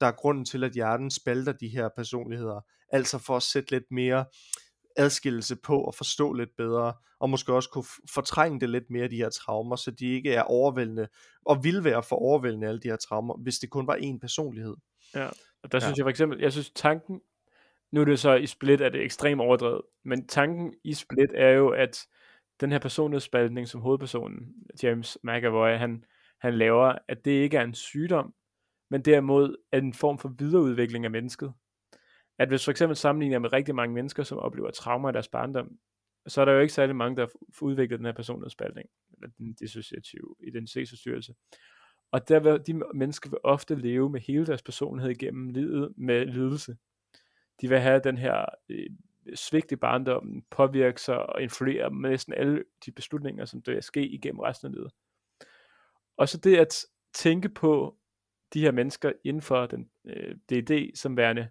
der 0.00 0.08
er 0.08 0.12
grunden 0.12 0.44
til, 0.44 0.64
at 0.64 0.72
hjernen 0.72 1.10
spalter 1.10 1.52
de 1.52 1.68
her 1.68 1.88
personligheder. 1.96 2.60
Altså 2.92 3.18
for 3.18 3.36
at 3.36 3.42
sætte 3.42 3.70
lidt 3.70 3.90
mere 3.90 4.24
adskillelse 4.96 5.56
på 5.56 5.80
og 5.80 5.94
forstå 5.94 6.32
lidt 6.32 6.56
bedre, 6.56 6.92
og 7.20 7.30
måske 7.30 7.52
også 7.52 7.70
kunne 7.70 7.84
fortrænge 8.10 8.60
det 8.60 8.70
lidt 8.70 8.90
mere, 8.90 9.08
de 9.08 9.16
her 9.16 9.30
traumer, 9.30 9.76
så 9.76 9.90
de 9.90 10.06
ikke 10.06 10.32
er 10.34 10.42
overvældende, 10.42 11.08
og 11.46 11.64
vil 11.64 11.84
være 11.84 12.02
for 12.02 12.16
overvældende 12.16 12.66
alle 12.66 12.80
de 12.80 12.88
her 12.88 12.96
traumer, 12.96 13.36
hvis 13.36 13.58
det 13.58 13.70
kun 13.70 13.86
var 13.86 13.96
én 13.96 14.18
personlighed. 14.18 14.74
Ja, 15.14 15.26
og 15.62 15.72
der 15.72 15.78
ja. 15.78 15.80
synes 15.80 15.98
jeg 15.98 16.04
for 16.04 16.10
eksempel, 16.10 16.40
jeg 16.40 16.52
synes 16.52 16.70
tanken, 16.70 17.20
nu 17.92 18.00
er 18.00 18.04
det 18.04 18.18
så 18.18 18.34
i 18.34 18.46
Split, 18.46 18.80
er 18.80 18.88
det 18.88 19.02
ekstremt 19.02 19.40
overdrevet, 19.40 19.82
men 20.04 20.26
tanken 20.26 20.74
i 20.84 20.94
Split 20.94 21.30
er 21.34 21.50
jo, 21.50 21.68
at 21.68 22.06
den 22.60 22.72
her 22.72 22.78
personlighedsspaltning, 22.78 23.68
som 23.68 23.80
hovedpersonen, 23.80 24.54
James 24.82 25.18
McAvoy, 25.24 25.78
han, 25.78 26.04
han 26.40 26.54
laver, 26.54 26.98
at 27.08 27.24
det 27.24 27.30
ikke 27.30 27.56
er 27.56 27.64
en 27.64 27.74
sygdom, 27.74 28.34
men 28.90 29.02
derimod 29.02 29.56
er 29.72 29.78
en 29.78 29.94
form 29.94 30.18
for 30.18 30.34
videreudvikling 30.38 31.04
af 31.04 31.10
mennesket. 31.10 31.52
At 32.38 32.48
hvis 32.48 32.64
for 32.64 32.70
eksempel 32.70 32.96
sammenligner 32.96 33.38
med 33.38 33.52
rigtig 33.52 33.74
mange 33.74 33.94
mennesker, 33.94 34.22
som 34.22 34.38
oplever 34.38 34.70
traumer 34.70 35.08
i 35.08 35.12
deres 35.12 35.28
barndom, 35.28 35.78
så 36.26 36.40
er 36.40 36.44
der 36.44 36.52
jo 36.52 36.60
ikke 36.60 36.74
særlig 36.74 36.96
mange, 36.96 37.16
der 37.16 37.22
udvikler 37.22 37.62
udviklet 37.62 37.98
den 37.98 38.06
her 38.06 38.12
personlighedsspaltning, 38.12 38.88
eller 39.14 39.28
den 39.38 39.52
dissociative 39.52 40.34
identitetsforstyrrelse. 40.46 41.34
Og 42.12 42.28
der 42.28 42.40
vil, 42.40 42.66
de 42.66 42.82
mennesker 42.94 43.30
vil 43.30 43.38
ofte 43.44 43.74
leve 43.74 44.10
med 44.10 44.20
hele 44.20 44.46
deres 44.46 44.62
personlighed 44.62 45.10
igennem 45.10 45.50
livet 45.50 45.92
med 45.96 46.26
lidelse. 46.26 46.76
De 47.60 47.68
vil 47.68 47.78
have 47.78 48.00
den 48.04 48.18
her 48.18 48.44
øh, 48.68 48.90
svigt 49.34 49.72
i 49.72 49.76
barndommen, 49.76 50.44
påvirke 50.50 51.00
sig 51.00 51.26
og 51.26 51.42
influere 51.42 51.90
med 51.90 52.10
næsten 52.10 52.34
alle 52.34 52.64
de 52.86 52.92
beslutninger, 52.92 53.44
som 53.44 53.62
der 53.62 53.80
sker 53.80 54.02
igennem 54.10 54.40
resten 54.40 54.66
af 54.66 54.72
livet. 54.72 54.92
Og 56.16 56.28
så 56.28 56.38
det 56.38 56.56
at 56.56 56.84
tænke 57.14 57.48
på 57.48 57.96
de 58.54 58.60
her 58.60 58.72
mennesker 58.72 59.12
inden 59.24 59.42
for 59.42 59.66
den 59.66 59.90
øh, 60.04 60.36
DD 60.50 60.96
som 60.96 61.16
værende 61.16 61.48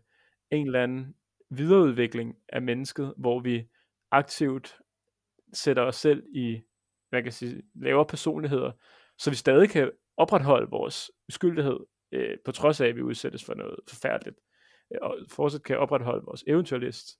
en 0.51 0.65
eller 0.65 0.83
anden 0.83 1.15
videreudvikling 1.49 2.37
af 2.49 2.61
mennesket, 2.61 3.13
hvor 3.17 3.39
vi 3.39 3.67
aktivt 4.11 4.77
sætter 5.53 5.83
os 5.83 5.95
selv 5.95 6.23
i, 6.33 6.61
hvad 7.09 7.19
kan 7.19 7.25
jeg 7.25 7.33
sige, 7.33 7.61
lavere 7.75 8.05
personligheder, 8.05 8.71
så 9.17 9.29
vi 9.29 9.35
stadig 9.35 9.69
kan 9.69 9.91
opretholde 10.17 10.69
vores 10.69 11.11
uskyldighed, 11.27 11.79
øh, 12.11 12.37
på 12.45 12.51
trods 12.51 12.81
af, 12.81 12.87
at 12.87 12.95
vi 12.95 13.01
udsættes 13.01 13.45
for 13.45 13.53
noget 13.53 13.75
forfærdeligt, 13.89 14.39
øh, 14.91 14.97
og 15.01 15.17
fortsat 15.29 15.63
kan 15.63 15.77
opretholde 15.77 16.25
vores 16.25 16.43
eventyrlist, 16.47 17.19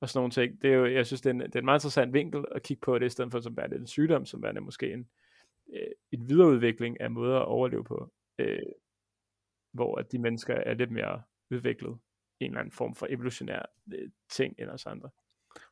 og 0.00 0.08
sådan 0.08 0.18
nogle 0.18 0.30
ting. 0.30 0.62
Det 0.62 0.70
er 0.70 0.74
jo, 0.74 0.86
jeg 0.86 1.06
synes, 1.06 1.20
det 1.20 1.30
er, 1.30 1.34
en, 1.34 1.40
det 1.40 1.54
er 1.54 1.58
en 1.58 1.64
meget 1.64 1.78
interessant 1.78 2.12
vinkel 2.12 2.44
at 2.52 2.62
kigge 2.62 2.80
på 2.80 2.98
det, 2.98 3.06
i 3.06 3.08
stedet 3.08 3.32
for 3.32 3.40
som 3.40 3.56
værende 3.56 3.76
en 3.76 3.86
sygdom, 3.86 4.26
som 4.26 4.42
værende 4.42 4.60
måske 4.60 4.92
en, 4.92 5.08
øh, 5.74 5.92
en 6.12 6.28
videreudvikling 6.28 7.00
af 7.00 7.10
måder 7.10 7.38
at 7.38 7.46
overleve 7.46 7.84
på, 7.84 8.12
øh, 8.38 8.58
hvor 9.72 9.98
at 9.98 10.12
de 10.12 10.18
mennesker 10.18 10.54
er 10.54 10.74
lidt 10.74 10.90
mere 10.90 11.22
udviklet 11.50 11.98
en 12.40 12.46
eller 12.46 12.60
anden 12.60 12.72
form 12.72 12.94
for 12.94 13.06
evolutionær 13.10 13.62
øh, 13.94 14.08
ting 14.30 14.54
end 14.58 14.70
os 14.70 14.86
andre. 14.86 15.10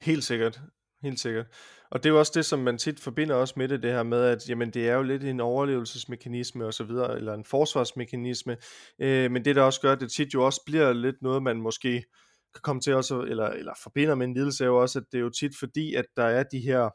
Helt 0.02 0.24
sikkert. 0.24 0.60
Helt 1.02 1.20
sikkert. 1.20 1.46
Og 1.90 2.02
det 2.02 2.08
er 2.08 2.12
jo 2.12 2.18
også 2.18 2.32
det, 2.34 2.44
som 2.44 2.58
man 2.58 2.78
tit 2.78 3.00
forbinder 3.00 3.34
også 3.34 3.54
med 3.56 3.68
det, 3.68 3.82
det 3.82 3.92
her 3.92 4.02
med, 4.02 4.24
at 4.24 4.48
jamen, 4.48 4.70
det 4.70 4.88
er 4.88 4.94
jo 4.94 5.02
lidt 5.02 5.24
en 5.24 5.40
overlevelsesmekanisme 5.40 6.66
og 6.66 6.74
så 6.74 6.84
videre, 6.84 7.16
eller 7.16 7.34
en 7.34 7.44
forsvarsmekanisme, 7.44 8.56
øh, 8.98 9.30
men 9.30 9.44
det 9.44 9.56
der 9.56 9.62
også 9.62 9.80
gør, 9.80 9.92
at 9.92 10.00
det 10.00 10.12
tit 10.12 10.34
jo 10.34 10.44
også 10.44 10.62
bliver 10.66 10.92
lidt 10.92 11.22
noget, 11.22 11.42
man 11.42 11.56
måske 11.56 12.04
kan 12.54 12.60
komme 12.62 12.80
til 12.80 12.94
også, 12.94 13.20
eller, 13.20 13.46
eller 13.46 13.72
forbinder 13.82 14.14
med 14.14 14.26
en 14.26 14.34
lidelse, 14.34 14.64
er 14.64 14.68
jo 14.68 14.80
også, 14.80 14.98
at 14.98 15.04
det 15.12 15.18
er 15.18 15.22
jo 15.22 15.30
tit 15.30 15.52
fordi, 15.58 15.94
at 15.94 16.04
der 16.16 16.24
er 16.24 16.42
de 16.42 16.60
her 16.60 16.90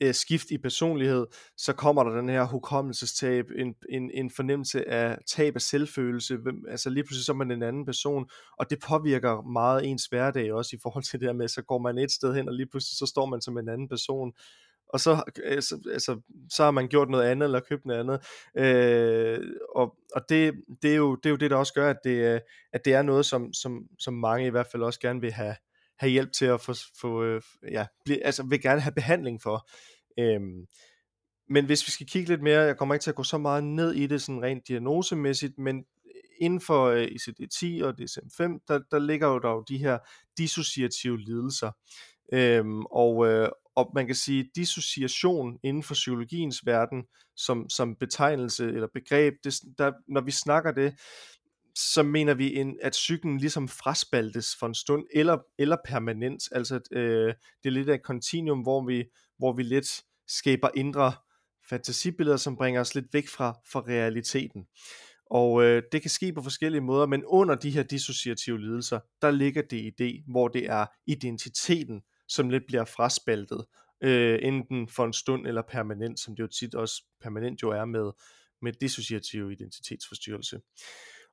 øh, 0.00 0.14
skift 0.14 0.50
i 0.50 0.58
personlighed, 0.58 1.26
så 1.56 1.72
kommer 1.72 2.04
der 2.04 2.10
den 2.10 2.28
her 2.28 2.44
hukommelsestab, 2.44 3.46
en, 3.58 3.74
en, 3.88 4.10
en 4.14 4.30
fornemmelse 4.30 4.88
af 4.88 5.18
tab 5.26 5.54
af 5.54 5.62
selvfølelse, 5.62 6.36
hvem, 6.36 6.64
altså 6.68 6.90
lige 6.90 7.04
pludselig 7.04 7.24
så 7.24 7.32
er 7.32 7.36
man 7.36 7.50
en 7.50 7.62
anden 7.62 7.84
person, 7.84 8.30
og 8.58 8.70
det 8.70 8.78
påvirker 8.86 9.42
meget 9.42 9.86
ens 9.86 10.06
hverdag 10.06 10.52
også 10.52 10.76
i 10.76 10.78
forhold 10.82 11.04
til 11.10 11.20
det 11.20 11.26
der 11.26 11.32
med, 11.32 11.48
så 11.48 11.62
går 11.62 11.78
man 11.78 11.98
et 11.98 12.10
sted 12.10 12.34
hen, 12.34 12.48
og 12.48 12.54
lige 12.54 12.66
pludselig 12.66 12.98
så 12.98 13.06
står 13.06 13.26
man 13.26 13.40
som 13.40 13.58
en 13.58 13.68
anden 13.68 13.88
person, 13.88 14.32
og 14.88 15.00
så, 15.00 15.22
altså, 15.44 15.78
altså, 15.92 16.20
så 16.50 16.64
har 16.64 16.70
man 16.70 16.88
gjort 16.88 17.08
noget 17.08 17.24
andet, 17.24 17.46
eller 17.46 17.60
købt 17.60 17.86
noget 17.86 18.00
andet, 18.00 18.20
øh, 18.56 19.40
og, 19.74 19.96
og 20.14 20.22
det, 20.28 20.54
det, 20.82 20.92
er 20.92 20.96
jo, 20.96 21.14
det 21.16 21.26
er 21.26 21.30
jo 21.30 21.36
det, 21.36 21.50
der 21.50 21.56
også 21.56 21.74
gør, 21.74 21.90
at 21.90 21.98
det, 22.04 22.34
øh, 22.34 22.40
at 22.72 22.84
det 22.84 22.94
er 22.94 23.02
noget, 23.02 23.26
som, 23.26 23.52
som, 23.52 23.82
som 23.98 24.14
mange 24.14 24.46
i 24.46 24.50
hvert 24.50 24.66
fald 24.72 24.82
også 24.82 25.00
gerne 25.00 25.20
vil 25.20 25.32
have, 25.32 25.54
have 25.98 26.10
hjælp 26.10 26.32
til 26.32 26.46
at 26.46 26.60
få, 26.60 26.74
få 27.00 27.24
øh, 27.24 27.42
ja, 27.70 27.86
blive, 28.04 28.24
altså 28.24 28.42
vil 28.42 28.62
gerne 28.62 28.80
have 28.80 28.94
behandling 28.94 29.42
for. 29.42 29.68
Øhm, 30.18 30.66
men 31.50 31.66
hvis 31.66 31.86
vi 31.86 31.90
skal 31.90 32.06
kigge 32.06 32.28
lidt 32.28 32.42
mere, 32.42 32.60
jeg 32.60 32.76
kommer 32.76 32.94
ikke 32.94 33.02
til 33.02 33.10
at 33.10 33.16
gå 33.16 33.22
så 33.22 33.38
meget 33.38 33.64
ned 33.64 33.94
i 33.94 34.06
det 34.06 34.22
sådan 34.22 34.42
rent 34.42 34.68
diagnosemæssigt, 34.68 35.58
men 35.58 35.76
øh, 35.76 36.22
inden 36.40 36.60
for 36.60 36.86
øh, 36.86 37.04
ICD-10 37.04 37.84
og 37.84 37.94
DSM-5, 38.00 38.64
der, 38.68 38.80
der 38.90 38.98
ligger 38.98 39.28
jo 39.28 39.38
der 39.38 39.50
jo 39.50 39.64
de 39.68 39.78
her 39.78 39.98
dissociative 40.38 41.20
lidelser. 41.20 41.70
Øhm, 42.32 42.84
og, 42.84 43.26
øh, 43.26 43.48
og 43.74 43.90
man 43.94 44.06
kan 44.06 44.14
sige, 44.14 44.50
dissociation 44.56 45.58
inden 45.62 45.82
for 45.82 45.94
psykologiens 45.94 46.66
verden, 46.66 47.04
som, 47.36 47.70
som 47.70 47.96
betegnelse 47.96 48.66
eller 48.66 48.88
begreb, 48.94 49.34
det, 49.44 49.54
der, 49.78 49.92
når 50.08 50.20
vi 50.20 50.30
snakker 50.30 50.72
det, 50.72 50.94
så 51.78 52.02
mener 52.02 52.34
vi, 52.34 52.56
en, 52.56 52.78
at 52.82 52.94
cyklen 52.94 53.38
ligesom 53.38 53.68
fraspaltes 53.68 54.56
for 54.56 54.66
en 54.66 54.74
stund, 54.74 55.06
eller, 55.14 55.38
eller 55.58 55.76
permanent. 55.84 56.48
Altså, 56.52 56.80
øh, 56.92 57.34
det 57.62 57.68
er 57.68 57.70
lidt 57.70 57.88
af 57.88 57.94
et 57.94 58.02
kontinuum, 58.02 58.60
hvor 58.60 58.86
vi, 58.86 59.04
hvor 59.38 59.52
vi 59.52 59.62
lidt 59.62 60.02
skaber 60.26 60.68
indre 60.74 61.12
fantasibilleder, 61.68 62.36
som 62.36 62.56
bringer 62.56 62.80
os 62.80 62.94
lidt 62.94 63.06
væk 63.12 63.28
fra, 63.28 63.58
fra 63.72 63.80
realiteten. 63.80 64.66
Og 65.30 65.62
øh, 65.62 65.82
det 65.92 66.02
kan 66.02 66.10
ske 66.10 66.32
på 66.32 66.42
forskellige 66.42 66.80
måder, 66.80 67.06
men 67.06 67.24
under 67.24 67.54
de 67.54 67.70
her 67.70 67.82
dissociative 67.82 68.60
lidelser, 68.60 69.00
der 69.22 69.30
ligger 69.30 69.62
det 69.62 69.76
i 69.76 69.90
det, 69.98 70.22
hvor 70.28 70.48
det 70.48 70.66
er 70.66 70.86
identiteten, 71.06 72.02
som 72.28 72.50
lidt 72.50 72.66
bliver 72.66 72.84
fraspaltet, 72.84 73.64
øh, 74.02 74.38
enten 74.42 74.88
for 74.88 75.04
en 75.04 75.12
stund 75.12 75.46
eller 75.46 75.62
permanent, 75.62 76.20
som 76.20 76.36
det 76.36 76.42
jo 76.42 76.48
tit 76.48 76.74
også 76.74 77.04
permanent 77.20 77.62
jo 77.62 77.70
er 77.70 77.84
med, 77.84 78.10
med 78.62 78.72
dissociativ 78.72 79.50
identitetsforstyrrelse. 79.50 80.60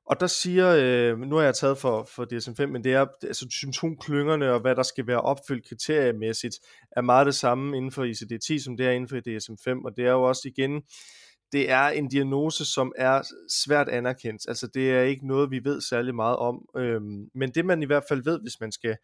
Og 0.06 0.20
der 0.20 0.26
siger, 0.26 0.76
øh, 0.78 1.18
nu 1.18 1.36
har 1.36 1.42
jeg 1.42 1.54
taget 1.54 1.78
for, 1.78 2.08
for 2.14 2.24
DSM-5, 2.24 2.66
men 2.66 2.84
det 2.84 2.92
er 2.92 3.06
altså 3.22 3.46
symptomklyngerne 3.50 4.52
og 4.52 4.60
hvad 4.60 4.74
der 4.74 4.82
skal 4.82 5.06
være 5.06 5.20
opfyldt 5.20 5.68
kriteriemæssigt, 5.68 6.54
er 6.92 7.00
meget 7.00 7.26
det 7.26 7.34
samme 7.34 7.76
inden 7.76 7.92
for 7.92 8.04
ICD-10, 8.04 8.64
som 8.64 8.76
det 8.76 8.86
er 8.86 8.90
inden 8.90 9.08
for 9.08 9.16
DSM-5, 9.16 9.84
og 9.84 9.96
det 9.96 10.06
er 10.06 10.10
jo 10.10 10.22
også 10.22 10.42
igen, 10.44 10.82
det 11.52 11.70
er 11.70 11.88
en 11.88 12.08
diagnose, 12.08 12.64
som 12.64 12.92
er 12.96 13.22
svært 13.64 13.88
anerkendt. 13.88 14.42
Altså 14.48 14.66
det 14.66 14.92
er 14.92 15.02
ikke 15.02 15.26
noget, 15.26 15.50
vi 15.50 15.64
ved 15.64 15.80
særlig 15.80 16.14
meget 16.14 16.36
om, 16.36 16.68
øhm, 16.76 17.30
men 17.34 17.50
det 17.50 17.64
man 17.64 17.82
i 17.82 17.86
hvert 17.86 18.04
fald 18.08 18.24
ved, 18.24 18.40
hvis 18.40 18.60
man 18.60 18.72
skal 18.72 18.96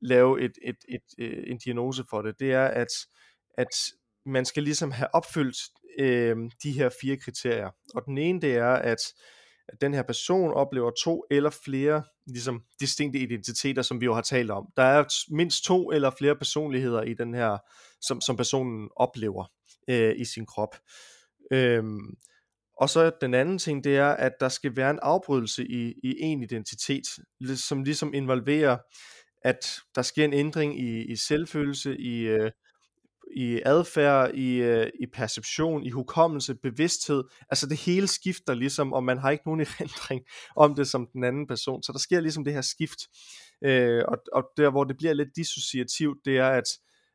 lave 0.00 0.40
et, 0.40 0.52
et, 0.62 0.76
et, 0.88 1.02
et, 1.18 1.50
en 1.50 1.58
diagnose 1.58 2.04
for 2.10 2.22
det, 2.22 2.40
det 2.40 2.52
er, 2.52 2.64
at, 2.64 2.88
at 3.58 3.76
man 4.26 4.44
skal 4.44 4.62
ligesom 4.62 4.90
have 4.90 5.14
opfyldt 5.14 5.58
øh, 5.98 6.36
de 6.62 6.72
her 6.72 6.90
fire 7.00 7.16
kriterier. 7.16 7.70
Og 7.94 8.02
den 8.06 8.18
ene, 8.18 8.40
det 8.40 8.56
er, 8.56 8.72
at 8.72 8.98
at 9.72 9.80
den 9.80 9.94
her 9.94 10.02
person 10.02 10.52
oplever 10.54 10.90
to 10.90 11.24
eller 11.30 11.50
flere 11.64 12.02
ligesom 12.26 12.62
distinkte 12.80 13.18
identiteter, 13.18 13.82
som 13.82 14.00
vi 14.00 14.04
jo 14.04 14.14
har 14.14 14.22
talt 14.22 14.50
om. 14.50 14.66
Der 14.76 14.82
er 14.82 15.04
mindst 15.34 15.64
to 15.64 15.90
eller 15.90 16.10
flere 16.18 16.36
personligheder 16.36 17.02
i 17.02 17.14
den 17.14 17.34
her, 17.34 17.58
som, 18.00 18.20
som 18.20 18.36
personen 18.36 18.88
oplever 18.96 19.44
øh, 19.88 20.14
i 20.18 20.24
sin 20.24 20.46
krop. 20.46 20.76
Øhm, 21.52 22.16
og 22.80 22.90
så 22.90 23.10
den 23.20 23.34
anden 23.34 23.58
ting, 23.58 23.84
det 23.84 23.96
er, 23.96 24.08
at 24.08 24.32
der 24.40 24.48
skal 24.48 24.76
være 24.76 24.90
en 24.90 24.98
afbrydelse 25.02 25.66
i, 25.66 25.94
i 26.04 26.14
en 26.20 26.42
identitet, 26.42 27.06
som 27.56 27.82
ligesom 27.82 28.14
involverer, 28.14 28.78
at 29.44 29.66
der 29.94 30.02
sker 30.02 30.24
en 30.24 30.32
ændring 30.32 30.80
i, 30.80 31.12
i 31.12 31.16
selvfølelse, 31.16 31.96
i, 31.98 32.20
øh, 32.20 32.50
i 33.36 33.60
adfærd, 33.64 34.34
i, 34.34 34.56
øh, 34.56 34.90
i 35.00 35.06
perception, 35.06 35.82
i 35.82 35.90
hukommelse, 35.90 36.54
bevidsthed. 36.54 37.24
Altså 37.50 37.66
det 37.66 37.76
hele 37.76 38.06
skifter 38.06 38.54
ligesom, 38.54 38.92
og 38.92 39.04
man 39.04 39.18
har 39.18 39.30
ikke 39.30 39.44
nogen 39.46 39.60
erindring 39.66 40.22
om 40.56 40.74
det 40.74 40.88
som 40.88 41.08
den 41.12 41.24
anden 41.24 41.46
person. 41.46 41.82
Så 41.82 41.92
der 41.92 41.98
sker 41.98 42.20
ligesom 42.20 42.44
det 42.44 42.52
her 42.52 42.60
skift. 42.60 42.98
Øh, 43.64 44.02
og, 44.08 44.18
og 44.32 44.44
der 44.56 44.70
hvor 44.70 44.84
det 44.84 44.96
bliver 44.96 45.14
lidt 45.14 45.36
dissociativt, 45.36 46.18
det 46.24 46.38
er, 46.38 46.48
at, 46.48 46.64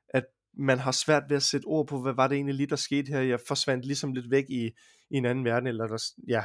at 0.10 0.26
man 0.58 0.80
har 0.80 0.92
svært 0.92 1.24
ved 1.30 1.38
at 1.38 1.44
sætte 1.44 1.66
ord 1.66 1.88
på, 1.88 2.02
hvad 2.02 2.14
var 2.14 2.28
det 2.28 2.36
egentlig 2.36 2.56
lige, 2.56 2.68
der 2.68 2.76
skete 2.76 3.12
her. 3.12 3.22
Jeg 3.22 3.40
forsvandt 3.48 3.86
ligesom 3.86 4.14
lidt 4.14 4.32
væk 4.32 4.46
i, 4.50 4.66
i 5.10 5.18
en 5.18 5.26
anden 5.26 5.46
verden. 5.46 5.68
Eller 5.68 5.88
der, 5.88 6.04
ja. 6.28 6.44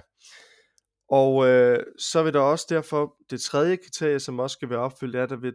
Og 1.08 1.46
øh, 1.48 1.78
så 1.98 2.22
vil 2.22 2.32
der 2.32 2.40
også 2.40 2.66
derfor, 2.68 3.16
det 3.30 3.40
tredje 3.40 3.76
kriterie, 3.76 4.20
som 4.20 4.38
også 4.38 4.54
skal 4.54 4.70
være 4.70 4.78
opfyldt, 4.78 5.16
er, 5.16 5.22
at 5.22 5.30
der 5.30 5.36
vil 5.36 5.54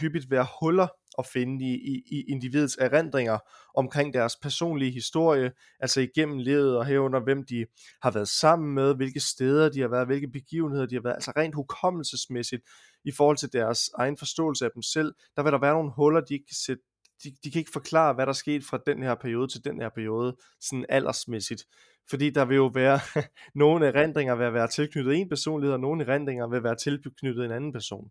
hyppigt 0.00 0.30
være 0.30 0.46
huller 0.60 0.86
at 1.18 1.26
finde 1.26 1.64
i, 1.64 1.74
i, 1.74 2.02
i 2.10 2.24
individets 2.28 2.76
erindringer 2.80 3.38
omkring 3.74 4.14
deres 4.14 4.36
personlige 4.42 4.92
historie, 4.92 5.52
altså 5.80 6.00
igennem 6.00 6.38
livet 6.38 6.76
og 6.76 6.86
herunder 6.86 7.20
hvem 7.20 7.46
de 7.46 7.66
har 8.02 8.10
været 8.10 8.28
sammen 8.28 8.74
med, 8.74 8.94
hvilke 8.94 9.20
steder 9.20 9.68
de 9.68 9.80
har 9.80 9.88
været, 9.88 10.06
hvilke 10.06 10.28
begivenheder 10.28 10.86
de 10.86 10.94
har 10.94 11.02
været, 11.02 11.14
altså 11.14 11.32
rent 11.36 11.54
hukommelsesmæssigt 11.54 12.62
i 13.04 13.12
forhold 13.12 13.36
til 13.36 13.52
deres 13.52 13.90
egen 13.98 14.16
forståelse 14.16 14.64
af 14.64 14.70
dem 14.74 14.82
selv, 14.82 15.14
der 15.36 15.42
vil 15.42 15.52
der 15.52 15.60
være 15.60 15.74
nogle 15.74 15.92
huller, 15.96 16.20
de 16.20 16.34
ikke 16.34 16.46
kan 16.46 16.56
sætte 16.66 16.82
de, 17.24 17.30
de 17.44 17.50
kan 17.50 17.58
ikke 17.58 17.70
forklare, 17.72 18.14
hvad 18.14 18.26
der 18.26 18.32
skete 18.32 18.66
fra 18.66 18.78
den 18.86 19.02
her 19.02 19.14
periode 19.14 19.48
til 19.48 19.64
den 19.64 19.80
her 19.80 19.88
periode, 19.88 20.36
sådan 20.60 20.86
aldersmæssigt. 20.88 21.64
Fordi 22.10 22.30
der 22.30 22.44
vil 22.44 22.54
jo 22.54 22.70
være, 22.74 23.00
nogle 23.54 23.86
erindringer 23.86 24.34
vil 24.34 24.52
være 24.52 24.68
tilknyttet 24.68 25.14
en 25.14 25.28
personlighed, 25.28 25.72
og 25.72 25.80
nogle 25.80 26.04
erindringer 26.04 26.48
vil 26.48 26.62
være 26.62 26.76
tilknyttet 26.76 27.44
en 27.44 27.50
anden 27.50 27.72
person. 27.72 28.10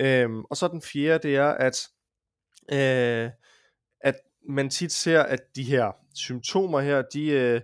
Øhm, 0.00 0.44
og 0.44 0.56
så 0.56 0.68
den 0.68 0.82
fjerde, 0.82 1.28
det 1.28 1.36
er, 1.36 1.48
at 1.48 1.88
øh, 2.72 3.30
at 4.00 4.14
man 4.48 4.70
tit 4.70 4.92
ser, 4.92 5.22
at 5.22 5.40
de 5.56 5.62
her 5.62 5.92
symptomer 6.14 6.80
her, 6.80 7.02
de, 7.02 7.26
øh, 7.26 7.60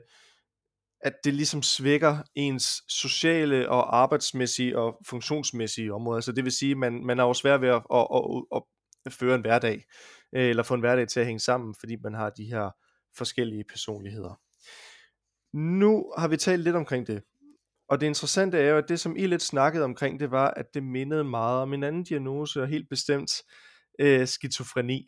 at 1.00 1.14
det 1.24 1.34
ligesom 1.34 1.62
svækker 1.62 2.18
ens 2.34 2.82
sociale 2.88 3.68
og 3.68 3.96
arbejdsmæssige 3.96 4.78
og 4.78 5.00
funktionsmæssige 5.06 5.94
områder. 5.94 6.20
Så 6.20 6.32
det 6.32 6.44
vil 6.44 6.52
sige, 6.52 6.70
at 6.70 6.76
man, 6.76 7.04
man 7.04 7.18
er 7.18 7.24
jo 7.24 7.34
svært 7.34 7.60
ved 7.60 7.68
at, 7.68 7.82
at, 7.94 8.06
at, 8.56 8.62
at 9.06 9.12
føre 9.12 9.34
en 9.34 9.40
hverdag, 9.40 9.84
øh, 10.34 10.48
eller 10.48 10.62
få 10.62 10.74
en 10.74 10.80
hverdag 10.80 11.08
til 11.08 11.20
at 11.20 11.26
hænge 11.26 11.40
sammen, 11.40 11.74
fordi 11.80 11.96
man 12.02 12.14
har 12.14 12.30
de 12.30 12.44
her 12.44 12.70
forskellige 13.16 13.64
personligheder. 13.64 14.40
Nu 15.56 16.12
har 16.18 16.28
vi 16.28 16.36
talt 16.36 16.62
lidt 16.62 16.76
omkring 16.76 17.06
det, 17.06 17.22
og 17.88 18.01
det 18.01 18.07
interessante 18.07 18.59
er 18.59 18.70
jo, 18.70 18.79
at 18.79 18.88
det 18.88 19.01
som 19.01 19.16
I 19.16 19.27
lidt 19.27 19.42
snakkede 19.42 19.85
omkring, 19.85 20.20
det 20.20 20.31
var, 20.31 20.51
at 20.51 20.74
det 20.74 20.83
mindede 20.83 21.24
meget 21.24 21.62
om 21.62 21.74
en 21.74 21.83
anden 21.83 22.05
diagnose, 22.05 22.62
og 22.62 22.68
helt 22.68 22.88
bestemt 22.88 23.31
øh, 23.98 24.27
skizofreni. 24.27 25.07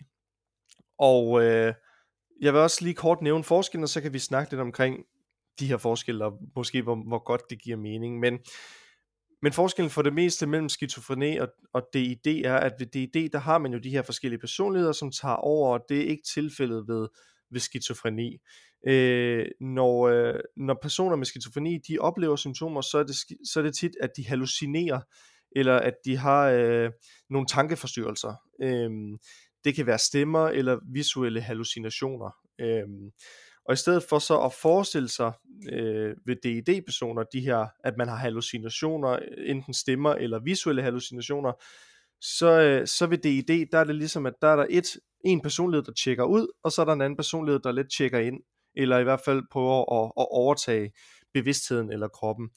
Og 0.98 1.42
øh, 1.42 1.74
jeg 2.40 2.52
vil 2.52 2.60
også 2.60 2.84
lige 2.84 2.94
kort 2.94 3.22
nævne 3.22 3.44
forskellen, 3.44 3.82
og 3.82 3.88
så 3.88 4.00
kan 4.00 4.12
vi 4.12 4.18
snakke 4.18 4.52
lidt 4.52 4.60
omkring 4.60 5.04
de 5.58 5.66
her 5.66 5.76
forskelle, 5.76 6.24
og 6.24 6.38
måske 6.56 6.82
hvor, 6.82 7.08
hvor 7.08 7.24
godt 7.24 7.42
det 7.50 7.62
giver 7.62 7.76
mening. 7.76 8.20
Men, 8.20 8.38
men 9.42 9.52
forskellen 9.52 9.90
for 9.90 10.02
det 10.02 10.12
meste 10.12 10.46
mellem 10.46 10.68
skizofreni 10.68 11.36
og, 11.36 11.48
og 11.72 11.82
DID 11.92 12.26
er, 12.26 12.56
at 12.56 12.72
ved 12.78 12.86
DID, 12.86 13.28
der 13.28 13.38
har 13.38 13.58
man 13.58 13.72
jo 13.72 13.78
de 13.78 13.90
her 13.90 14.02
forskellige 14.02 14.40
personligheder, 14.40 14.92
som 14.92 15.10
tager 15.10 15.34
over, 15.34 15.78
og 15.78 15.84
det 15.88 16.00
er 16.00 16.08
ikke 16.08 16.22
tilfældet 16.34 16.88
ved, 16.88 17.08
ved 17.50 17.60
skizofreni. 17.60 18.38
Øh, 18.86 19.46
når, 19.60 20.08
øh, 20.08 20.40
når 20.56 20.78
personer 20.82 21.16
med 21.16 21.26
skizofreni, 21.26 21.78
de 21.88 21.98
oplever 21.98 22.36
symptomer, 22.36 22.80
så 22.80 22.98
er 22.98 23.02
det, 23.02 23.16
så 23.48 23.60
er 23.60 23.62
det 23.62 23.74
tit, 23.74 23.92
at 24.00 24.10
de 24.16 24.26
hallucinerer, 24.26 25.00
eller 25.56 25.76
at 25.76 25.94
de 26.04 26.16
har 26.16 26.48
øh, 26.48 26.90
nogle 27.30 27.46
tankeforstyrrelser. 27.46 28.34
Øh, 28.62 28.90
det 29.64 29.74
kan 29.74 29.86
være 29.86 29.98
stemmer 29.98 30.48
eller 30.48 30.78
visuelle 30.92 31.40
hallucinationer. 31.40 32.30
Øh, 32.60 32.86
og 33.64 33.72
i 33.74 33.76
stedet 33.76 34.02
for 34.08 34.18
så 34.18 34.40
at 34.40 34.52
forestille 34.52 35.08
sig 35.08 35.32
øh, 35.72 36.16
ved 36.26 36.36
DID-personer, 36.42 37.22
de 37.22 37.40
her, 37.40 37.66
at 37.84 37.94
man 37.98 38.08
har 38.08 38.16
hallucinationer, 38.16 39.18
enten 39.46 39.74
stemmer 39.74 40.14
eller 40.14 40.38
visuelle 40.38 40.82
hallucinationer, 40.82 41.52
så, 42.20 42.60
øh, 42.60 42.86
så 42.86 43.06
ved 43.06 43.18
DID, 43.18 43.66
der 43.72 43.78
er 43.78 43.84
det 43.84 43.94
ligesom, 43.94 44.26
at 44.26 44.34
der 44.42 44.48
er 44.48 44.56
der 44.56 44.66
et, 44.70 44.96
en 45.24 45.40
personlighed, 45.40 45.84
der 45.84 45.92
tjekker 45.92 46.24
ud, 46.24 46.46
og 46.62 46.72
så 46.72 46.80
er 46.80 46.84
der 46.84 46.92
en 46.92 47.00
anden 47.00 47.16
personlighed, 47.16 47.60
der 47.60 47.72
lidt 47.72 47.92
tjekker 47.96 48.18
ind, 48.18 48.40
eller 48.76 48.98
i 48.98 49.04
hvert 49.04 49.20
fald 49.24 49.42
prøver 49.52 50.02
at, 50.02 50.12
at 50.16 50.26
overtage 50.30 50.92
bevidstheden 51.34 51.92
eller 51.92 52.08
kroppen. 52.08 52.50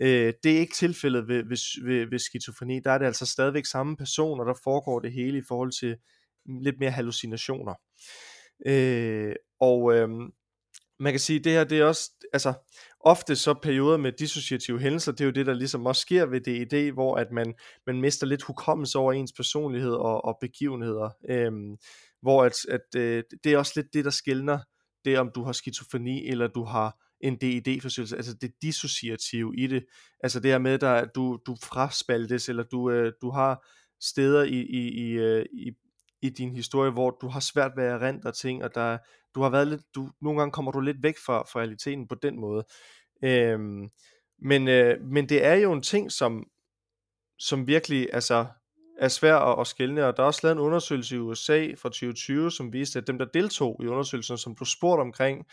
Øh, 0.00 0.32
det 0.42 0.56
er 0.56 0.60
ikke 0.60 0.74
tilfældet 0.74 1.28
ved, 1.28 1.44
ved, 1.44 1.84
ved, 1.86 2.10
ved 2.10 2.18
skizofreni. 2.18 2.80
Der 2.80 2.90
er 2.90 2.98
det 2.98 3.06
altså 3.06 3.26
stadigvæk 3.26 3.66
samme 3.66 3.96
person, 3.96 4.40
og 4.40 4.46
der 4.46 4.54
foregår 4.64 5.00
det 5.00 5.12
hele 5.12 5.38
i 5.38 5.42
forhold 5.48 5.72
til 5.80 5.96
lidt 6.62 6.78
mere 6.80 6.90
hallucinationer. 6.90 7.74
Øh, 8.66 9.34
og 9.60 9.94
øh, 9.94 10.08
man 11.00 11.12
kan 11.12 11.20
sige, 11.20 11.40
det 11.40 11.52
her, 11.52 11.64
det 11.64 11.78
er 11.78 11.84
også, 11.84 12.10
altså, 12.32 12.54
ofte 13.00 13.36
så 13.36 13.54
perioder 13.54 13.96
med 13.96 14.12
dissociative 14.12 14.80
hændelser, 14.80 15.12
det 15.12 15.20
er 15.20 15.24
jo 15.24 15.30
det, 15.30 15.46
der 15.46 15.54
ligesom 15.54 15.86
også 15.86 16.00
sker 16.00 16.26
ved 16.26 16.40
DED, 16.40 16.92
hvor 16.92 17.16
at 17.16 17.26
man, 17.32 17.54
man 17.86 18.00
mister 18.00 18.26
lidt 18.26 18.42
hukommelse 18.42 18.98
over 18.98 19.12
ens 19.12 19.32
personlighed 19.32 19.92
og, 19.92 20.24
og 20.24 20.38
begivenheder. 20.40 21.10
Øhm, 21.30 21.76
hvor 22.22 22.44
at, 22.44 22.52
at 22.68 23.00
øh, 23.00 23.22
det 23.44 23.52
er 23.52 23.58
også 23.58 23.72
lidt 23.76 23.94
det, 23.94 24.04
der 24.04 24.10
skældner 24.10 24.58
det, 25.06 25.18
om 25.18 25.30
du 25.34 25.42
har 25.42 25.52
skizofreni, 25.52 26.26
eller 26.28 26.46
du 26.46 26.64
har 26.64 26.98
en 27.20 27.36
DED-forstyrrelse, 27.36 28.16
altså 28.16 28.34
det 28.34 28.52
dissociative 28.62 29.56
i 29.56 29.66
det, 29.66 29.84
altså 30.20 30.40
det 30.40 30.50
her 30.50 30.58
med, 30.58 30.82
at 30.82 31.14
du, 31.14 31.38
du 31.46 31.56
fraspaltes, 31.62 32.48
eller 32.48 32.62
du, 32.62 32.90
øh, 32.90 33.12
du 33.22 33.30
har 33.30 33.66
steder 34.00 34.42
i, 34.42 34.60
i, 34.60 34.88
i, 34.88 35.10
øh, 35.12 35.46
i, 35.52 35.72
i 36.22 36.28
din 36.28 36.52
historie, 36.54 36.90
hvor 36.90 37.18
du 37.20 37.28
har 37.28 37.40
svært 37.40 37.72
ved 37.76 37.84
at 37.84 38.02
erindre 38.02 38.32
ting, 38.32 38.64
og 38.64 38.74
der, 38.74 38.98
du 39.34 39.42
har 39.42 39.50
været 39.50 39.68
lidt, 39.68 39.82
du, 39.94 40.10
nogle 40.20 40.38
gange 40.40 40.52
kommer 40.52 40.72
du 40.72 40.80
lidt 40.80 41.02
væk 41.02 41.14
fra, 41.26 41.42
fra 41.52 41.60
realiteten 41.60 42.08
på 42.08 42.14
den 42.14 42.40
måde. 42.40 42.64
Øhm, 43.24 43.88
men, 44.38 44.68
øh, 44.68 45.00
men 45.02 45.28
det 45.28 45.44
er 45.44 45.54
jo 45.54 45.72
en 45.72 45.82
ting, 45.82 46.12
som, 46.12 46.44
som 47.38 47.66
virkelig 47.66 48.08
altså, 48.12 48.46
er 48.98 49.08
svær 49.08 49.36
at, 49.36 49.78
at 49.80 49.98
og 50.04 50.16
der 50.16 50.22
er 50.22 50.26
også 50.26 50.40
lavet 50.42 50.56
en 50.56 50.62
undersøgelse 50.62 51.16
i 51.16 51.18
USA 51.18 51.68
fra 51.78 51.88
2020, 51.88 52.50
som 52.50 52.72
viste, 52.72 52.98
at 52.98 53.06
dem, 53.06 53.18
der 53.18 53.24
deltog 53.24 53.80
i 53.84 53.86
undersøgelsen, 53.86 54.38
som 54.38 54.54
blev 54.54 54.66
spurgt 54.66 55.00
omkring, 55.00 55.46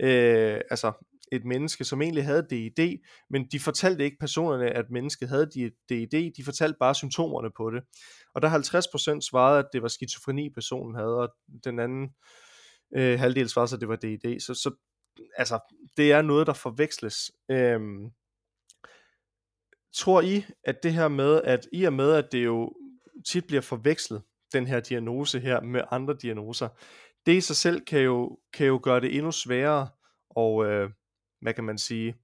øh, 0.00 0.60
altså 0.70 0.92
et 1.32 1.44
menneske, 1.44 1.84
som 1.84 2.02
egentlig 2.02 2.24
havde 2.24 2.46
DID, 2.50 2.98
men 3.30 3.46
de 3.52 3.60
fortalte 3.60 4.04
ikke 4.04 4.16
personerne, 4.20 4.70
at 4.70 4.90
mennesket 4.90 5.28
havde 5.28 5.50
DID, 5.88 6.32
de 6.36 6.44
fortalte 6.44 6.76
bare 6.80 6.94
symptomerne 6.94 7.50
på 7.56 7.70
det. 7.70 7.82
Og 8.34 8.42
der 8.42 8.48
50% 9.16 9.20
svarede, 9.20 9.58
at 9.58 9.66
det 9.72 9.82
var 9.82 9.88
skizofreni, 9.88 10.50
personen 10.50 10.94
havde, 10.94 11.18
og 11.18 11.28
den 11.64 11.78
anden 11.78 12.08
øh, 12.96 13.18
halvdel 13.18 13.48
svarede, 13.48 13.74
at 13.74 13.80
det 13.80 13.88
var 13.88 13.96
DID. 13.96 14.40
Så, 14.40 14.54
så 14.54 14.74
altså, 15.36 15.58
det 15.96 16.12
er 16.12 16.22
noget, 16.22 16.46
der 16.46 16.52
forveksles. 16.52 17.30
Øhm, 17.50 18.10
tror 19.94 20.20
I, 20.20 20.44
at 20.64 20.82
det 20.82 20.92
her 20.92 21.08
med, 21.08 21.42
at 21.42 21.68
i 21.72 21.84
og 21.84 21.92
med, 21.92 22.12
at 22.12 22.28
det 22.32 22.44
jo 22.44 22.72
tit 23.26 23.46
bliver 23.46 23.62
forvekslet, 23.62 24.22
den 24.52 24.66
her 24.66 24.80
diagnose 24.80 25.40
her 25.40 25.60
med 25.60 25.80
andre 25.90 26.16
diagnoser, 26.22 26.68
det 27.26 27.32
i 27.32 27.40
sig 27.40 27.56
selv 27.56 27.80
kan 27.80 28.00
jo, 28.00 28.38
kan 28.52 28.66
jo 28.66 28.80
gøre 28.82 29.00
det 29.00 29.16
endnu 29.16 29.32
sværere 29.32 29.88
og 30.30 30.66
øh, 30.66 30.90
hvad 31.40 31.54
kan 31.54 31.64
man 31.64 31.78
sige, 31.78 32.14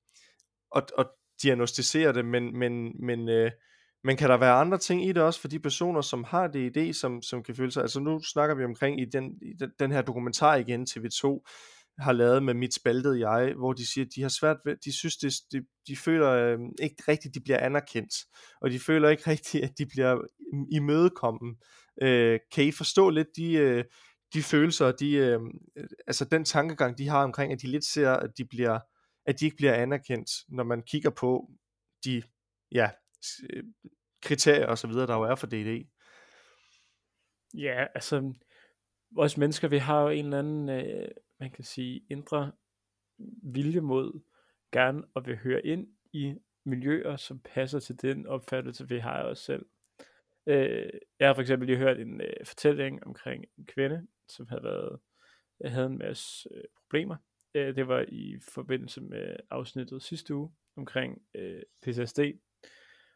at, 0.76 0.92
at 0.98 1.06
diagnostisere 1.42 2.12
det, 2.12 2.24
men, 2.24 2.58
men, 2.58 2.92
men, 3.06 3.28
øh, 3.28 3.50
men 4.04 4.16
kan 4.16 4.30
der 4.30 4.36
være 4.36 4.52
andre 4.52 4.78
ting 4.78 5.06
i 5.06 5.12
det 5.12 5.22
også 5.22 5.40
for 5.40 5.48
de 5.48 5.58
personer, 5.58 6.00
som 6.00 6.24
har 6.24 6.46
det 6.46 6.76
idé, 6.76 6.92
som, 6.92 7.22
som 7.22 7.42
kan 7.42 7.54
føle 7.54 7.72
sig, 7.72 7.82
altså 7.82 8.00
nu 8.00 8.20
snakker 8.22 8.54
vi 8.54 8.64
omkring 8.64 9.00
i 9.00 9.04
den, 9.04 9.38
i 9.42 9.52
den, 9.60 9.70
den 9.78 9.92
her 9.92 10.02
dokumentar 10.02 10.56
igen, 10.56 10.86
TV2 10.90 11.44
har 11.98 12.12
lavet 12.12 12.42
med 12.42 12.54
mit 12.54 12.74
spaltede 12.74 13.28
jeg, 13.28 13.54
hvor 13.54 13.72
de 13.72 13.86
siger, 13.86 14.04
at 14.04 14.10
de 14.14 14.22
har 14.22 14.28
svært 14.28 14.56
ved, 14.64 14.76
de 14.76 14.92
synes, 14.92 15.16
det, 15.16 15.32
de, 15.52 15.64
de 15.86 15.96
føler 15.96 16.30
øh, 16.30 16.58
ikke 16.82 17.02
rigtigt, 17.08 17.34
de 17.34 17.40
bliver 17.40 17.58
anerkendt, 17.58 18.14
og 18.60 18.70
de 18.70 18.80
føler 18.80 19.08
ikke 19.08 19.30
rigtigt, 19.30 19.64
at 19.64 19.78
de 19.78 19.86
bliver 19.86 20.20
imødekommet. 20.72 21.56
Øh, 22.02 22.40
kan 22.52 22.64
I 22.64 22.72
forstå 22.72 23.10
lidt 23.10 23.28
de, 23.36 23.52
øh, 23.52 23.84
de 24.34 24.42
følelser, 24.42 24.92
de, 24.92 25.14
øhm, 25.14 25.50
øh, 25.76 25.88
altså 26.06 26.24
den 26.24 26.44
tankegang, 26.44 26.98
de 26.98 27.08
har 27.08 27.24
omkring, 27.24 27.52
at 27.52 27.62
de 27.62 27.66
lidt 27.66 27.84
ser, 27.84 28.10
at 28.10 28.38
de 28.38 28.44
bliver, 28.44 28.78
at 29.26 29.40
de 29.40 29.44
ikke 29.44 29.56
bliver 29.56 29.74
anerkendt, 29.74 30.30
når 30.48 30.64
man 30.64 30.82
kigger 30.82 31.10
på 31.10 31.50
de, 32.04 32.22
ja, 32.72 32.90
øh, 33.50 33.64
kriterier 34.22 34.66
og 34.66 34.78
så 34.78 34.86
videre, 34.86 35.06
der 35.06 35.14
jo 35.14 35.22
er 35.22 35.34
for 35.34 35.46
DD. 35.46 35.86
Ja, 37.54 37.86
altså, 37.94 38.34
vores 39.14 39.36
mennesker, 39.36 39.68
vi 39.68 39.78
har 39.78 40.02
jo 40.02 40.08
en 40.08 40.24
eller 40.24 40.38
anden, 40.38 40.68
øh, 40.68 41.08
man 41.42 41.50
kan 41.50 41.64
sige, 41.64 42.04
indre 42.10 42.52
vilje 43.42 43.80
mod 43.80 44.20
gerne 44.72 45.02
at 45.16 45.26
vil 45.26 45.36
høre 45.36 45.66
ind 45.66 45.88
i 46.12 46.34
miljøer, 46.64 47.16
som 47.16 47.38
passer 47.38 47.78
til 47.78 48.02
den 48.02 48.26
opfattelse, 48.26 48.88
vi 48.88 48.98
har 48.98 49.16
af 49.16 49.30
os 49.30 49.38
selv. 49.38 49.66
Øh, 50.46 50.90
jeg 51.18 51.28
har 51.28 51.34
for 51.34 51.40
eksempel 51.40 51.66
lige 51.66 51.78
hørt 51.78 52.00
en 52.00 52.20
øh, 52.20 52.46
fortælling 52.46 53.06
omkring 53.06 53.44
en 53.58 53.66
kvinde, 53.66 54.06
som 54.28 54.48
havde 54.48 54.62
været 54.62 54.98
øh, 55.64 55.70
havde 55.72 55.86
en 55.86 55.98
masse 55.98 56.48
øh, 56.54 56.64
problemer. 56.76 57.16
Øh, 57.54 57.76
det 57.76 57.88
var 57.88 58.04
i 58.08 58.38
forbindelse 58.54 59.00
med 59.00 59.36
afsnittet 59.50 60.02
sidste 60.02 60.34
uge 60.34 60.52
omkring 60.76 61.22
øh, 61.34 61.62
PTSD, 61.82 62.20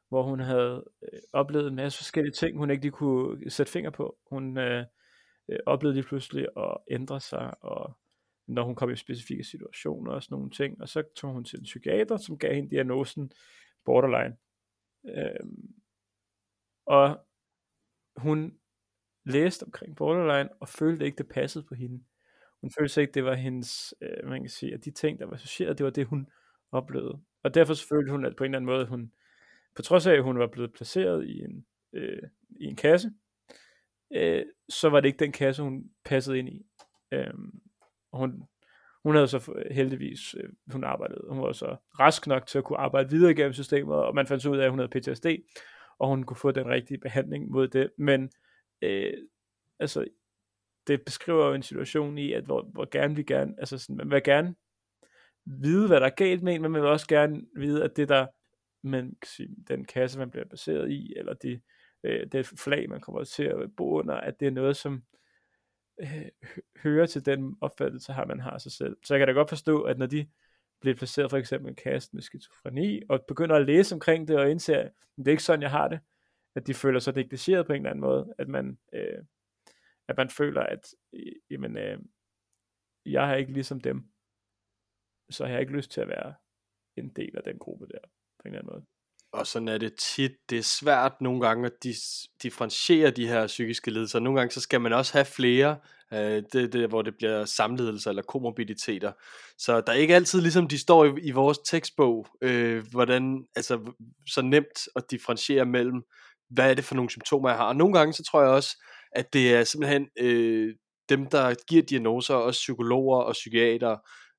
hvor 0.08 0.22
hun 0.22 0.40
havde 0.40 0.84
øh, 1.02 1.20
oplevet 1.32 1.66
en 1.66 1.74
masse 1.74 1.98
forskellige 1.98 2.32
ting, 2.32 2.58
hun 2.58 2.70
ikke 2.70 2.82
lige 2.82 2.92
kunne 2.92 3.50
sætte 3.50 3.72
finger 3.72 3.90
på. 3.90 4.18
Hun 4.30 4.58
øh, 4.58 4.84
øh, 5.48 5.58
oplevede 5.66 5.94
lige 5.94 6.08
pludselig 6.08 6.46
at 6.56 6.76
ændre 6.90 7.20
sig, 7.20 7.64
og 7.64 7.96
når 8.46 8.64
hun 8.64 8.74
kom 8.74 8.90
i 8.90 8.96
specifikke 8.96 9.44
situationer 9.44 10.12
og 10.12 10.22
sådan 10.22 10.34
nogle 10.34 10.50
ting. 10.50 10.80
Og 10.80 10.88
så 10.88 11.02
tog 11.16 11.32
hun 11.32 11.44
til 11.44 11.58
en 11.58 11.64
psykiater, 11.64 12.16
som 12.16 12.38
gav 12.38 12.54
hende 12.54 12.70
diagnosen 12.70 13.32
borderline. 13.84 14.36
Øhm, 15.08 15.74
og 16.86 17.26
hun 18.16 18.58
læste 19.24 19.64
omkring 19.64 19.96
borderline, 19.96 20.48
og 20.60 20.68
følte 20.68 21.04
ikke, 21.04 21.18
det 21.18 21.28
passede 21.28 21.64
på 21.64 21.74
hende. 21.74 22.04
Hun 22.60 22.70
følte 22.78 23.00
ikke, 23.00 23.12
det 23.12 23.24
var 23.24 23.34
hendes, 23.34 23.94
øh, 24.00 24.28
man 24.28 24.42
kan 24.42 24.50
sige, 24.50 24.74
at 24.74 24.84
de 24.84 24.90
ting, 24.90 25.18
der 25.18 25.26
var 25.26 25.34
associeret, 25.34 25.78
det 25.78 25.84
var 25.84 25.90
det, 25.90 26.06
hun 26.06 26.28
oplevede. 26.72 27.20
Og 27.42 27.54
derfor 27.54 27.74
følte 27.88 28.10
hun, 28.10 28.24
at 28.24 28.36
på 28.36 28.44
en 28.44 28.50
eller 28.50 28.58
anden 28.58 28.66
måde, 28.66 28.86
hun, 28.86 29.12
på 29.74 29.82
trods 29.82 30.06
af, 30.06 30.12
at 30.12 30.22
hun 30.22 30.38
var 30.38 30.46
blevet 30.46 30.72
placeret 30.72 31.28
i 31.28 31.38
en, 31.38 31.66
øh, 31.92 32.22
i 32.50 32.64
en 32.64 32.76
kasse, 32.76 33.10
øh, 34.12 34.44
så 34.68 34.88
var 34.88 35.00
det 35.00 35.08
ikke 35.08 35.18
den 35.18 35.32
kasse, 35.32 35.62
hun 35.62 35.90
passede 36.04 36.38
ind 36.38 36.48
i. 36.48 36.66
Øh, 37.12 37.34
og 38.16 38.20
hun, 38.20 38.42
hun 39.02 39.14
havde 39.14 39.28
så 39.28 39.64
heldigvis, 39.70 40.34
øh, 40.34 40.48
hun 40.72 40.84
arbejdede, 40.84 41.24
hun 41.28 41.42
var 41.42 41.52
så 41.52 41.76
rask 42.00 42.26
nok 42.26 42.46
til 42.46 42.58
at 42.58 42.64
kunne 42.64 42.78
arbejde 42.78 43.10
videre 43.10 43.30
igennem 43.30 43.52
systemet, 43.52 43.94
og 43.94 44.14
man 44.14 44.26
fandt 44.26 44.42
så 44.42 44.50
ud 44.50 44.58
af, 44.58 44.64
at 44.64 44.70
hun 44.70 44.78
havde 44.78 45.00
PTSD, 45.00 45.26
og 45.98 46.08
hun 46.08 46.22
kunne 46.22 46.36
få 46.36 46.50
den 46.50 46.66
rigtige 46.66 46.98
behandling 46.98 47.50
mod 47.50 47.68
det. 47.68 47.90
Men 47.98 48.30
øh, 48.82 49.12
altså, 49.78 50.06
det 50.86 51.02
beskriver 51.04 51.46
jo 51.46 51.54
en 51.54 51.62
situation 51.62 52.18
i, 52.18 52.32
at 52.32 52.44
hvor, 52.44 52.62
hvor 52.62 52.88
gerne 52.90 53.16
vi 53.16 53.22
gerne, 53.22 53.54
altså 53.58 53.78
sådan, 53.78 53.96
man 53.96 54.10
vil 54.10 54.22
gerne 54.22 54.54
vide, 55.44 55.86
hvad 55.86 56.00
der 56.00 56.06
er 56.06 56.10
galt 56.10 56.42
med 56.42 56.54
en, 56.54 56.62
men 56.62 56.72
man 56.72 56.82
vil 56.82 56.90
også 56.90 57.08
gerne 57.08 57.42
vide, 57.56 57.84
at 57.84 57.96
det 57.96 58.08
der, 58.08 58.26
man 58.82 59.16
kan 59.22 59.28
sige, 59.28 59.48
den 59.68 59.84
kasse, 59.84 60.18
man 60.18 60.30
bliver 60.30 60.46
baseret 60.46 60.90
i, 60.90 61.14
eller 61.16 61.34
det, 61.34 61.60
øh, 62.04 62.26
det 62.32 62.46
flag, 62.46 62.88
man 62.90 63.00
kommer 63.00 63.24
til 63.24 63.44
at 63.44 63.76
bo 63.76 63.98
under, 63.98 64.14
at 64.14 64.40
det 64.40 64.48
er 64.48 64.52
noget, 64.52 64.76
som 64.76 65.02
øh, 66.00 66.28
hører 66.82 67.06
til 67.06 67.26
den 67.26 67.56
opfattelse, 67.60 68.12
har 68.12 68.24
man 68.24 68.40
har 68.40 68.50
af 68.50 68.60
sig 68.60 68.72
selv. 68.72 68.96
Så 69.04 69.14
jeg 69.14 69.20
kan 69.20 69.28
da 69.28 69.32
godt 69.32 69.48
forstå, 69.48 69.82
at 69.82 69.98
når 69.98 70.06
de 70.06 70.28
bliver 70.80 70.96
placeret 70.96 71.30
for 71.30 71.36
eksempel 71.36 71.68
en 71.68 71.76
kast 71.76 72.14
med 72.14 72.22
skizofreni, 72.22 73.02
og 73.08 73.24
begynder 73.28 73.56
at 73.56 73.66
læse 73.66 73.94
omkring 73.94 74.28
det, 74.28 74.38
og 74.38 74.50
indser, 74.50 74.78
at 74.78 74.92
det 75.16 75.28
er 75.28 75.30
ikke 75.30 75.42
sådan, 75.42 75.62
jeg 75.62 75.70
har 75.70 75.88
det, 75.88 76.00
at 76.54 76.66
de 76.66 76.74
føler 76.74 77.00
sig 77.00 77.14
negligeret 77.14 77.66
på 77.66 77.72
en 77.72 77.76
eller 77.76 77.90
anden 77.90 78.00
måde, 78.00 78.34
at 78.38 78.48
man, 78.48 78.78
øh, 78.92 79.24
at 80.08 80.16
man 80.16 80.30
føler, 80.30 80.62
at 80.62 80.94
øh, 81.12 81.32
jamen, 81.50 81.76
øh, 81.76 81.98
jeg 83.06 83.26
har 83.26 83.34
ikke 83.34 83.52
ligesom 83.52 83.80
dem, 83.80 84.10
så 85.30 85.44
jeg 85.44 85.52
har 85.52 85.60
ikke 85.60 85.72
lyst 85.72 85.90
til 85.90 86.00
at 86.00 86.08
være 86.08 86.34
en 86.96 87.08
del 87.08 87.36
af 87.36 87.42
den 87.42 87.58
gruppe 87.58 87.86
der, 87.86 87.98
på 88.38 88.42
en 88.44 88.54
eller 88.54 88.58
anden 88.58 88.72
måde. 88.72 88.86
Og 89.36 89.46
sådan 89.46 89.68
er 89.68 89.78
det 89.78 89.94
tit, 89.94 90.32
det 90.50 90.58
er 90.58 90.62
svært 90.62 91.12
nogle 91.20 91.40
gange 91.40 91.66
at 91.66 91.72
dis- 91.86 92.36
differentiere 92.42 93.10
de 93.10 93.28
her 93.28 93.46
psykiske 93.46 93.90
lidelser. 93.90 94.20
Nogle 94.20 94.40
gange 94.40 94.52
så 94.52 94.60
skal 94.60 94.80
man 94.80 94.92
også 94.92 95.12
have 95.12 95.24
flere, 95.24 95.76
øh, 96.12 96.42
det, 96.52 96.72
det, 96.72 96.88
hvor 96.88 97.02
det 97.02 97.14
bliver 97.16 97.44
samledelser 97.44 98.10
eller 98.10 98.22
komorbiditeter. 98.22 99.12
Så 99.58 99.80
der 99.80 99.92
er 99.92 99.96
ikke 99.96 100.14
altid, 100.14 100.40
ligesom 100.40 100.68
de 100.68 100.78
står 100.78 101.04
i, 101.04 101.10
i 101.22 101.30
vores 101.30 101.58
tekstbog, 101.58 102.26
øh, 102.42 102.84
hvordan, 102.90 103.46
altså 103.56 103.92
så 104.28 104.42
nemt 104.42 104.88
at 104.96 105.10
differentiere 105.10 105.66
mellem, 105.66 106.02
hvad 106.50 106.70
er 106.70 106.74
det 106.74 106.84
for 106.84 106.94
nogle 106.94 107.10
symptomer, 107.10 107.48
jeg 107.48 107.58
har. 107.58 107.68
Og 107.68 107.76
nogle 107.76 107.98
gange, 107.98 108.12
så 108.12 108.22
tror 108.22 108.40
jeg 108.40 108.50
også, 108.50 108.82
at 109.12 109.32
det 109.32 109.54
er 109.54 109.64
simpelthen 109.64 110.08
øh, 110.18 110.74
dem, 111.08 111.26
der 111.26 111.54
giver 111.68 111.82
diagnoser, 111.82 112.34
også 112.34 112.58
psykologer 112.58 113.18
og 113.18 113.32
psykiater, 113.32 113.96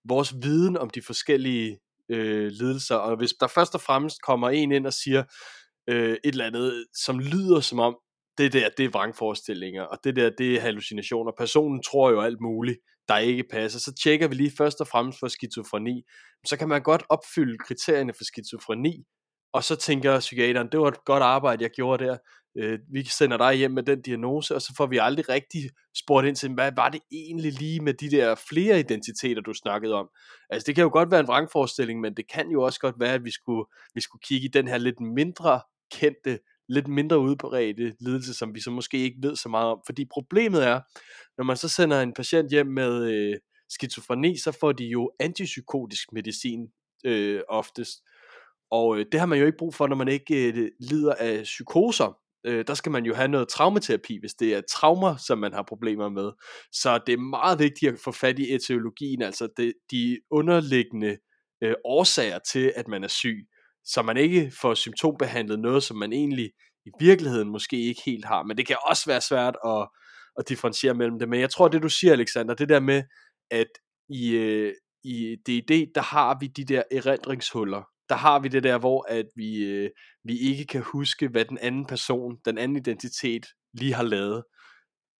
vores 0.10 0.34
viden 0.42 0.78
om 0.78 0.90
de 0.90 1.02
forskellige 1.02 1.80
øh, 2.10 2.48
lidelser. 2.48 2.96
Og 2.96 3.18
hvis 3.18 3.34
der 3.40 3.48
først 3.48 3.76
og 3.76 3.82
fremmest 3.82 4.22
kommer 4.22 4.50
en 4.50 4.72
ind 4.72 4.88
og 4.88 4.94
siger 4.94 5.24
øh, 5.90 6.12
et 6.12 6.20
eller 6.24 6.46
andet, 6.46 6.86
som 6.94 7.20
lyder 7.20 7.60
som 7.60 7.80
om, 7.80 7.98
det 8.38 8.54
der, 8.54 8.70
det 8.78 8.86
er 8.86 8.90
vrangforestillinger, 8.90 9.84
og 9.84 9.98
det 10.04 10.16
der, 10.16 10.30
det 10.38 10.56
er 10.56 10.62
hallucinationer. 10.62 11.32
Personen 11.38 11.84
tror 11.84 12.12
jo 12.12 12.22
alt 12.22 12.42
muligt, 12.42 12.78
der 13.08 13.18
ikke 13.18 13.44
passer. 13.52 13.80
Så 13.80 13.94
tjekker 14.04 14.28
vi 14.28 14.36
lige 14.36 14.52
først 14.58 14.82
og 14.82 14.88
fremmest 14.88 15.20
for 15.20 15.28
skizofreni. 15.28 16.04
Så 16.46 16.58
kan 16.58 16.70
man 16.70 16.82
godt 16.82 17.04
opfylde 17.10 17.58
kriterierne 17.58 18.14
for 18.14 18.24
skizofreni, 18.24 19.04
og 19.54 19.64
så 19.64 19.76
tænker 19.76 20.20
psykiateren, 20.20 20.68
det 20.72 20.80
var 20.80 20.88
et 20.88 21.06
godt 21.06 21.24
arbejde, 21.24 21.64
jeg 21.64 21.72
gjorde 21.72 22.06
der. 22.06 22.18
Øh, 22.58 22.80
vi 22.92 23.04
sender 23.04 23.38
dig 23.38 23.54
hjem 23.54 23.72
med 23.72 23.84
den 23.84 24.02
diagnose, 24.02 24.56
og 24.56 24.62
så 24.62 24.74
får 24.78 24.86
vi 24.86 24.98
aldrig 24.98 25.30
rigtig 25.30 25.62
spurgt 25.98 26.28
ind 26.28 26.36
til, 26.36 26.54
hvad 26.54 26.72
var 26.76 26.90
det 26.90 27.02
egentlig 27.12 27.54
lige 27.54 27.80
med 27.80 27.94
de 27.94 28.10
der 28.10 28.36
flere 28.50 28.80
identiteter, 28.80 29.42
du 29.42 29.54
snakkede 29.54 29.94
om. 29.94 30.10
Altså 30.50 30.66
det 30.68 30.76
kan 30.76 30.82
jo 30.82 30.90
godt 30.94 31.12
være 31.12 31.20
en 31.20 31.28
vrangforestilling, 31.28 32.02
men 32.02 32.14
det 32.14 32.26
kan 32.34 32.50
jo 32.50 32.62
også 32.62 32.80
godt 32.80 32.96
være, 33.00 33.14
at 33.14 33.26
vi 33.26 33.32
skulle, 33.32 33.66
vi 33.96 34.02
skulle 34.02 34.22
kigge 34.28 34.46
i 34.46 34.52
den 34.52 34.68
her 34.68 34.78
lidt 34.78 35.00
mindre 35.00 35.62
kendte 35.92 36.40
lidt 36.70 36.88
mindre 36.88 37.20
udbredte 37.20 37.96
lidelse, 38.00 38.34
som 38.34 38.56
vi 38.56 38.62
så 38.62 38.72
måske 38.72 38.98
ikke 38.98 39.18
ved 39.22 39.36
så 39.36 39.50
meget 39.50 39.68
om. 39.68 39.80
Fordi 39.86 40.06
problemet 40.06 40.68
er, 40.68 40.82
når 41.38 41.44
man 41.44 41.58
så 41.58 41.70
sender 41.70 42.02
en 42.02 42.14
patient 42.14 42.52
hjem 42.52 42.68
med 42.68 43.12
øh, 43.12 43.36
skizofreni, 43.70 44.38
så 44.38 44.52
får 44.60 44.72
de 44.72 44.86
jo 44.86 45.12
antipsykotisk 45.20 46.14
medicin 46.14 46.68
øh, 47.06 47.42
oftest. 47.50 48.04
Og 48.72 48.98
øh, 48.98 49.06
det 49.12 49.20
har 49.20 49.28
man 49.28 49.40
jo 49.40 49.46
ikke 49.46 49.58
brug 49.58 49.74
for, 49.74 49.88
når 49.88 49.96
man 49.96 50.08
ikke 50.08 50.48
øh, 50.48 50.72
lider 50.80 51.14
af 51.20 51.44
psykoser. 51.44 52.18
Øh, 52.46 52.66
der 52.68 52.74
skal 52.74 52.92
man 52.92 53.06
jo 53.06 53.14
have 53.14 53.28
noget 53.28 53.48
traumaterapi, 53.48 54.20
hvis 54.20 54.34
det 54.34 54.54
er 54.54 54.62
traumer, 54.72 55.18
som 55.18 55.38
man 55.38 55.54
har 55.54 55.64
problemer 55.68 56.10
med. 56.10 56.32
Så 56.72 57.00
det 57.08 57.14
er 57.14 57.18
meget 57.18 57.60
vigtigt 57.60 57.94
at 57.94 58.00
få 58.00 58.12
fat 58.12 58.40
i 58.40 58.56
etiologien, 58.56 59.22
altså 59.22 59.48
det, 59.58 59.74
de 59.92 60.20
underliggende 60.32 61.18
øh, 61.64 61.76
årsager 61.86 62.40
til, 62.52 62.74
at 62.76 62.88
man 62.88 63.04
er 63.04 63.08
syg. 63.08 63.48
Så 63.86 64.02
man 64.02 64.18
ikke 64.18 64.52
får 64.62 64.74
symptombehandlet 64.74 65.60
noget, 65.60 65.84
som 65.84 65.98
man 65.98 66.14
egentlig 66.14 66.52
i 66.86 66.90
virkeligheden 67.00 67.50
måske 67.50 67.82
ikke 67.82 68.02
helt 68.06 68.26
har. 68.26 68.44
Men 68.44 68.58
det 68.58 68.68
kan 68.68 68.78
også 68.90 69.04
være 69.08 69.22
svært 69.22 69.56
at, 69.66 69.88
at 70.38 70.50
differentiere 70.50 70.94
mellem 70.94 71.20
det. 71.20 71.30
Men 71.30 71.40
jeg 71.40 71.50
tror, 71.50 71.68
det 71.68 71.84
du 71.84 71.90
siger, 71.90 72.14
Alexander, 72.14 72.54
det 72.54 72.70
der 72.70 72.80
med, 72.80 73.04
at 73.52 73.68
i, 74.10 74.30
øh, 74.36 74.74
i 75.04 75.36
D&D, 75.36 75.92
der 75.96 76.02
har 76.02 76.38
vi 76.40 76.48
de 76.48 76.66
der 76.66 76.84
erindringshuller, 76.92 77.84
der 78.10 78.16
har 78.16 78.40
vi 78.40 78.48
det 78.48 78.64
der, 78.64 78.78
hvor 78.78 79.06
at 79.10 79.26
vi, 79.36 79.66
øh, 79.66 79.90
vi 80.24 80.38
ikke 80.38 80.66
kan 80.66 80.82
huske, 80.82 81.28
hvad 81.28 81.46
den 81.46 81.58
anden 81.58 81.86
person, 81.86 82.38
den 82.46 82.58
anden 82.58 82.78
identitet 82.78 83.46
lige 83.74 83.94
har 83.94 84.04
lavet. 84.04 84.44